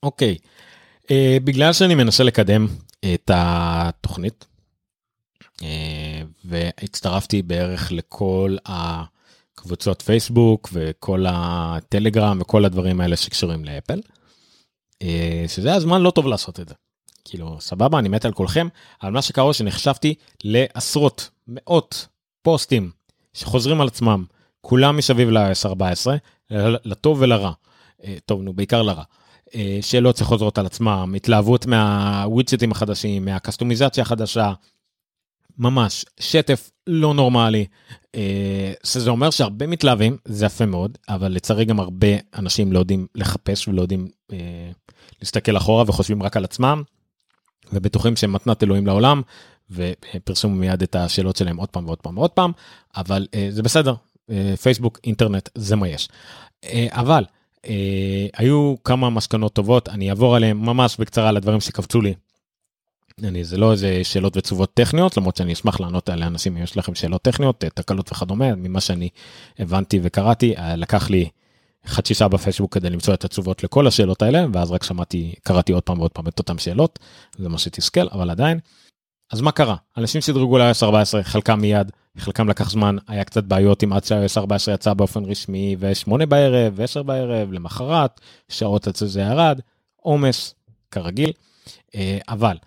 [0.04, 0.38] אוקיי,
[1.04, 1.10] uh,
[1.44, 2.68] בגלל שאני מנסה לקדם
[3.14, 4.46] את התוכנית,
[5.58, 5.64] uh,
[6.46, 14.00] והצטרפתי בערך לכל הקבוצות פייסבוק וכל הטלגרם וכל הדברים האלה שקשורים לאפל,
[15.04, 15.08] uh,
[15.48, 16.76] שזה הזמן לא טוב לעשות את זה.
[17.26, 18.68] כאילו, סבבה, אני מת על כולכם,
[19.04, 22.08] אבל מה שקרה שנחשפתי לעשרות, מאות
[22.42, 22.92] פוסטים
[23.34, 24.26] שחוזרים על עצמם,
[24.62, 26.08] כולם מסביב ל-S14,
[26.86, 27.52] לטוב ולרע.
[28.26, 29.04] טוב, נו, בעיקר לרע.
[29.56, 34.54] אה, שאלות שחוזרות על עצמם, התלהבות מהווידג'טים החדשים, מהקסטומיזציה החדשה,
[35.58, 37.66] ממש שטף לא נורמלי,
[38.16, 43.08] אה, שזה אומר שהרבה מתלהבים, זה יפה מאוד, אבל לצערי גם הרבה אנשים לא יודעים
[43.16, 44.38] לחפש ולא יודעים אה,
[45.22, 46.84] להסתכל אחורה וחושבים רק על עצמם,
[47.74, 49.22] ובטוחים שהם מתנת אלוהים לעולם,
[49.72, 52.52] ופרסמו מיד את השאלות שלהם עוד פעם ועוד פעם ועוד פעם,
[52.96, 53.94] אבל זה בסדר,
[54.62, 56.10] פייסבוק, אינטרנט, זה מה יש.
[56.90, 57.39] אבל אה,
[58.34, 62.14] היו כמה מסקנות טובות, אני אעבור עליהן ממש בקצרה לדברים שקפצו לי.
[63.24, 66.78] אני, זה לא איזה שאלות ותשובות טכניות, למרות שאני אשמח לענות על אנשים אם יש
[66.78, 69.10] לכם שאלות טכניות, אה, תקלות וכדומה, ממה שאני
[69.60, 71.30] הבנתי וקראתי, אה, לקח לי
[71.86, 75.84] חצי שעה בפייסבוק כדי למצוא את התשובות לכל השאלות האלה, ואז רק שמעתי, קראתי עוד
[75.84, 77.00] פעם ועוד פעם את אותן שאלות,
[77.38, 78.60] זה מה שתסכל, אבל עדיין.
[79.32, 79.76] אז מה קרה?
[79.98, 84.38] אנשים שדרגו ל-iOS 14, חלקם מיד, חלקם לקח זמן, היה קצת בעיות עם עד ש-iOS
[84.38, 89.60] 14 יצא באופן רשמי, ו-8 בערב, ו-10 בערב, למחרת, שעות עד שזה ירד,
[89.96, 90.56] עומס,
[90.92, 91.32] כרגיל,
[91.96, 92.58] אה, אבל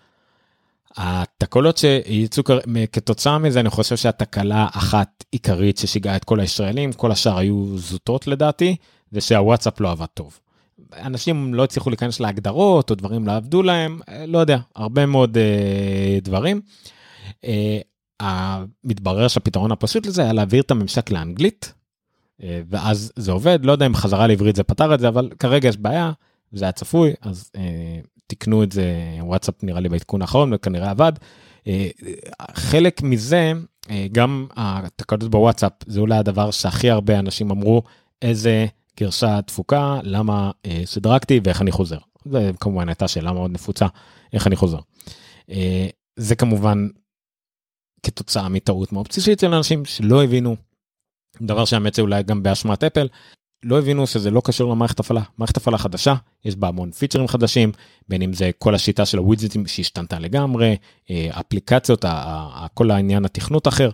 [0.97, 2.43] התקלות שיצאו
[2.91, 8.27] כתוצאה מזה, אני חושב שהתקלה אחת עיקרית ששיגעה את כל הישראלים, כל השאר היו זוטות
[8.27, 8.75] לדעתי,
[9.11, 10.39] זה שהוואטסאפ לא עבד טוב.
[10.97, 15.37] אנשים לא הצליחו להיכנס להגדרות או דברים לא עבדו להם, אה, לא יודע, הרבה מאוד
[15.37, 16.61] אה, דברים.
[17.45, 17.79] אה,
[18.83, 21.73] מתברר שהפתרון הפשוט לזה היה להעביר את הממשק לאנגלית,
[22.43, 25.69] אה, ואז זה עובד, לא יודע אם חזרה לעברית זה פתר את זה, אבל כרגע
[25.69, 26.11] יש בעיה,
[26.51, 28.85] זה היה צפוי, אז אה, תיקנו את זה,
[29.19, 31.13] וואטסאפ נראה לי בעדכון האחרון, וכנראה עבד.
[31.67, 31.87] אה,
[32.53, 33.53] חלק מזה,
[33.89, 37.83] אה, גם התקלות בוואטסאפ, זה אולי הדבר שהכי הרבה אנשים אמרו,
[38.21, 38.65] איזה
[38.99, 41.97] גרשה תפוקה, למה אה, שדרגתי ואיך אני חוזר.
[42.25, 43.87] זה כמובן הייתה שאלה מאוד נפוצה,
[44.33, 44.79] איך אני חוזר.
[45.49, 46.87] אה, זה כמובן
[48.03, 50.55] כתוצאה מטעות מאוד בסיסית של אנשים שלא הבינו,
[51.41, 53.07] דבר שהאמת זה אולי גם באשמת אפל,
[53.63, 55.21] לא הבינו שזה לא קשור למערכת הפעלה.
[55.37, 57.71] מערכת הפעלה חדשה, יש בה המון פיצ'רים חדשים,
[58.09, 60.75] בין אם זה כל השיטה של הווידג'טים שהשתנתה לגמרי,
[61.09, 62.05] אה, אפליקציות,
[62.73, 63.89] כל העניין התכנות אחר,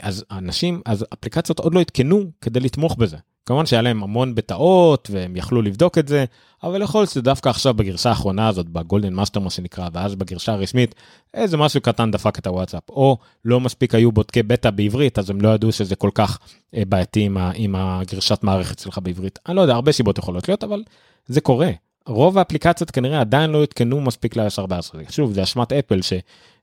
[0.00, 3.16] אז אנשים, אז אפליקציות עוד לא עדכנו כדי לתמוך בזה.
[3.46, 6.24] כמובן שהיה להם המון בטעות והם יכלו לבדוק את זה,
[6.62, 10.94] אבל יכול להיות שדווקא עכשיו בגרסה האחרונה הזאת, ב-golden master מה שנקרא, ואז בגרסה הרשמית,
[11.34, 15.40] איזה משהו קטן דפק את הוואטסאפ, או לא מספיק היו בודקי בטא בעברית, אז הם
[15.40, 16.38] לא ידעו שזה כל כך
[16.74, 19.38] אה, בעייתי עם, עם הגרסת מערכת שלך בעברית.
[19.46, 20.82] אני לא יודע, הרבה סיבות יכולות להיות, אבל
[21.26, 21.70] זה קורה.
[22.06, 25.10] רוב האפליקציות כנראה עדיין לא יותקנו מספיק ל-14.
[25.10, 26.02] שוב, זה אשמת אפל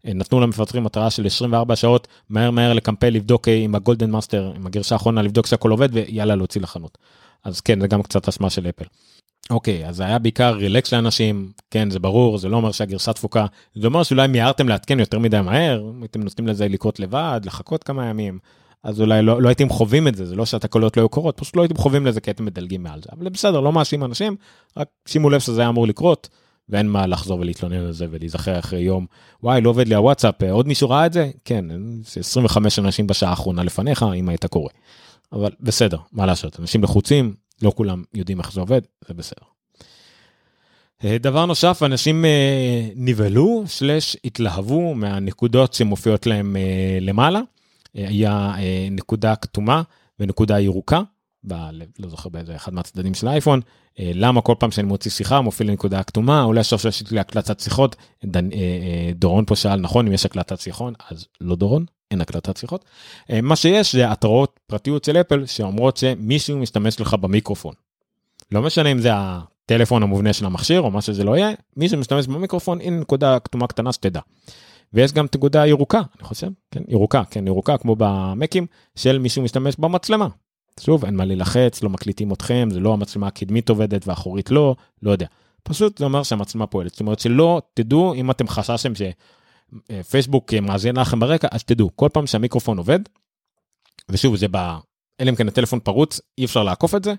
[0.08, 4.68] שנתנו למפתחים מטרה של 24 שעות מהר מהר לקמפל לבדוק אה, עם ה-golden master, עם
[4.68, 6.98] הגרסה האחרונה לבדוק שהכל עובד ויאללה להוציא לחנות.
[7.44, 8.86] אז כן, זה גם קצת אשמה של אפל.
[9.50, 13.46] אוקיי, אז זה היה בעיקר רילקס לאנשים, כן, זה ברור, זה לא אומר שהגרסה תפוקה,
[13.76, 18.06] זה אומר שאולי מיהרתם לעדכן יותר מדי מהר, הייתם נותנים לזה לקרות לבד, לחכות כמה
[18.06, 18.40] ימים,
[18.84, 21.56] אז אולי לא, לא הייתם חווים את זה, זה לא שהתקלות לא היו קורות, פשוט
[21.56, 23.10] לא הייתם חווים לזה כי הייתם מדלגים מעל זה.
[23.18, 24.36] אבל בסדר, לא מאשים אנשים,
[24.78, 26.30] רק שימו לב שזה היה אמור לקרות,
[26.70, 29.06] ואין מה לחזור ולהתלונן על זה ולהיזכר אחרי יום,
[29.44, 31.30] וואי, לא עובד לי הוואטסאפ, עוד מישהו ראה את זה?
[31.46, 31.66] כן,
[32.18, 34.70] 25 אנשים בשעה האחרונה לפניך, אם היית קורא.
[35.34, 39.46] אבל בסדר, מה לעשות, אנשים לחוצים, לא כולם יודעים איך זה עובד, זה בסדר.
[41.06, 47.42] אה, דבר נוסף, אנשים אה, נבהלו, שלש התלהבו מהנקודות שמופיעות להם אה, למעלה.
[47.94, 49.82] היה אה, נקודה כתומה
[50.20, 51.02] ונקודה ירוקה,
[51.48, 51.54] ב,
[52.00, 53.62] לא זוכר באיזה אחד מהצדדים של האייפון,
[54.00, 57.20] אה, למה כל פעם שאני מוציא שיחה מופיע לי נקודה כתומה, אולי סוף שיש לי
[57.20, 61.56] הקלטת שיחות, דן, אה, אה, דורון פה שאל נכון אם יש הקלטת שיחון, אז לא
[61.56, 62.86] דורון, אין הקלטת שיחות.
[63.32, 67.74] אה, מה שיש זה התראות פרטיות של אפל שאומרות שמישהו משתמש לך במיקרופון.
[68.52, 72.28] לא משנה אם זה הטלפון המובנה של המכשיר או מה שזה לא יהיה, מי שמשתמש
[72.28, 74.20] במיקרופון, הנה נקודה כתומה קטנה שתדע.
[74.94, 78.66] ויש גם נקודה ירוקה, אני חושב, כן, ירוקה, כן, ירוקה כמו במקים,
[78.96, 80.28] של מישהו משתמש במצלמה.
[80.80, 85.12] שוב, אין מה להילחץ, לא מקליטים אתכם, זה לא המצלמה הקדמית עובדת והאחורית לא, לא
[85.12, 85.28] יודע.
[85.64, 91.20] פשוט זה אומר שהמצלמה פועלת, זאת אומרת שלא תדעו אם אתם חששתם שפייסבוק מאזין לכם
[91.20, 93.00] ברקע, אז תדעו, כל פעם שהמיקרופון עובד,
[94.10, 94.58] ושוב זה ב...
[95.20, 97.14] אלא אם כן הטלפון פרוץ, אי אפשר לעקוף את זה,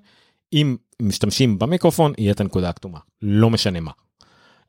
[0.52, 3.90] אם משתמשים במיקרופון, יהיה את הנקודה הכתומה, לא משנה מה.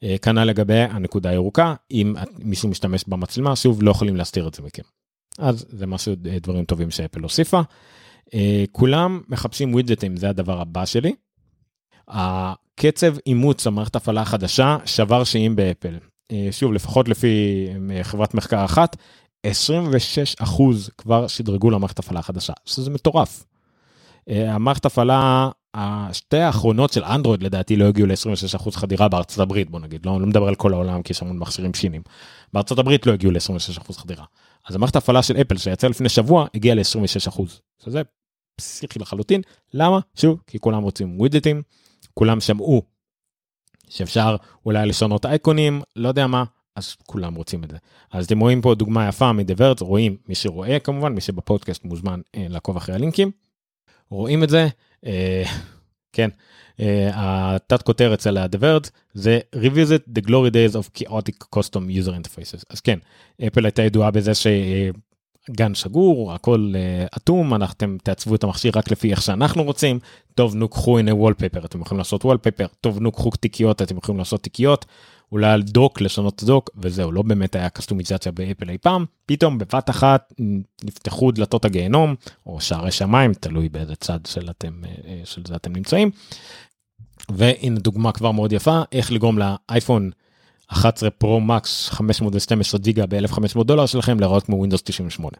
[0.03, 4.61] אה, כנ"ל לגבי הנקודה הירוקה, אם מישהו משתמש במצלמה, שוב, לא יכולים להסתיר את זה
[4.63, 4.83] מכם.
[5.37, 7.61] אז זה משהו, אה, דברים טובים שאפל הוסיפה.
[8.33, 11.13] אה, כולם מחפשים ווידג'טים, זה הדבר הבא שלי.
[12.07, 15.97] הקצב אימוץ המערכת הפעלה החדשה שבר שיאים באפל.
[16.51, 17.67] שוב, לפחות לפי
[18.03, 18.97] חברת מחקר אחת,
[19.43, 20.35] 26
[20.97, 23.45] כבר שדרגו למערכת הפעלה החדשה, שזה מטורף.
[24.27, 30.05] המערכת הפעלה השתי האחרונות של אנדרואיד לדעתי לא הגיעו ל-26% חדירה בארצות הברית בוא נגיד
[30.05, 32.01] לא, לא מדבר על כל העולם כי יש המון מכשירים שינים.
[32.53, 34.25] בארצות הברית לא הגיעו ל-26% חדירה.
[34.69, 37.41] אז המערכת ההפעלה של אפל שיצא לפני שבוע הגיעה ל-26%.
[37.85, 38.01] שזה
[38.61, 39.41] פסיכי לחלוטין
[39.73, 41.61] למה שוב כי כולם רוצים ווידג'טים
[42.13, 42.81] כולם שמעו
[43.89, 44.35] שאפשר
[44.65, 46.43] אולי לשנות אייקונים לא יודע מה
[46.75, 47.77] אז כולם רוצים את זה.
[48.11, 52.45] אז אתם רואים פה דוגמה יפה מדברט רואים מי שרואה כמובן מי שבפודקאסט מוזמן אה,
[52.49, 53.31] לעקוב אחרי הלינקים.
[54.09, 54.67] רואים את זה
[55.05, 55.43] אה,
[56.13, 56.29] כן,
[56.79, 62.63] אה, התת כותרת אצל ה-The זה revisit the glory days of chaotic custom user interfaces.
[62.69, 62.99] אז כן,
[63.47, 64.31] אפל הייתה ידועה בזה
[65.47, 66.73] שגן סגור, הכל
[67.17, 69.99] אטום, אתם תעצבו את המכשיר רק לפי איך שאנחנו רוצים,
[70.35, 74.19] טוב נו קחו הנה wallpaper, אתם יכולים לעשות wallpaper, טוב נו קחו תיקיות, אתם יכולים
[74.19, 74.85] לעשות תיקיות,
[75.31, 79.05] אולי על dock לשנות dock וזהו לא באמת היה קסטומיזציה באפל אי פעם.
[79.25, 80.33] פתאום בבת אחת
[80.83, 82.15] נפתחו דלתות הגיהנום
[82.45, 86.11] או שערי שמיים תלוי באיזה צד של אתם אה, של זה אתם נמצאים.
[87.31, 90.11] והנה דוגמה כבר מאוד יפה איך לגרום לאייפון
[90.71, 95.37] 11 פרו מקס 512 ג'יגה ב-1500 דולר שלכם להיראות כמו ווינדוס 98.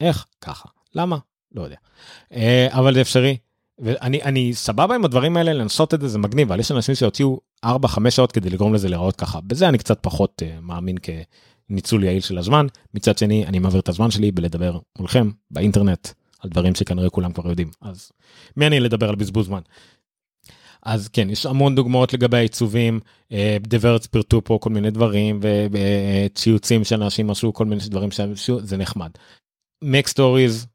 [0.00, 0.26] איך?
[0.40, 0.68] ככה.
[0.94, 1.18] למה?
[1.54, 1.76] לא יודע.
[2.32, 3.36] אה, אבל זה אפשרי.
[3.78, 7.40] ואני אני סבבה עם הדברים האלה לנסות את זה זה מגניב אבל יש אנשים שהוציאו
[7.66, 7.68] 4-5
[8.10, 9.40] שעות כדי לגרום לזה להיראות ככה.
[9.40, 10.96] בזה אני קצת פחות uh, מאמין
[11.68, 12.66] כניצול יעיל של הזמן.
[12.94, 16.08] מצד שני אני מעביר את הזמן שלי בלדבר מולכם באינטרנט
[16.40, 17.70] על דברים שכנראה כולם כבר יודעים.
[17.80, 18.12] אז
[18.56, 19.60] מי אני לדבר על בזבוז זמן.
[20.84, 23.00] אז כן יש המון דוגמאות לגבי העיצובים
[23.60, 29.10] דברץ פירטו פה כל מיני דברים וציוצים שאנשים עשו כל מיני דברים שזה נחמד.
[29.84, 30.66] MacStories,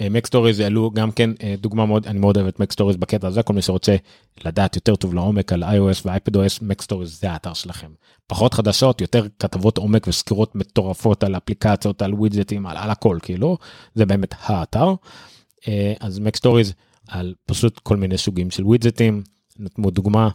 [0.00, 3.52] MacStories העלו גם כן אה, דוגמה מאוד אני מאוד אוהב את MacStories בקטע הזה כל
[3.52, 3.96] מי שרוצה
[4.44, 7.90] לדעת יותר טוב לעומק על iOS ו-iPadOS MacStories זה האתר שלכם
[8.26, 13.58] פחות חדשות יותר כתבות עומק וסקירות מטורפות על אפליקציות על ווידג'טים על, על הכל כאילו
[13.94, 14.94] זה באמת האתר
[15.68, 16.74] אה, אז MacStories
[17.08, 19.22] על פשוט כל מיני סוגים של ווידג'טים
[19.58, 20.28] נתנו דוגמה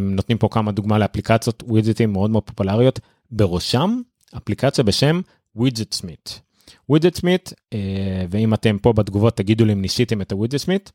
[0.00, 3.00] נותנים פה כמה דוגמה לאפליקציות ווידג'טים מאוד מאוד פופולריות
[3.30, 4.00] בראשם
[4.36, 5.20] אפליקציה בשם
[5.56, 6.40] Widgetsmith.
[6.88, 10.92] Widgetsmith אה, ואם אתם פה בתגובות תגידו לי אם ניסיתם את ה-Widgetsmith.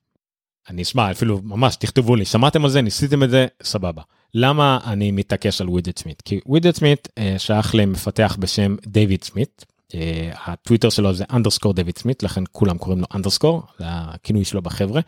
[0.69, 4.01] אני אשמע אפילו ממש תכתבו לי שמעתם על זה ניסיתם את זה סבבה
[4.33, 9.65] למה אני מתעקש על Widgetsmith כי Widgetsmith אה, שייך למפתח בשם דיוויד סמית.
[9.95, 14.61] אה, הטוויטר שלו זה underscore דיוויד סמית לכן כולם קוראים לו underscore זה הכינוי שלו
[14.61, 15.01] בחברה.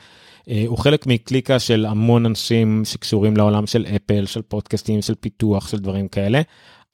[0.67, 5.79] הוא חלק מקליקה של המון אנשים שקשורים לעולם של אפל של פודקאסטים של פיתוח של
[5.79, 6.41] דברים כאלה.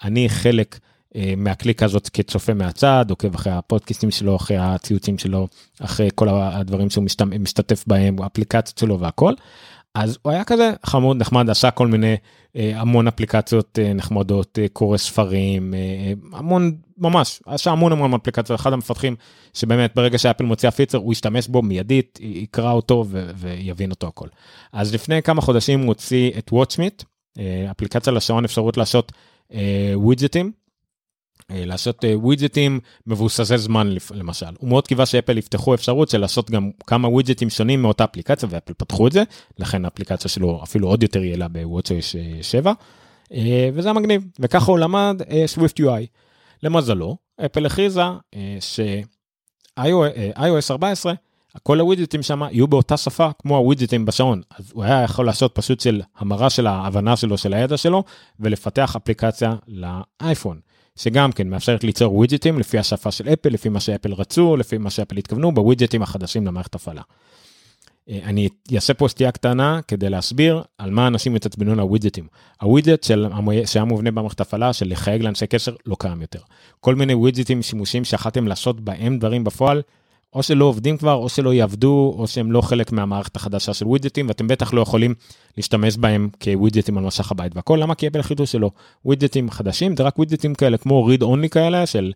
[0.04, 0.80] אני חלק
[1.16, 5.48] אה, מהקליקה הזאת כצופה מהצד עוקב אחרי הפודקאסטים שלו אחרי הציוצים שלו
[5.80, 7.06] אחרי כל הדברים שהוא
[7.39, 9.34] משתתף בהם אפליקציות שלו והכל.
[9.96, 12.16] אז הוא היה כזה חמוד נחמד עשה כל מיני
[12.56, 15.74] אה, המון אפליקציות אה, נחמדות קורא ספרים
[16.34, 19.16] המון ממש עשה המון המון אפליקציות אחד המפתחים
[19.54, 24.28] שבאמת ברגע שאפל מוציאה פיצ'ר הוא ישתמש בו מיידית יקרא אותו ויבין אותו הכל.
[24.74, 27.03] אז לפני כמה חודשים הוא הוציא את Watchsmith
[27.72, 29.12] אפליקציה לשעון אפשרות לעשות
[29.96, 30.62] ווידג'טים אה,
[31.50, 34.46] לעשות ווידג'טים אה, מבוססי זמן למשל.
[34.58, 38.74] הוא מאוד קיווה שאפל יפתחו אפשרות של לעשות גם כמה ווידג'טים שונים מאותה אפליקציה ואפל
[38.78, 39.24] פתחו את זה,
[39.60, 42.03] לכן האפליקציה שלו אפילו עוד יותר יעילה ב-watchOS
[42.41, 42.74] 7,
[43.74, 46.05] וזה מגניב, וככה הוא למד SwiftUI.
[46.64, 48.04] למזלו, אפל הכריזה
[48.60, 49.82] ש-iOS
[50.72, 51.14] 14
[51.64, 55.80] כל הווידג'טים שם יהיו באותה שפה כמו הווידג'טים בשעון אז הוא היה יכול לעשות פשוט
[55.80, 58.04] של המרה של ההבנה שלו של הידע שלו
[58.39, 60.60] ולפתח אפליקציה לאייפון
[60.96, 64.89] שגם כן מאפשרת ליצור ווידג'טים לפי השפה של אפל, לפי מה שאפל רצו, לפי מה
[64.89, 67.02] שאפל התכוונו, בווידג'טים החדשים למערכת הפעלה.
[68.10, 72.28] אה, אני אעשה פה סטייה קטנה כדי להסביר על מה אנשים התעצבנו לווידג'טים.
[72.62, 73.04] הווידג'ט
[73.66, 76.39] שהיה מובנה במערכת הפעלה של לחייג לאנשי קשר לא קיים יותר.
[76.80, 79.82] כל מיני ווידג'טים שימושים שיכלתם לעשות בהם דברים בפועל,
[80.36, 84.27] או שלא עובדים כבר, או שלא יעבדו, או שהם לא חלק מהמערכת החדשה של ווידג'טים,
[84.27, 85.13] ואתם בטח לא יכולים
[85.57, 87.95] להשתמש בהם כווידג'טים על מסך הבית והכל, למה?
[87.95, 88.71] כי אפל החליטו שלא.
[89.05, 92.13] ווידג'טים חדשים זה רק ווידג'טים כאלה כמו read only כאלה של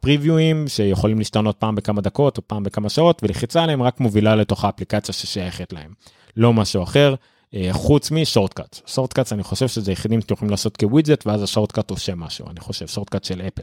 [0.00, 4.64] פריוויואים שיכולים להשתנות פעם בכמה דקות או פעם בכמה שעות, ולחיצה עליהם רק מובילה לתוך
[4.64, 5.90] האפליקציה ששייכת להם.
[6.36, 7.14] לא משהו אחר,
[7.54, 8.80] אה, חוץ מ Shortcut.
[8.86, 12.60] Shortcut אני חושב שזה יחידים שאתם יכולים לעשות כווידג'ט, ואז ה Shortcut עושה משהו, אני
[12.60, 13.62] חושב, Shortcut של אפל.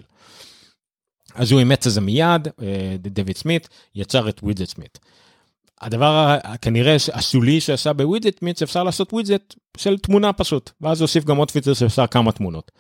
[1.36, 4.99] אז הוא אימץ את זה מיד, אה, דויד סמית, יצר את Widgetsmith.
[5.82, 11.38] הדבר כנראה השולי שעשה ב Widgetsmith, שאפשר לעשות ווידג'ט של תמונה פשוט, ואז הוסיף גם
[11.38, 12.71] עוד פיצ'ר שאפשר כמה תמונות.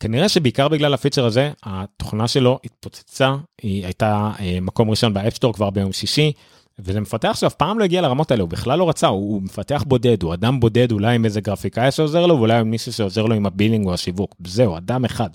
[0.00, 5.32] כנראה שבעיקר בגלל הפיצ'ר הזה, התוכנה שלו התפוצצה, היא הייתה אה, מקום ראשון ב App
[5.32, 6.32] Store כבר ביום שישי,
[6.78, 9.84] וזה מפתח שאף פעם לא הגיע לרמות האלה, הוא בכלל לא רצה, הוא, הוא מפתח
[9.86, 13.34] בודד, הוא אדם בודד, אולי עם איזה גרפיקאי שעוזר לו, ואולי עם מישהו שעוזר לו
[13.34, 15.30] עם ה billing או השיווק, זהו, אדם אחד.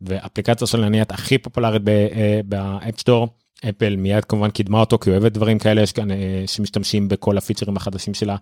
[0.00, 3.28] ואפליקציה של נהיית הכי פופולרית אה, ב App Store,
[3.68, 7.76] אפל מיד כמובן קידמה אותו, כי אוהבת דברים כאלה, יש כאן אה, שמשתמשים בכל הפיצ'רים
[7.76, 8.36] החדשים שלה,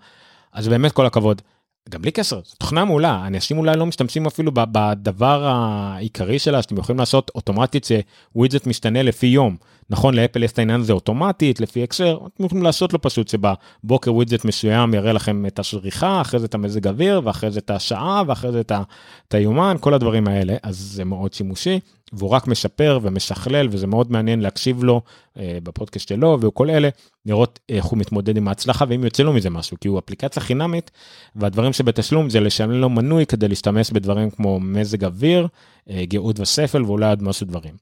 [0.53, 1.43] אז באמת כל הכבוד.
[1.89, 6.79] גם בלי קשר, זו תוכנה מעולה, אנשים אולי לא משתמשים אפילו בדבר העיקרי שלה שאתם
[6.79, 7.87] יכולים לעשות אוטומטית
[8.35, 9.57] שווידג'ט משתנה לפי יום.
[9.93, 14.15] נכון לאפל יש את העניין הזה אוטומטית לפי הקשר, אתם יכולים לעשות לו פשוט שבבוקר
[14.15, 18.23] ווידג'ט מסוים יראה לכם את השריכה, אחרי זה את המזג אוויר ואחרי זה את השעה
[18.27, 21.81] ואחרי זה את היומן, כל הדברים האלה, אז זה מאוד שימושי.
[22.13, 25.01] והוא רק משפר ומשכלל וזה מאוד מעניין להקשיב לו
[25.39, 26.89] אה, בפודקאסט שלו וכל אלה
[27.27, 30.91] לראות איך הוא מתמודד עם ההצלחה ואם יוצא לו מזה משהו כי הוא אפליקציה חינמית
[31.37, 35.47] והדברים שבתשלום זה לשלם לו מנוי כדי להשתמש בדברים כמו מזג אוויר,
[35.91, 37.75] אה, גאות וספל ואולי עוד משהו דברים.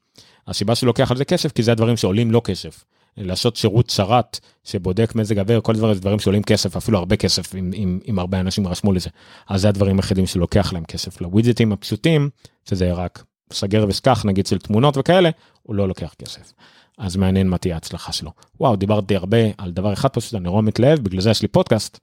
[0.48, 2.84] הסיבה שהוא לוקח על זה כסף כי זה הדברים שעולים לו כסף.
[3.16, 7.54] לעשות שירות שרת שבודק מזג אוויר כל דבר זה דברים שעולים כסף אפילו הרבה כסף
[7.54, 9.10] אם, אם, אם הרבה אנשים רשמו לזה
[9.48, 12.30] אז זה הדברים היחידים שלוקח להם כסף לווידג'טים הפשוטים
[12.68, 15.30] שזה רק סגר ושכח נגיד של תמונות וכאלה,
[15.62, 16.52] הוא לא לוקח כסף.
[16.98, 18.30] אז מעניין מה תהיה ההצלחה שלו.
[18.60, 21.98] וואו, דיברתי הרבה על דבר אחד פשוט, אני רואה מתלהב, בגלל זה יש לי פודקאסט.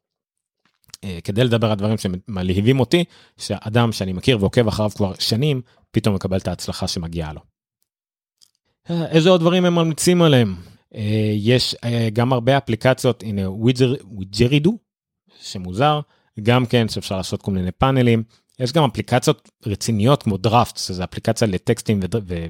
[1.03, 3.03] אה, כדי לדבר על דברים שמלהיבים אותי,
[3.37, 5.61] שאדם שאני מכיר ועוקב אחריו כבר שנים,
[5.91, 7.41] פתאום מקבל את ההצלחה שמגיעה לו.
[8.89, 10.55] אה, איזה עוד דברים הם ממליצים עליהם?
[10.95, 11.75] אה, יש
[12.13, 14.77] גם הרבה אפליקציות, הנה ווידג'רידו,
[15.41, 15.99] שמוזר,
[16.43, 18.23] גם כן שאפשר לעשות כל מיני פאנלים.
[18.59, 21.99] יש גם אפליקציות רציניות כמו דראפט, שזה אפליקציה לטקסטים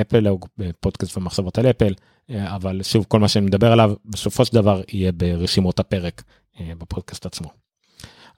[0.00, 0.38] אפל, או
[0.80, 1.94] פודקאסט ומחשבות על אפל,
[2.30, 6.22] אבל שוב, כל מה שאני מדבר עליו בסופו של דבר יהיה ברשימות הפרק
[6.60, 7.48] אה, בפודקאסט עצמו.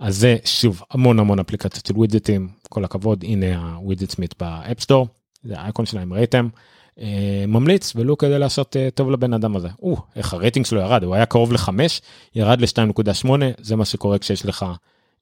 [0.01, 4.67] אז זה שוב המון המון אפליקציות של ווידג'טים, כל הכבוד, הנה ה Widgetsmith ב App
[4.67, 5.07] Store,
[5.45, 6.49] זה האייקון שלהם ראיתם.
[7.01, 9.69] אה, ממליץ ולו כדי לעשות אה, טוב לבן אדם הזה.
[9.83, 11.69] או, איך הרייטינג שלו ירד, הוא היה קרוב ל-5,
[12.35, 14.75] ירד ל-2.8, זה מה שקורה כשיש לך אה,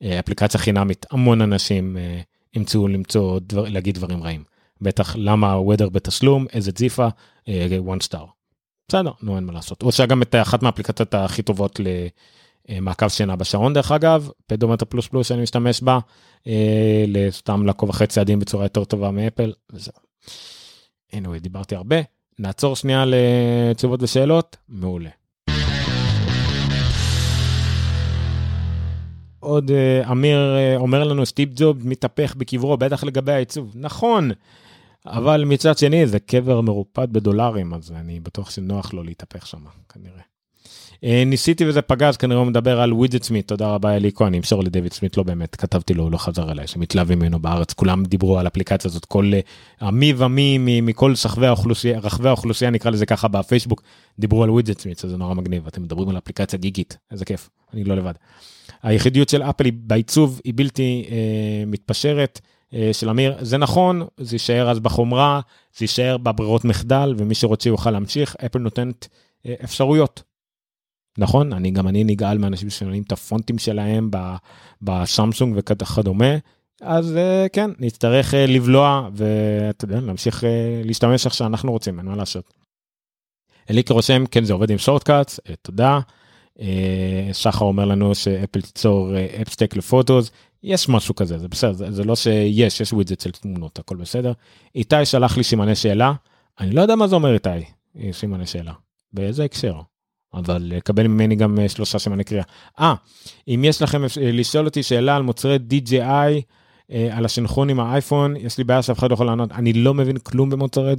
[0.03, 2.20] אפליקציה חינמית, המון אנשים אה,
[2.55, 4.44] ימצאו למצוא, דבר, להגיד דברים רעים.
[4.80, 7.09] בטח למה weather בתשלום, איזה ג'יפה,
[7.48, 8.26] אה, one star.
[8.88, 9.82] בסדר, נו אין מה לעשות.
[9.82, 11.80] הוא עושה גם את אחת מהאפליקציות הכי טובות
[12.68, 15.98] למעקב שינה בשעון דרך אגב, פדומטר פלוס פלוס שאני משתמש בה,
[17.30, 19.53] סתם לעקוב אחרי צעדים בצורה יותר טובה מאפל.
[19.72, 19.92] וזהו.
[21.12, 21.96] anyway, דיברתי הרבה,
[22.38, 25.11] נעצור שנייה לתשובות ושאלות, מעולה.
[29.41, 34.30] עוד uh, אמיר uh, אומר לנו סטיב ג'וב מתהפך בקברו בטח לגבי העיצוב נכון
[35.07, 40.22] אבל מצד שני זה קבר מרופד בדולרים אז אני בטוח שנוח לו להתהפך שם כנראה.
[40.96, 44.93] אה, ניסיתי וזה פגז כנראה הוא מדבר על Widgetsmith תודה רבה אליקו אני אמסור לדויד
[44.93, 48.47] סמית לא באמת כתבתי לו הוא לא חזר אליי שמתלהבים ממנו בארץ כולם דיברו על
[48.47, 49.32] אפליקציה הזאת כל
[49.80, 53.82] המי ומי מכל שכבי האוכלוסייה רחבי האוכלוסייה נקרא לזה ככה בפייסבוק
[54.18, 57.97] דיברו על Widgetsmith זה נורא מגניב אתם מדברים על אפליקציה גיקית איזה כיף אני לא
[57.97, 58.14] לבד.
[58.82, 62.40] היחידיות של אפל היא בעיצוב היא בלתי אה, מתפשרת
[62.74, 63.36] אה, של אמיר.
[63.40, 65.40] זה נכון, זה יישאר אז בחומרה,
[65.76, 68.36] זה יישאר בברירות מחדל, ומי שרוצה יוכל להמשיך.
[68.46, 69.08] אפל נותנת
[69.46, 70.22] אה, אפשרויות.
[71.18, 74.10] נכון, אני גם אני נגעל מאנשים ששואלים את הפונטים שלהם
[74.82, 76.36] בסמסונג וכדומה.
[76.80, 80.46] אז uh, כן, נצטרך uh, לבלוע ואתה יודע, להמשיך uh,
[80.84, 82.54] להשתמש איך שאנחנו רוצים, אין מה לעשות.
[83.70, 86.00] אליקי רושם, כן, זה עובד עם שורטקאטס, uh, תודה.
[86.59, 86.62] Uh,
[87.32, 89.11] שחר אומר לנו שאפל תיצור
[89.42, 90.30] אפסטק uh, לפוטוס,
[90.62, 94.32] יש משהו כזה, זה בסדר, זה, זה לא שיש, יש ווידג'ט של תמונות, הכל בסדר.
[94.74, 96.12] איתי שלח לי סימני שאלה,
[96.61, 97.48] אני לא יודע מה זה אומר איתי,
[98.12, 98.72] סימני שאלה,
[99.12, 99.74] באיזה הקשר.
[100.34, 102.44] אבל לקבל ממני גם שלושה סימני קריאה.
[102.80, 102.94] אה,
[103.48, 106.03] אם יש לכם לשאול אותי שאלה על מוצרי DJI,
[106.92, 109.94] אה, על השנכון עם האייפון, יש לי בעיה שאף אחד לא יכול לענות, אני לא
[109.94, 110.94] מבין כלום במוצרי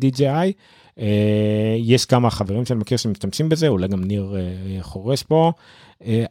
[0.00, 0.52] DJI.
[1.00, 5.52] אה, יש כמה חברים שאני מכיר שמשתמשים בזה, אולי גם ניר אה, חורש פה,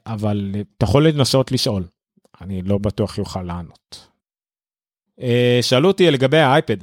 [0.05, 1.84] אבל אתה יכול לנסות לשאול,
[2.41, 4.09] אני לא בטוח יוכל לענות.
[5.61, 6.78] שאלו אותי לגבי האייפד,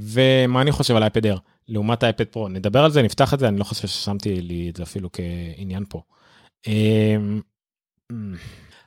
[0.00, 1.36] ומה אני חושב על אייפד אר
[1.68, 4.76] לעומת האייפד פרו, נדבר על זה, נפתח את זה, אני לא חושב ששמתי לי את
[4.76, 6.02] זה אפילו כעניין פה.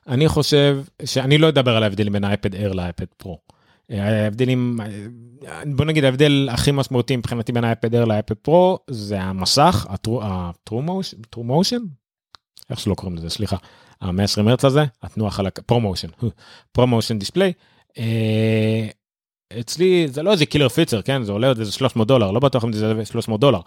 [0.07, 3.39] אני חושב שאני לא אדבר על ההבדלים בין האייפד אייר לאייפד פרו.
[3.89, 4.79] ההבדלים,
[5.65, 9.87] בוא נגיד ההבדל הכי משמעותי מבחינתי בין האייפד אייר לאייפד פרו זה המסך,
[10.21, 11.81] ה-true motion,
[12.69, 13.55] איך שלא קוראים לזה, סליחה,
[14.01, 16.07] ה-120 הרץ הזה, התנועה חלק, ProMotion,
[16.71, 17.53] ProMotion display.
[19.59, 21.23] אצלי זה לא איזה killer feature כן?
[21.23, 23.59] זה עולה עוד איזה 300 דולר לא בטוח אם זה 300 דולר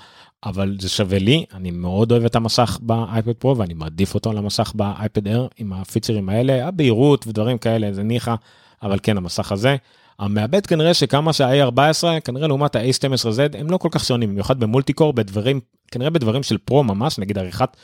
[0.44, 1.44] אבל זה שווה לי.
[1.54, 6.28] אני מאוד אוהב את המסך באייפד פרו ואני מעדיף אותו למסך באייפד אייר עם הפיצ'רים
[6.28, 6.68] האלה.
[6.68, 8.34] הבהירות ודברים כאלה זה ניחא
[8.82, 9.76] אבל כן המסך הזה.
[10.18, 15.12] המעבד כנראה שכמה שה-A14 כנראה לעומת ה-A12Z הם לא כל כך שונים במיוחד ב multi-core
[15.12, 15.60] בדברים
[15.90, 17.76] כנראה בדברים של פרו ממש נגיד עריכת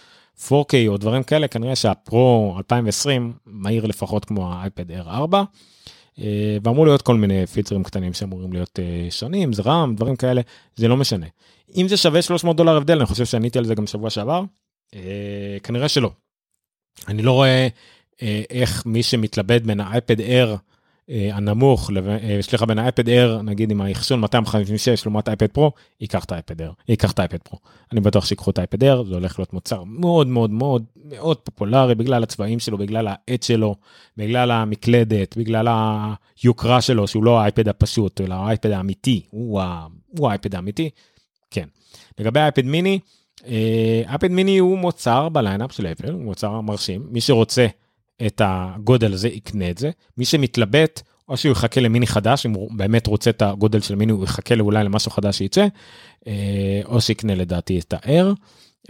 [0.49, 5.43] 4K או דברים כאלה כנראה שהפרו 2020 מהיר לפחות כמו האייפד Air 4.
[6.19, 10.41] אה, ואמור להיות כל מיני פיצרים קטנים שאמורים להיות אה, שונים, זה רם, דברים כאלה,
[10.77, 11.27] זה לא משנה.
[11.77, 14.43] אם זה שווה 300 דולר הבדל, אני חושב שעניתי על זה גם שבוע שעבר,
[14.95, 16.11] אה, כנראה שלא.
[17.09, 17.69] אני לא רואה
[18.51, 20.57] איך מי שמתלבט בין אר אה,
[21.09, 26.33] הנמוך, אה, סליחה, בין האייפד אר, נגיד עם האחסון 256 לעומת אייפד פרו, ייקח את
[26.33, 27.59] האייפד אייר, ייקח את האייפד פרו.
[27.93, 31.95] אני בטוח שיקחו את האייפד אייר, זה הולך להיות מוצר מאוד מאוד מאוד מאוד פופולרי
[31.95, 33.75] בגלל הצבעים שלו, בגלל העט שלו,
[34.17, 35.69] בגלל המקלדת, בגלל
[36.43, 39.61] היוקרה שלו, שהוא לא האייפד הפשוט, אלא האייפד האמיתי, הוא
[40.23, 40.91] האייפד האמיתי.
[41.51, 41.69] כן.
[42.19, 42.99] לגבי האייפד מיני,
[44.09, 47.67] אייפד מיני הוא מוצר ב lineup של אפל, הוא מוצר מרשים, מי שרוצה
[48.27, 49.91] את הגודל הזה יקנה את זה.
[50.19, 54.13] מי שמתלבט, או שהוא יחכה למיני חדש, אם הוא באמת רוצה את הגודל של מיני,
[54.13, 55.67] הוא יחכה אולי למשהו חדש שייצא,
[56.27, 58.35] אה, או שיקנה לדעתי את ה-R.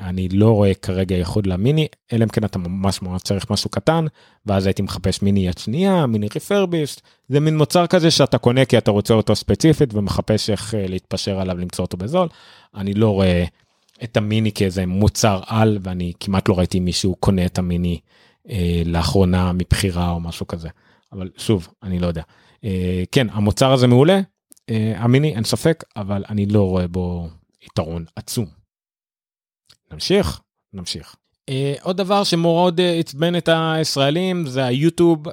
[0.01, 4.07] אני לא רואה כרגע ייחוד למיני, אלא אם כן אתה ממש ממש צריך משהו קטן,
[4.47, 8.79] ואז הייתי מחפש מיני יד שנייה, מיני ריפרביסט, זה מין מוצר כזה שאתה קונה כי
[8.79, 12.29] אתה רוצה אותו ספציפית ומחפש איך אה, להתפשר עליו למצוא אותו בזול.
[12.75, 13.45] אני לא רואה
[14.05, 17.99] את המיני כאיזה מוצר על, ואני כמעט לא ראיתי מישהו קונה את המיני
[18.85, 20.69] לאחרונה מבחירה או משהו כזה.
[21.13, 22.23] אבל שוב, אני לא יודע.
[22.65, 24.21] אה, כן, המוצר הזה מעולה,
[24.71, 27.29] אה, המיני, אין ספק, אבל אני לא רואה בו
[27.63, 28.47] יתרון עצום.
[29.93, 30.41] נמשיך?
[30.73, 31.17] נמשיך.
[31.51, 35.33] Uh, עוד דבר שמאוד uh, עצבן את הישראלים זה היוטיוב, uh,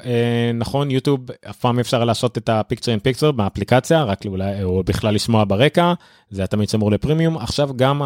[0.54, 5.16] נכון יוטיוב אף פעם אפשר לעשות את הפיקצר אין פיקצר באפליקציה רק אולי או בכלל
[5.16, 5.94] לשמוע ברקע
[6.30, 8.02] זה תמיד שמור לפרימיום עכשיו גם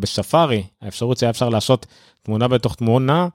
[0.00, 1.86] בספארי האפשרות שהיה אפשר לעשות
[2.22, 3.28] תמונה בתוך תמונה אה,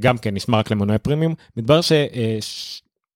[0.00, 1.80] גם כן נשמר רק למנויי פרימיום, מתברר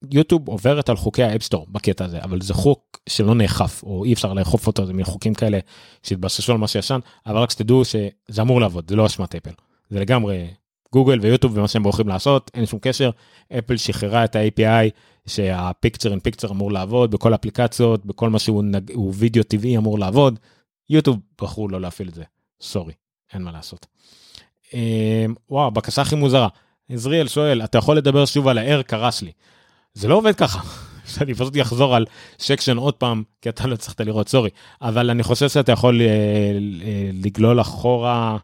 [0.04, 4.04] שיוטיוב עוברת על חוקי ה App Store בקטע הזה, אבל זה חוק שלא נאכף, או
[4.04, 5.58] אי אפשר לאכוף אותו, זה מחוקים כאלה
[6.02, 9.50] שהתבססו על מה שישן, אבל רק שתדעו שזה אמור לעבוד, זה לא אשמת אפל.
[9.90, 10.46] זה לגמרי
[10.92, 13.10] גוגל ויוטיוב ומה שהם בוחרים לעשות, אין שום קשר.
[13.58, 14.90] אפל שחררה את ה-API
[15.26, 18.90] שה picture in picture אמור לעבוד בכל אפליקציות, בכל מה שהוא נג...
[19.14, 20.38] וידאו טבעי אמור לעבוד.
[20.90, 22.24] יוטיוב בחרו לא להפעיל את זה,
[22.60, 22.92] sorry,
[23.32, 23.86] אין מה לעשות.
[24.74, 26.48] אמ, וואו, בקשה הכי מוזרה.
[26.88, 29.32] עזריאל שואל, אתה יכול לדבר שוב על ה-Air קרס לי.
[29.94, 30.60] זה לא עובד ככה.
[31.22, 32.06] אני פשוט אחזור על
[32.38, 34.50] section עוד פעם, כי אתה לא הצלחת לראות, sorry.
[34.82, 38.36] אבל אני חושב שאתה יכול אה, אה, לגלול אחורה,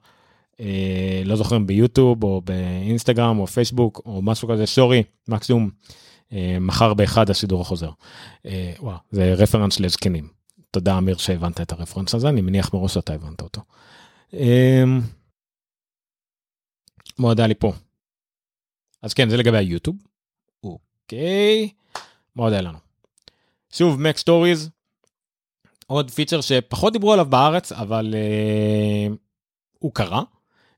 [0.61, 5.71] אה, לא זוכר אם ביוטיוב או באינסטגרם או פייסבוק או משהו כזה, sorry, מקסימום
[6.61, 7.91] מחר באחד השידור החוזר.
[8.81, 10.29] וואו, זה רפרנס לזקנים.
[10.71, 13.61] תודה אמיר שהבנת את הרפרנס הזה, אני מניח מראש שאתה הבנת אותו.
[14.35, 15.01] אמ,
[17.39, 17.73] היה לי פה.
[19.03, 19.97] אז כן, זה לגבי היוטיוב.
[20.65, 21.69] אוקיי,
[22.39, 22.79] היה לנו.
[23.73, 24.69] שוב, Mac Stories,
[25.87, 29.17] עוד פיצ'ר שפחות דיברו עליו בארץ, אבל uh,
[29.79, 30.23] הוא קרה.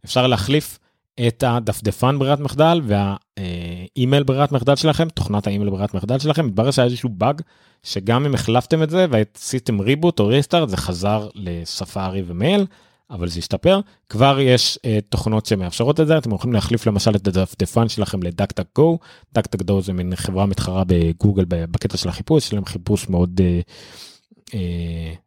[0.05, 0.79] אפשר להחליף
[1.27, 6.87] את הדפדפן ברירת מחדל והאימייל ברירת מחדל שלכם, תוכנת האימייל ברירת מחדל שלכם, מתברר שהיה
[6.87, 7.43] איזשהו באג,
[7.83, 12.67] שגם אם החלפתם את זה ועשיתם reboot או restart, זה חזר לספארי ומייל.
[13.11, 13.81] אבל זה ישתפר.
[14.09, 18.26] כבר יש אה, תוכנות שמאפשרות את זה, אתם יכולים להחליף למשל את הדפדפן שלכם ל
[18.26, 24.51] DuckDuckGo, DuckDuckGo זה מין חברה מתחרה בגוגל בקטע של החיפוש, יש להם חיפוש מאוד אה,
[24.51, 24.55] אה,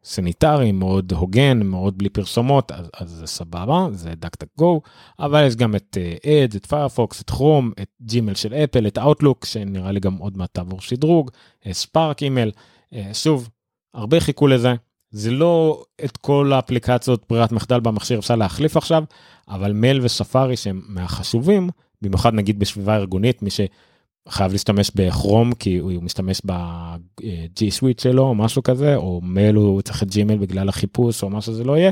[0.04, 4.80] סניטרי, מאוד הוגן, מאוד בלי פרסומות, אז, אז זה סבבה, זה DuckDuckGo,
[5.18, 8.98] אבל יש גם את אד, uh, את פיירפוקס, את כרום, את ג'ימל של אפל, את
[8.98, 11.30] אאוטלוק, שנראה לי גם עוד מעט תעבור שדרוג,
[11.72, 12.50] Spark Email,
[12.94, 13.48] אה, שוב,
[13.94, 14.74] הרבה חיכו לזה.
[15.12, 19.04] זה לא את כל האפליקציות ברירת מחדל במכשיר אפשר להחליף עכשיו,
[19.48, 21.68] אבל מייל וספארי שהם מהחשובים,
[22.02, 28.34] במיוחד נגיד בסביבה ארגונית, מי שחייב להשתמש בכרום כי הוא משתמש ב-G Suite שלו או
[28.34, 31.90] משהו כזה, או מייל הוא צריך את ג'ימייל בגלל החיפוש או מה שזה לא יהיה,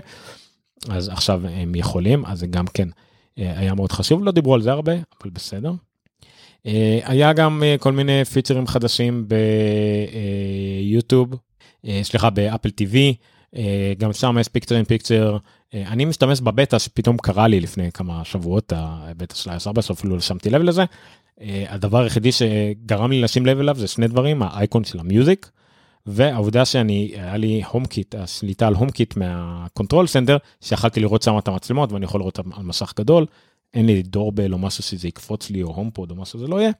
[0.89, 2.89] אז עכשיו הם יכולים, אז זה גם כן
[3.39, 5.73] אה, היה מאוד חשוב, לא דיברו על זה הרבה, אבל בסדר.
[6.67, 9.29] אה, היה גם אה, כל מיני פיצ'רים חדשים
[10.89, 11.39] ביוטיוב, אה,
[12.03, 12.97] סליחה באפל TV
[13.57, 15.37] אה, גם שם יש picture in picture
[15.75, 20.51] אני משתמש בבטא שפתאום קרה לי לפני כמה שבועות הבטא של ה-14 אפילו לא שמתי
[20.51, 20.85] לב לזה.
[21.41, 25.51] אה, הדבר היחידי שגרם לי לשים לב אליו זה שני דברים האייקון של ה Music
[26.07, 31.49] והעובדה שאני היה לי HomeKit השליטה על HomeKit מה Control Center שיכלתי לראות שם את
[31.49, 33.27] המצלמות ואני יכול לראות על מסך גדול.
[33.75, 36.61] אין לי דורבל או משהו שזה יקפוץ לי או הום פוד או משהו שזה לא
[36.61, 36.71] יהיה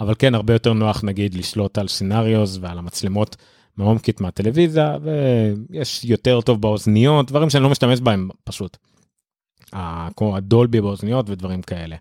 [0.00, 3.36] אבל כן הרבה יותר נוח נגיד לשלוט על סינריוס ועל המצלמות
[3.80, 8.76] מהומקיט מהטלוויזיה ויש יותר טוב באוזניות דברים שאני לא משתמש בהם פשוט.
[10.16, 11.96] כמו הדולבי באוזניות ודברים כאלה.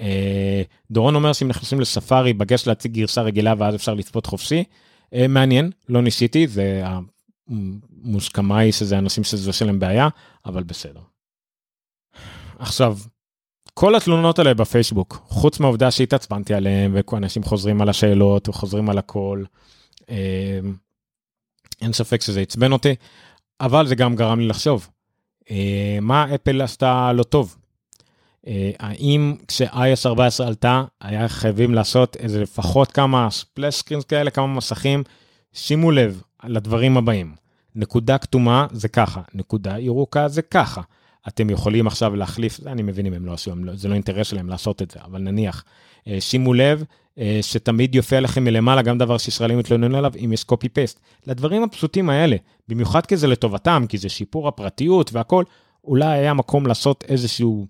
[0.00, 4.64] אה, דורון אומר שאם נכנסים לספארי בגש להציג גרסה רגילה ואז אפשר לצפות חופשי.
[5.14, 6.84] אה, מעניין לא ניסיתי זה
[7.48, 10.08] המוסכמה היא שזה אנשים שזה עושה להם בעיה
[10.46, 11.00] אבל בסדר.
[12.58, 12.98] עכשיו
[13.74, 19.44] כל התלונות האלה בפייסבוק חוץ מהעובדה שהתעצבנתי עליהם ואנשים חוזרים על השאלות וחוזרים על הכל.
[20.08, 20.74] אמ,
[21.82, 22.94] אין ספק שזה עצבן אותי,
[23.60, 24.88] אבל זה גם גרם לי לחשוב,
[25.50, 27.56] אה, מה אפל עשתה לא טוב?
[28.46, 34.46] אה, האם כש-iOS 14 עלתה, היה חייבים לעשות איזה לפחות כמה ספלש סקרינס כאלה, כמה
[34.46, 35.02] מסכים?
[35.52, 37.34] שימו לב לדברים הבאים.
[37.74, 40.80] נקודה כתומה זה ככה, נקודה ירוקה זה ככה.
[41.28, 44.48] אתם יכולים עכשיו להחליף, אני מבין אם הם לא עשו, לא, זה לא אינטרס שלהם
[44.48, 45.64] לעשות את זה, אבל נניח,
[46.08, 46.84] אה, שימו לב
[47.42, 51.00] שתמיד יופיע לכם מלמעלה גם דבר שישראלים מתלוננים עליו אם יש קופי פייסט.
[51.26, 52.36] לדברים הפשוטים האלה,
[52.68, 55.44] במיוחד כי זה לטובתם, כי זה שיפור הפרטיות והכל,
[55.84, 57.66] אולי היה מקום לעשות איזשהו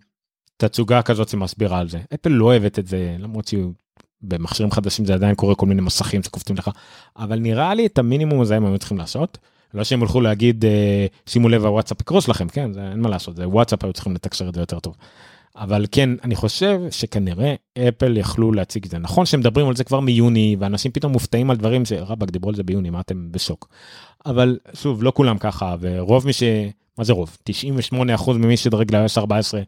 [0.57, 1.99] תצוגה כזאת שמסבירה על זה.
[2.15, 3.65] אפל לא אוהבת את זה, למרות שהיא
[4.23, 6.71] במכשירים חדשים זה עדיין קורה כל מיני מסכים שקופצים לך,
[7.17, 9.39] אבל נראה לי את המינימום הזה הם היו צריכים לעשות.
[9.75, 13.37] לא שהם הולכו להגיד אה, שימו לב הוואטסאפ יקרוס לכם כן זה אין מה לעשות
[13.37, 14.97] זה וואטסאפ היו צריכים לתקשר את זה יותר טוב.
[15.57, 17.55] אבל כן אני חושב שכנראה
[17.89, 21.51] אפל יכלו להציג את זה נכון שהם מדברים על זה כבר מיוני ואנשים פתאום מופתעים
[21.51, 23.69] על דברים שרבאק דיברו על זה ביוני מה אתם בשוק.
[24.27, 26.43] אבל שוב לא כולם ככה ורוב מי ש...
[26.99, 27.37] מה זה רוב?
[27.93, 29.63] 98% ממי שדרג ל-iOS 14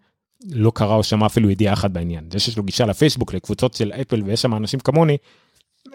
[0.50, 2.28] לא קרא או שמע אפילו ידיעה אחת בעניין.
[2.32, 5.16] זה שיש לו גישה לפייסבוק לקבוצות של אפל ויש שם אנשים כמוני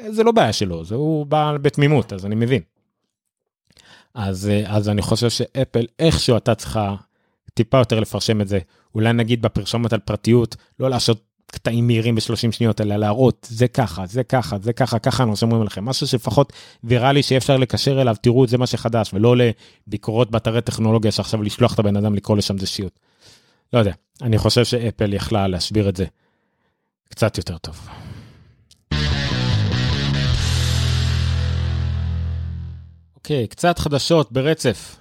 [0.10, 2.62] זה לא בעיה שלו זה הוא בא בתמימות אז אני מבין.
[4.14, 6.96] אז אה, אז אני חושב שאפל איכשהו אתה צריכה
[7.54, 8.60] טיפה יותר לפרשם את זה
[8.96, 11.22] אולי נגיד בפרשמת על פרטיות לא לעשות
[11.52, 15.64] קטעים מהירים ב-30 שניות אלא להראות זה ככה זה ככה זה ככה ככה אנחנו שומרים
[15.64, 21.12] לכם משהו שפחות ויראלי שאפשר לקשר אליו תראו זה מה שחדש ולא לביקורות באתרי טכנולוגיה
[21.12, 23.00] שעכשיו לשלוח את הבן אדם לקרוא לשם זה שיוט.
[23.74, 26.06] לא יודע אני חושב שאפל יכלה להסביר את זה
[27.10, 27.88] קצת יותר טוב.
[33.16, 34.96] אוקיי, קצת חדשות ברצף.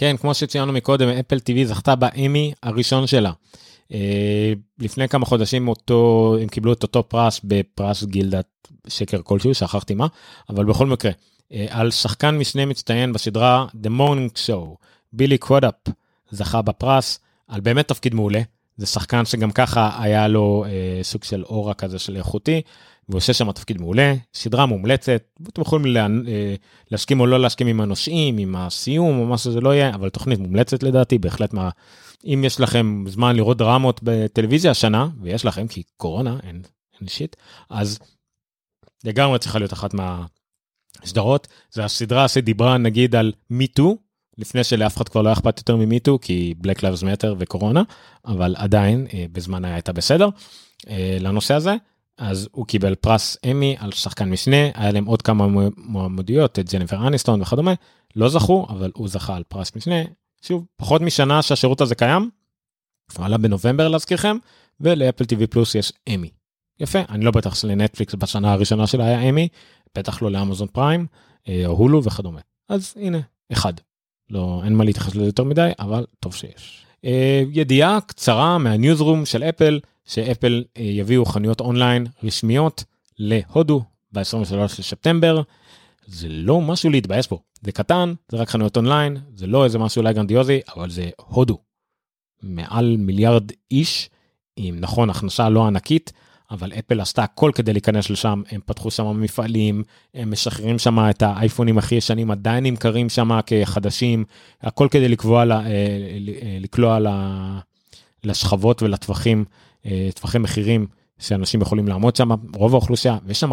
[0.00, 3.32] כן, כמו שציינו מקודם, אפל TV זכתה באמי הראשון שלה.
[3.92, 9.94] אה, לפני כמה חודשים אותו, הם קיבלו את אותו פרס בפרס גילדת שקר כלשהו, שכחתי
[9.94, 10.06] מה,
[10.48, 11.10] אבל בכל מקרה,
[11.52, 14.76] אה, על שחקן משנה מצטיין בסדרה The Morning Show,
[15.12, 15.74] בילי קוודאפ
[16.30, 17.18] זכה בפרס
[17.48, 18.40] על באמת תפקיד מעולה.
[18.76, 22.62] זה שחקן שגם ככה היה לו אה, סוג של אורה כזה של איכותי,
[23.08, 26.54] והוא עושה שם תפקיד מעולה, סדרה מומלצת, אתם יכולים לה, אה,
[26.90, 30.38] להסכים או לא להסכים עם הנושאים, עם הסיום או מה שזה לא יהיה, אבל תוכנית
[30.38, 31.70] מומלצת לדעתי, בהחלט מה...
[32.24, 36.62] אם יש לכם זמן לראות דרמות בטלוויזיה השנה, ויש לכם, כי קורונה, אין,
[37.00, 37.36] אין שיט,
[37.70, 37.98] אז
[39.04, 41.48] לגמרי צריכה להיות אחת מהסדרות.
[41.70, 43.96] זה הסדרה שדיברה נגיד על מיטו,
[44.38, 47.82] לפני שלאף אחד כבר לא אכפת יותר ממיטו, כי Black Lives Matter וקורונה,
[48.26, 50.28] אבל עדיין אה, בזמן היה הייתה בסדר
[50.88, 51.74] אה, לנושא הזה.
[52.18, 55.46] אז הוא קיבל פרס אמי על שחקן משנה, היה להם עוד כמה
[55.76, 57.74] מועמדויות, את ג'ניפר אניסטון וכדומה,
[58.16, 60.02] לא זכו, אבל הוא זכה על פרס משנה.
[60.42, 62.30] שוב, פחות משנה שהשירות הזה קיים,
[63.16, 64.36] הוא עלה בנובמבר להזכירכם,
[64.80, 66.30] ולאפל TV פלוס יש אמי.
[66.80, 69.48] יפה, אני לא בטח שלנטפליקס בשנה הראשונה שלה היה אמי,
[69.94, 71.06] בטח לא ל Amazon Prime,
[71.48, 72.40] אה, או הולו וכדומה.
[72.68, 73.18] אז הנה,
[73.52, 73.72] אחד.
[74.30, 76.86] לא, אין מה להתייחס לזה יותר מדי, אבל טוב שיש.
[77.04, 82.84] אה, ידיעה קצרה מה newsroom של אפל, שאפל אה, יביאו חנויות אונליין רשמיות
[83.18, 83.82] להודו
[84.12, 85.42] ב-23 לספטמבר.
[86.06, 90.00] זה לא משהו להתבאס בו, זה קטן, זה רק חנויות אונליין, זה לא איזה משהו
[90.00, 91.58] אולי גרנדיוזי, אבל זה הודו.
[92.42, 94.10] מעל מיליארד איש,
[94.56, 96.12] עם נכון הכנסה לא ענקית,
[96.50, 99.82] אבל אפל עשתה הכל כדי להיכנס לשם, הם פתחו שם מפעלים,
[100.14, 104.24] הם משחררים שם את האייפונים הכי ישנים, עדיין נמכרים שם כחדשים,
[104.62, 106.98] הכל כדי לקבוע, אה, אה, לקלוע
[108.24, 109.44] לשכבות ולטווחים,
[110.14, 110.86] טווחי מחירים
[111.18, 113.50] שאנשים יכולים לעמוד שם, רוב האוכלוסייה, ויש שם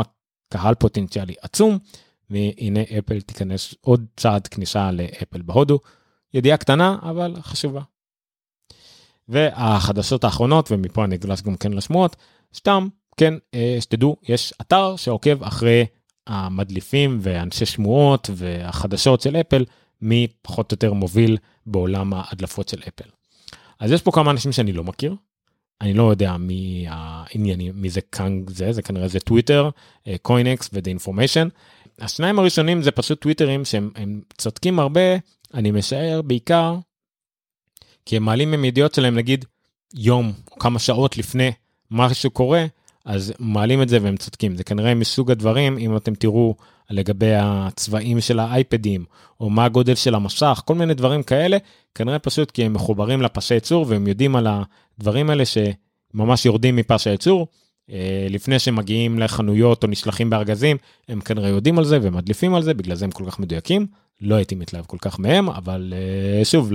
[0.49, 1.77] קהל פוטנציאלי עצום,
[2.29, 5.79] והנה אפל תיכנס עוד צעד כניסה לאפל בהודו.
[6.33, 7.81] ידיעה קטנה, אבל חשובה.
[9.27, 12.15] והחדשות האחרונות, ומפה אני אגלש גם כן לשמועות,
[12.55, 12.87] סתם,
[13.17, 15.85] כן, אה, שתדעו, יש אתר שעוקב אחרי
[16.27, 19.65] המדליפים ואנשי שמועות והחדשות של אפל,
[20.01, 23.09] מי פחות או יותר מוביל בעולם ההדלפות של אפל.
[23.79, 25.15] אז יש פה כמה אנשים שאני לא מכיר,
[25.81, 29.69] אני לא יודע מי העניינים, מי זה קאנג זה, זה כנראה זה טוויטר,
[30.21, 31.47] קוינקס ו The Information.
[31.99, 35.01] השניים הראשונים זה פשוט טוויטרים שהם צודקים הרבה,
[35.53, 36.75] אני משער בעיקר,
[38.05, 39.45] כי הם מעלים עם ידיעות שלהם נגיד
[39.93, 41.51] יום או כמה שעות לפני
[41.91, 42.65] משהו קורה,
[43.05, 44.57] אז מעלים את זה והם צודקים.
[44.57, 46.55] זה כנראה מסוג הדברים, אם אתם תראו
[46.89, 49.05] לגבי הצבעים של האייפדים,
[49.39, 51.57] או מה הגודל של המסך, כל מיני דברים כאלה,
[51.95, 57.07] כנראה פשוט כי הם מחוברים לפסי ייצור והם יודעים על הדברים האלה שממש יורדים מפס
[57.07, 57.47] הייצור.
[57.91, 60.77] אה, לפני שהם מגיעים לחנויות או נשלחים בארגזים,
[61.09, 63.87] הם כנראה יודעים על זה ומדליפים על זה, בגלל זה הם כל כך מדויקים.
[64.21, 66.71] לא הייתי מתלהב כל כך מהם, אבל אה, שוב,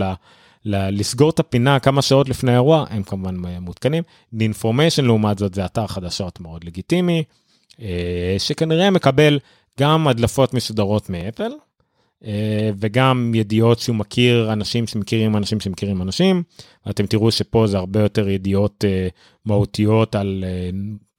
[0.64, 4.02] לסגור את הפינה כמה שעות לפני האירוע, הם כמובן מעודכנים.
[4.34, 7.22] Information לעומת זאת זה אתר חדשות מאוד לגיטימי,
[7.82, 9.38] אה, שכנראה מקבל
[9.80, 11.52] גם הדלפות מסודרות מאפל,
[12.24, 16.42] אה, וגם ידיעות שהוא מכיר אנשים שמכירים אנשים שמכירים אנשים.
[16.90, 19.08] אתם תראו שפה זה הרבה יותר ידיעות אה,
[19.44, 20.44] מהותיות על,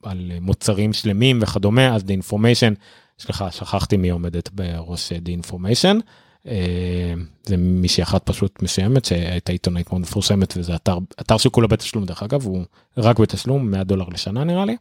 [0.02, 2.74] על מוצרים שלמים וכדומה, אז The Information,
[3.18, 6.00] סליחה, שכחתי מי עומדת בראש The Information.
[6.46, 7.14] אה,
[7.46, 12.22] זה מישהי אחת פשוט מסוימת שהייתה עיתונאית מאוד מפורסמת וזה אתר אתר שכולו בתשלום דרך
[12.22, 12.64] אגב הוא
[12.96, 14.76] רק בתשלום 100 דולר לשנה נראה לי.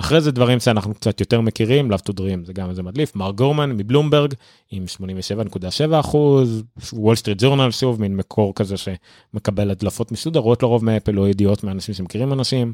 [0.00, 4.34] אחרי זה דברים שאנחנו קצת יותר מכירים L0vetodream זה גם איזה מדליף מר גורמן מבלומברג
[4.70, 6.62] עם 87.7 אחוז
[6.92, 11.94] Wall Street Journal שוב מין מקור כזה שמקבל הדלפות מסודרות לרוב מאפל או ידיעות מאנשים
[11.94, 12.72] שמכירים אנשים.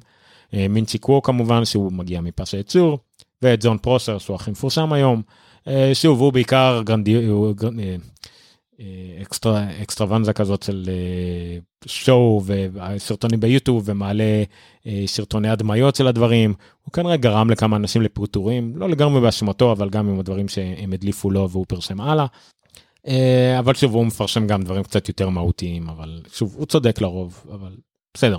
[0.54, 2.98] אה, מינצ'י קוו כמובן שהוא מגיע מפס הייצור
[3.42, 5.22] ואת זון פרוסר שהוא הכי מפורסם היום
[5.68, 7.16] אה, שוב, הוא בעיקר גרנדי...
[7.16, 7.20] אה,
[7.78, 7.96] אה,
[9.22, 10.90] אקסטרה אקסטרוונזה כזאת של
[11.86, 14.42] שואו וסרטונים ביוטיוב ומעלה
[15.06, 20.08] סרטוני הדמיות של הדברים הוא כנראה גרם לכמה אנשים לפרוטורים לא לגמרי באשמתו אבל גם
[20.08, 22.26] עם הדברים שהם הדליפו לו והוא פרסם הלאה.
[23.58, 27.76] אבל שוב הוא מפרשם גם דברים קצת יותר מהותיים אבל שוב הוא צודק לרוב אבל
[28.14, 28.38] בסדר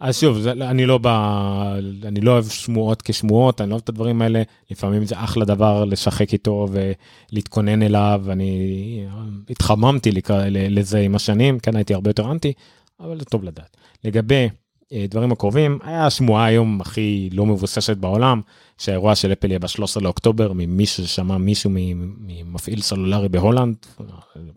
[0.00, 3.88] אז שוב, זה, אני לא בא, אני לא אוהב שמועות כשמועות, אני לא אוהב את
[3.88, 9.06] הדברים האלה, לפעמים זה אחלה דבר לשחק איתו ולהתכונן אליו, אני
[9.50, 12.52] התחממתי לקרא, לזה עם השנים, כן הייתי הרבה יותר אנטי,
[13.00, 13.76] אבל זה טוב לדעת.
[14.04, 14.48] לגבי
[14.92, 18.40] אה, דברים הקרובים, היה השמועה היום הכי לא מבוססת בעולם,
[18.78, 23.76] שהאירוע של אפל יהיה ב-13 לאוקטובר, ממישהו ששמע מישהו ממפעיל סלולרי בהולנד,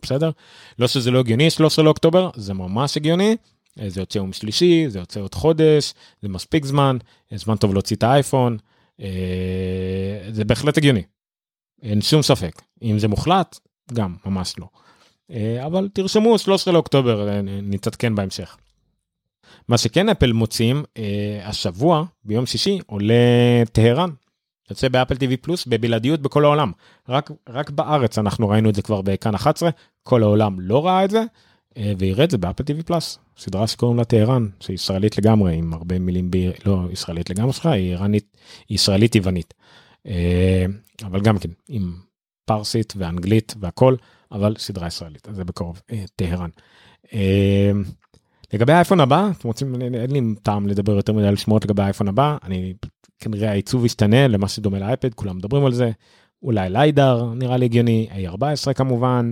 [0.02, 0.32] בסדר?
[0.80, 3.36] לא שזה לא הגיוני 13 לאוקטובר, זה ממש הגיוני.
[3.88, 6.98] זה יוצא יום שלישי, זה יוצא עוד חודש, זה מספיק זמן,
[7.36, 8.58] זמן טוב להוציא את האייפון,
[9.02, 11.04] אה, זה בהחלט הגיוני,
[11.84, 12.62] אין שום ספק.
[12.82, 13.60] אם זה מוחלט,
[13.94, 14.68] גם, ממש לא.
[15.32, 18.58] אה, אבל תרשמו 13 לאוקטובר, אה, נתעדכן בהמשך.
[19.68, 20.84] מה שכן אפל מוצאים,
[21.44, 23.14] השבוע, ביום שישי, עולה
[23.72, 24.10] טהרן.
[24.70, 26.72] יוצא באפל TV פלוס בבלעדיות בכל העולם.
[27.10, 29.70] רק, רק בארץ אנחנו ראינו את זה כבר בכאן 11,
[30.04, 31.24] כל העולם לא ראה את זה,
[31.98, 33.20] ויראה את זה באפל TV פלוס.
[33.38, 36.38] סדרה שקוראים לה טהרן, שהיא ישראלית לגמרי, עם הרבה מילים, ב...
[36.66, 38.38] לא ישראלית לגמרי שלך, היא איראנית,
[38.70, 39.54] ישראלית טבענית.
[40.08, 40.66] אה,
[41.04, 41.94] אבל גם כן, עם
[42.46, 43.96] פרסית ואנגלית והכל,
[44.32, 46.50] אבל סדרה ישראלית, אז זה בקרוב, אה, טהרן.
[47.14, 47.72] אה,
[48.54, 52.08] לגבי האייפון הבא, אתם רוצים, אין לי טעם לדבר יותר מדי על שמועות לגבי האייפון
[52.08, 52.74] הבא, אני,
[53.20, 55.92] כנראה העיצוב ישתנה למה שדומה לאייפד, כולם מדברים על זה,
[56.44, 59.32] אולי ליידר, נראה לי הגיוני, A14 כמובן.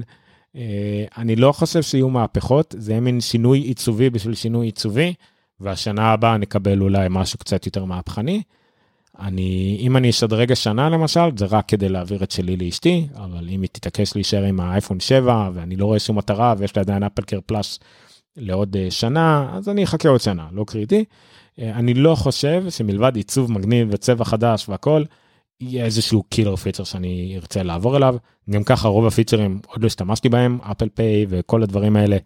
[0.56, 5.14] אה, אני לא חושב שיהיו מהפכות, זה יהיה מין שינוי עיצובי בשביל שינוי עיצובי,
[5.60, 8.42] והשנה הבאה נקבל אולי משהו קצת יותר מהפכני.
[9.20, 13.62] אני, אם אני אשדרג השנה למשל, זה רק כדי להעביר את שלי לאשתי, אבל אם
[13.62, 17.22] היא תתעקש להישאר עם האייפון 7 ואני לא רואה שום מטרה ויש לי עדיין אפל
[17.22, 17.80] קר פלאס
[18.38, 21.06] לעוד אה, שנה, אז אני אחכה עוד שנה, לא קריטי.
[21.60, 25.04] אה, אני לא חושב שמלבד עיצוב מגניב וצבע חדש והכל,
[25.62, 28.16] יהיה איזשהו killer feature שאני ארצה לעבור אליו.
[28.50, 32.18] גם ככה רוב ה features עוד לא השתמשתי בהם, Apple Pay וכל הדברים האלה,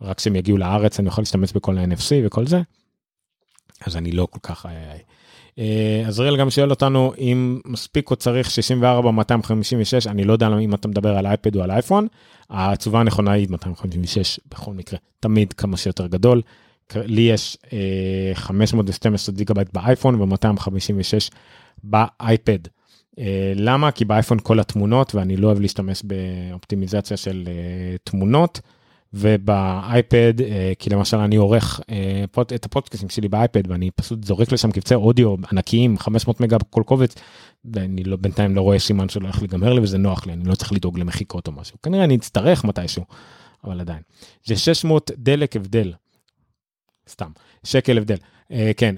[0.00, 2.62] רק כשהם יגיעו לארץ אני יכול להשתמש בכל ה-NFC וכל זה.
[3.86, 4.66] אז אני לא כל כך...
[6.06, 10.88] עזריאל גם שואל אותנו אם מספיק או צריך 64 256 אני לא יודע אם אתה
[10.88, 12.06] מדבר על אייפד או על אייפון.
[12.50, 16.42] התשובה הנכונה היא 256 בכל מקרה תמיד כמה שיותר גדול.
[16.94, 17.58] לי יש
[18.34, 21.34] 512 גיגאבייט באייפון ו256
[21.82, 22.58] באייפד.
[23.54, 23.90] למה?
[23.90, 27.48] כי באייפון כל התמונות ואני לא אוהב להשתמש באופטימיזציה של
[28.04, 28.60] תמונות.
[29.14, 32.24] ובאייפד אה, כי למשל אני עורך אה,
[32.54, 37.14] את הפודקאסטים שלי באייפד ואני פשוט זורק לשם קבצי אודיו ענקיים 500 מגה כל קובץ
[37.64, 40.54] ואני לא בינתיים לא רואה סימן שלא הולך להיגמר לי וזה נוח לי אני לא
[40.54, 43.04] צריך לדאוג למחיקות או משהו כנראה אני אצטרך מתישהו
[43.64, 44.00] אבל עדיין
[44.44, 45.92] זה 600 דלק הבדל.
[47.08, 47.30] סתם
[47.64, 48.16] שקל הבדל
[48.52, 48.94] אה, כן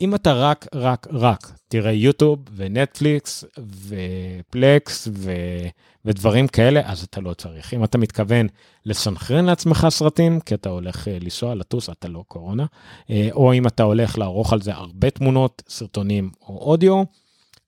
[0.00, 3.44] אם אתה רק רק רק תראה יוטיוב ונטפליקס
[3.88, 5.32] ופלקס ו...
[6.04, 8.46] ודברים כאלה אז אתה לא צריך אם אתה מתכוון
[8.86, 12.66] לסנכרן לעצמך סרטים כי אתה הולך אה, לנסוע לטוס אתה לא קורונה
[13.10, 17.02] אה, או אם אתה הולך לערוך על זה הרבה תמונות סרטונים או אודיו.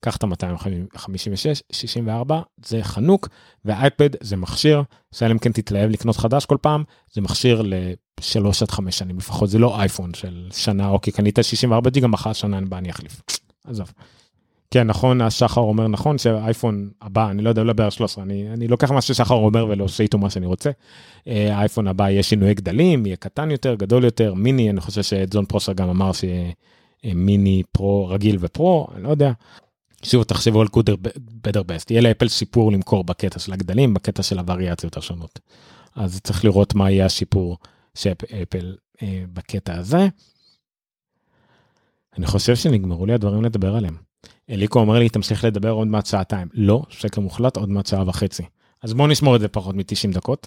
[0.05, 3.29] קח את ה-256 64 זה חנוק
[3.65, 4.83] ואייפד זה מכשיר
[5.15, 7.63] שאלה אם כן תתלהב לקנות חדש כל פעם זה מכשיר
[8.21, 12.33] לשלוש עד חמש שנים לפחות זה לא אייפון של שנה אוקיי קנית 64 ג'יגה מחר
[12.33, 13.23] שנה הבאה אני אחליף.
[13.67, 13.93] עזוב.
[14.71, 18.69] כן נכון השחר אומר נכון שהאייפון הבא אני לא יודע לדבר על 13 אני אני
[18.69, 20.71] לוקח מה ששחר אומר ולא עושה איתו מה שאני רוצה.
[21.29, 25.45] אה, האייפון הבא יהיה שינויי גדלים יהיה קטן יותר גדול יותר מיני אני חושב שג'ון
[25.45, 26.53] פרוסר גם אמר שיהיה
[27.05, 29.33] אה, מיני פרו רגיל ופרו אני לא יודע.
[30.05, 30.95] שוב תחשבו על קודר
[31.43, 35.41] בדר בסט יהיה לאפל סיפור למכור בקטע של הגדלים בקטע של הווריאציות השונות.
[35.95, 37.59] אז צריך לראות מה יהיה השיפור
[37.95, 38.13] של
[38.43, 40.09] אפל אה, בקטע הזה.
[42.19, 43.97] אני חושב שנגמרו לי הדברים לדבר עליהם.
[44.51, 48.43] אליקו אומר לי תמשיך לדבר עוד מעט שעתיים לא שקר מוחלט עוד מעט שעה וחצי
[48.83, 50.47] אז בואו נשמור את זה פחות מ-90 דקות.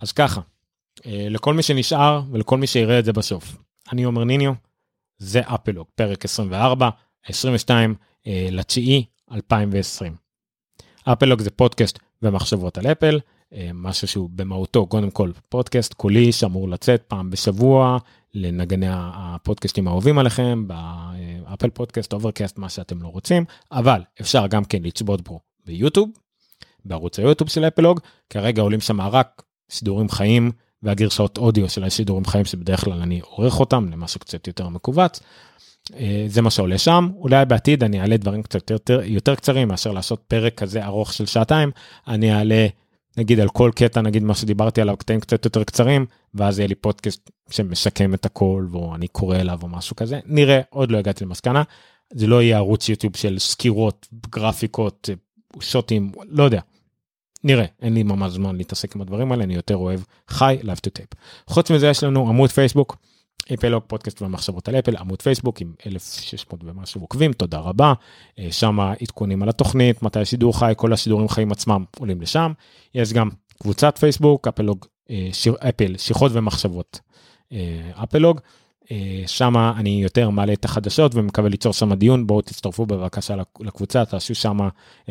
[0.00, 0.40] אז ככה
[1.06, 3.56] אה, לכל מי שנשאר ולכל מי שיראה את זה בסוף
[3.92, 4.52] אני אומר ניניו
[5.18, 6.90] זה אפלוג פרק 24
[7.26, 7.94] 22
[8.26, 10.16] אה, לתשיעי 2020.
[11.04, 13.20] אפלוג זה פודקאסט ומחשבות על אפל
[13.52, 17.98] אה, משהו שהוא במהותו קודם כל פודקאסט קולי שאמור לצאת פעם בשבוע
[18.34, 24.64] לנגני הפודקאסטים האהובים עליכם ב Apple Podcasts Overcast מה שאתם לא רוצים אבל אפשר גם
[24.64, 26.08] כן לצפות בו ביוטיוב
[26.84, 28.00] בערוץ היוטיוב של אפלוג
[28.30, 30.50] כרגע עולים שם רק שידורים חיים
[30.82, 35.20] והגרשאות אודיו של השידורים חיים שבדרך כלל אני עורך אותם למשהו קצת יותר מכווץ.
[35.94, 39.92] אה, זה מה שעולה שם אולי בעתיד אני אעלה דברים קצת יותר יותר קצרים מאשר
[39.92, 41.70] לעשות פרק כזה ארוך של שעתיים
[42.08, 42.66] אני אעלה
[43.16, 46.74] נגיד על כל קטע נגיד מה שדיברתי עליו קטעים קצת יותר קצרים ואז יהיה לי
[46.74, 51.62] פודקאסט שמשקם את הכל ואני קורא אליו או משהו כזה נראה עוד לא הגעתי למסקנה
[52.12, 55.08] זה לא יהיה ערוץ יוטיוב של סקירות גרפיקות
[55.60, 56.60] שוטים לא יודע.
[57.44, 60.90] נראה אין לי ממש זמן להתעסק עם הדברים האלה אני יותר אוהב חי live to
[60.98, 61.16] tape.
[61.46, 62.96] חוץ מזה יש לנו עמוד פייסבוק
[63.54, 67.92] אפלוג פודקאסט ומחשבות על אפל עמוד פייסבוק עם 1600 ומשהו עוקבים תודה רבה.
[68.38, 72.52] אה, שם עדכונים על התוכנית מתי השידור חי כל השידורים חיים עצמם עולים לשם.
[72.94, 73.28] יש גם
[73.62, 77.00] קבוצת פייסבוק אפלוג אה, שיר, אפל שיחות ומחשבות
[77.52, 78.40] אה, אפלוג
[79.26, 82.26] שם אני יותר מעלה את החדשות ומקווה ליצור שם דיון.
[82.26, 84.58] בואו תצטרפו בבקשה לקבוצה תעשו שם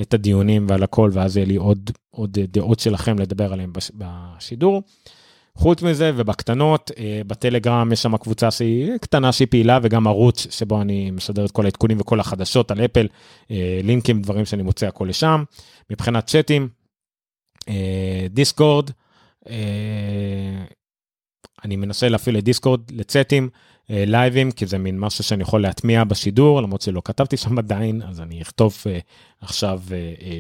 [0.01, 4.81] את הדיונים ועל הכל ואז יהיה לי עוד עוד דעות שלכם לדבר עליהם בשידור.
[5.57, 10.81] חוץ מזה ובקטנות אה, בטלגרם יש שם קבוצה שהיא קטנה שהיא פעילה וגם ערוץ שבו
[10.81, 13.07] אני משדר את כל העדכונים וכל החדשות על אפל.
[13.51, 15.43] אה, לינקים דברים שאני מוצא הכל לשם.
[15.89, 16.67] מבחינת צ'אטים
[18.29, 18.91] דיסקורד
[19.49, 19.55] אה,
[21.65, 23.49] אני מנסה להפעיל את דיסקורד לצאטים
[23.89, 28.21] לייבים כי זה מין משהו שאני יכול להטמיע בשידור למרות שלא כתבתי שם עדיין אז
[28.21, 28.77] אני אכתוב
[29.41, 29.81] עכשיו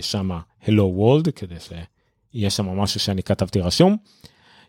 [0.01, 3.97] שמה hello world כדי שיהיה שם משהו שאני כתבתי רשום.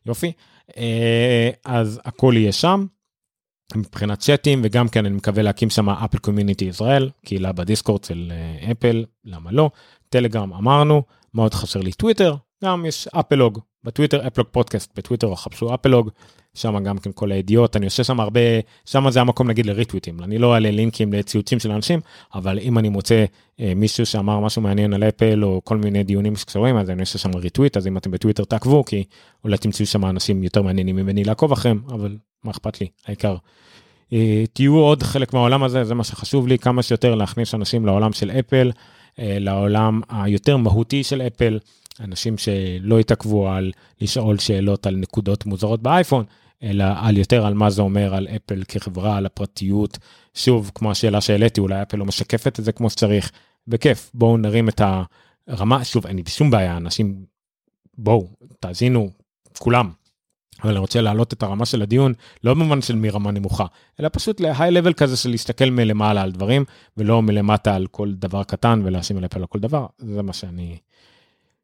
[0.06, 0.32] יופי.
[0.76, 2.86] אה, אז הכל יהיה שם.
[3.76, 8.32] מבחינת צ'אטים וגם כן אני מקווה להקים שם אפל קומיוניטי ישראל קהילה בדיסקורד של
[8.70, 9.70] אפל למה לא
[10.08, 11.02] טלגרם אמרנו
[11.34, 16.10] מאוד חסר לי טוויטר גם יש אפלוג בטוויטר אפלוג פודקאסט בטוויטר או חפשו אפלוג
[16.54, 18.40] שם גם כן כל הידיעות אני עושה שם הרבה
[18.84, 22.00] שם זה המקום נגיד לריטוויטים אני לא אעלה לינקים לציוצים של אנשים
[22.34, 23.24] אבל אם אני מוצא
[23.60, 27.18] אה, מישהו שאמר משהו מעניין על אפל או כל מיני דיונים שקשורים אז אני עושה
[27.18, 29.04] שם ריטוויט אז אם אתם בטוויטר תעקבו כי
[29.44, 33.36] אולי תמצאו שם אנשים יותר מעניינים ממני לעקוב אחריהם אבל מה אכפת לי העיקר.
[34.12, 38.12] אה, תהיו עוד חלק מהעולם הזה זה מה שחשוב לי כמה שיותר להכניס אנשים לעולם
[38.12, 38.70] של אפל
[39.18, 41.58] אה, לעולם היותר מהותי של אפל.
[42.00, 46.24] אנשים שלא התעכבו על לשאול שאלות על נקודות מוזרות באייפון,
[46.62, 49.98] אלא על יותר על מה זה אומר על אפל כחברה, על הפרטיות.
[50.34, 53.30] שוב, כמו השאלה שהעליתי, אולי אפל לא משקפת את זה כמו שצריך,
[53.66, 54.80] בכיף, בואו נרים את
[55.48, 57.24] הרמה, שוב, אין לי שום בעיה, אנשים,
[57.98, 58.26] בואו,
[58.60, 59.10] תאזינו,
[59.58, 59.90] כולם.
[60.62, 62.12] אבל אני רוצה להעלות את הרמה של הדיון,
[62.44, 63.66] לא במובן של מרמה נמוכה,
[64.00, 66.64] אלא פשוט level כזה של להסתכל מלמעלה על דברים,
[66.96, 70.78] ולא מלמטה על כל דבר קטן ולהאשים על אפל על כל דבר, זה מה שאני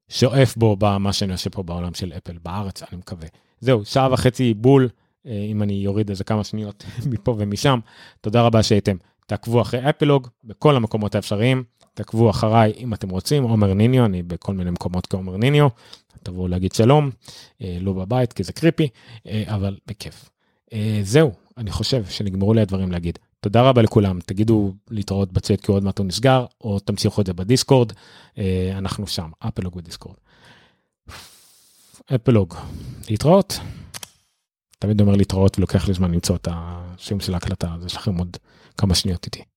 [0.08, 3.28] שואף בו במה שאני עושה פה בעולם של אפל בארץ, אני מקווה.
[3.60, 4.88] זהו, שעה וחצי בול,
[5.26, 7.78] אה, אם אני אוריד איזה כמה שניות מפה ומשם.
[8.20, 8.96] תודה רבה שהייתם.
[9.26, 11.64] תעקבו אחרי אפלוג בכל המקומות האפשריים,
[11.94, 15.68] תעקבו אחריי אם אתם רוצים, עומר ניניו, אני בכל מיני מקומות כעומר ניניו,
[16.22, 17.10] תבואו להגיד שלום,
[17.62, 18.88] אה, לא בבית כי זה קריפי,
[19.26, 20.30] אה, אבל בכיף.
[21.02, 23.18] זהו, אני חושב שנגמרו לי הדברים להגיד.
[23.44, 27.32] תודה רבה לכולם, תגידו להתראות בצאת כי עוד מעט הוא נסגר, או תמשיכו את זה
[27.32, 27.92] בדיסקורד,
[28.72, 30.16] אנחנו שם, אפלוג בדיסקורד.
[32.14, 32.54] אפלוג,
[33.10, 33.58] להתראות.
[34.78, 38.36] תמיד אומר להתראות ולוקח לי זמן למצוא את השם של ההקלטה, אז יש לכם עוד
[38.78, 39.44] כמה שניות איתי.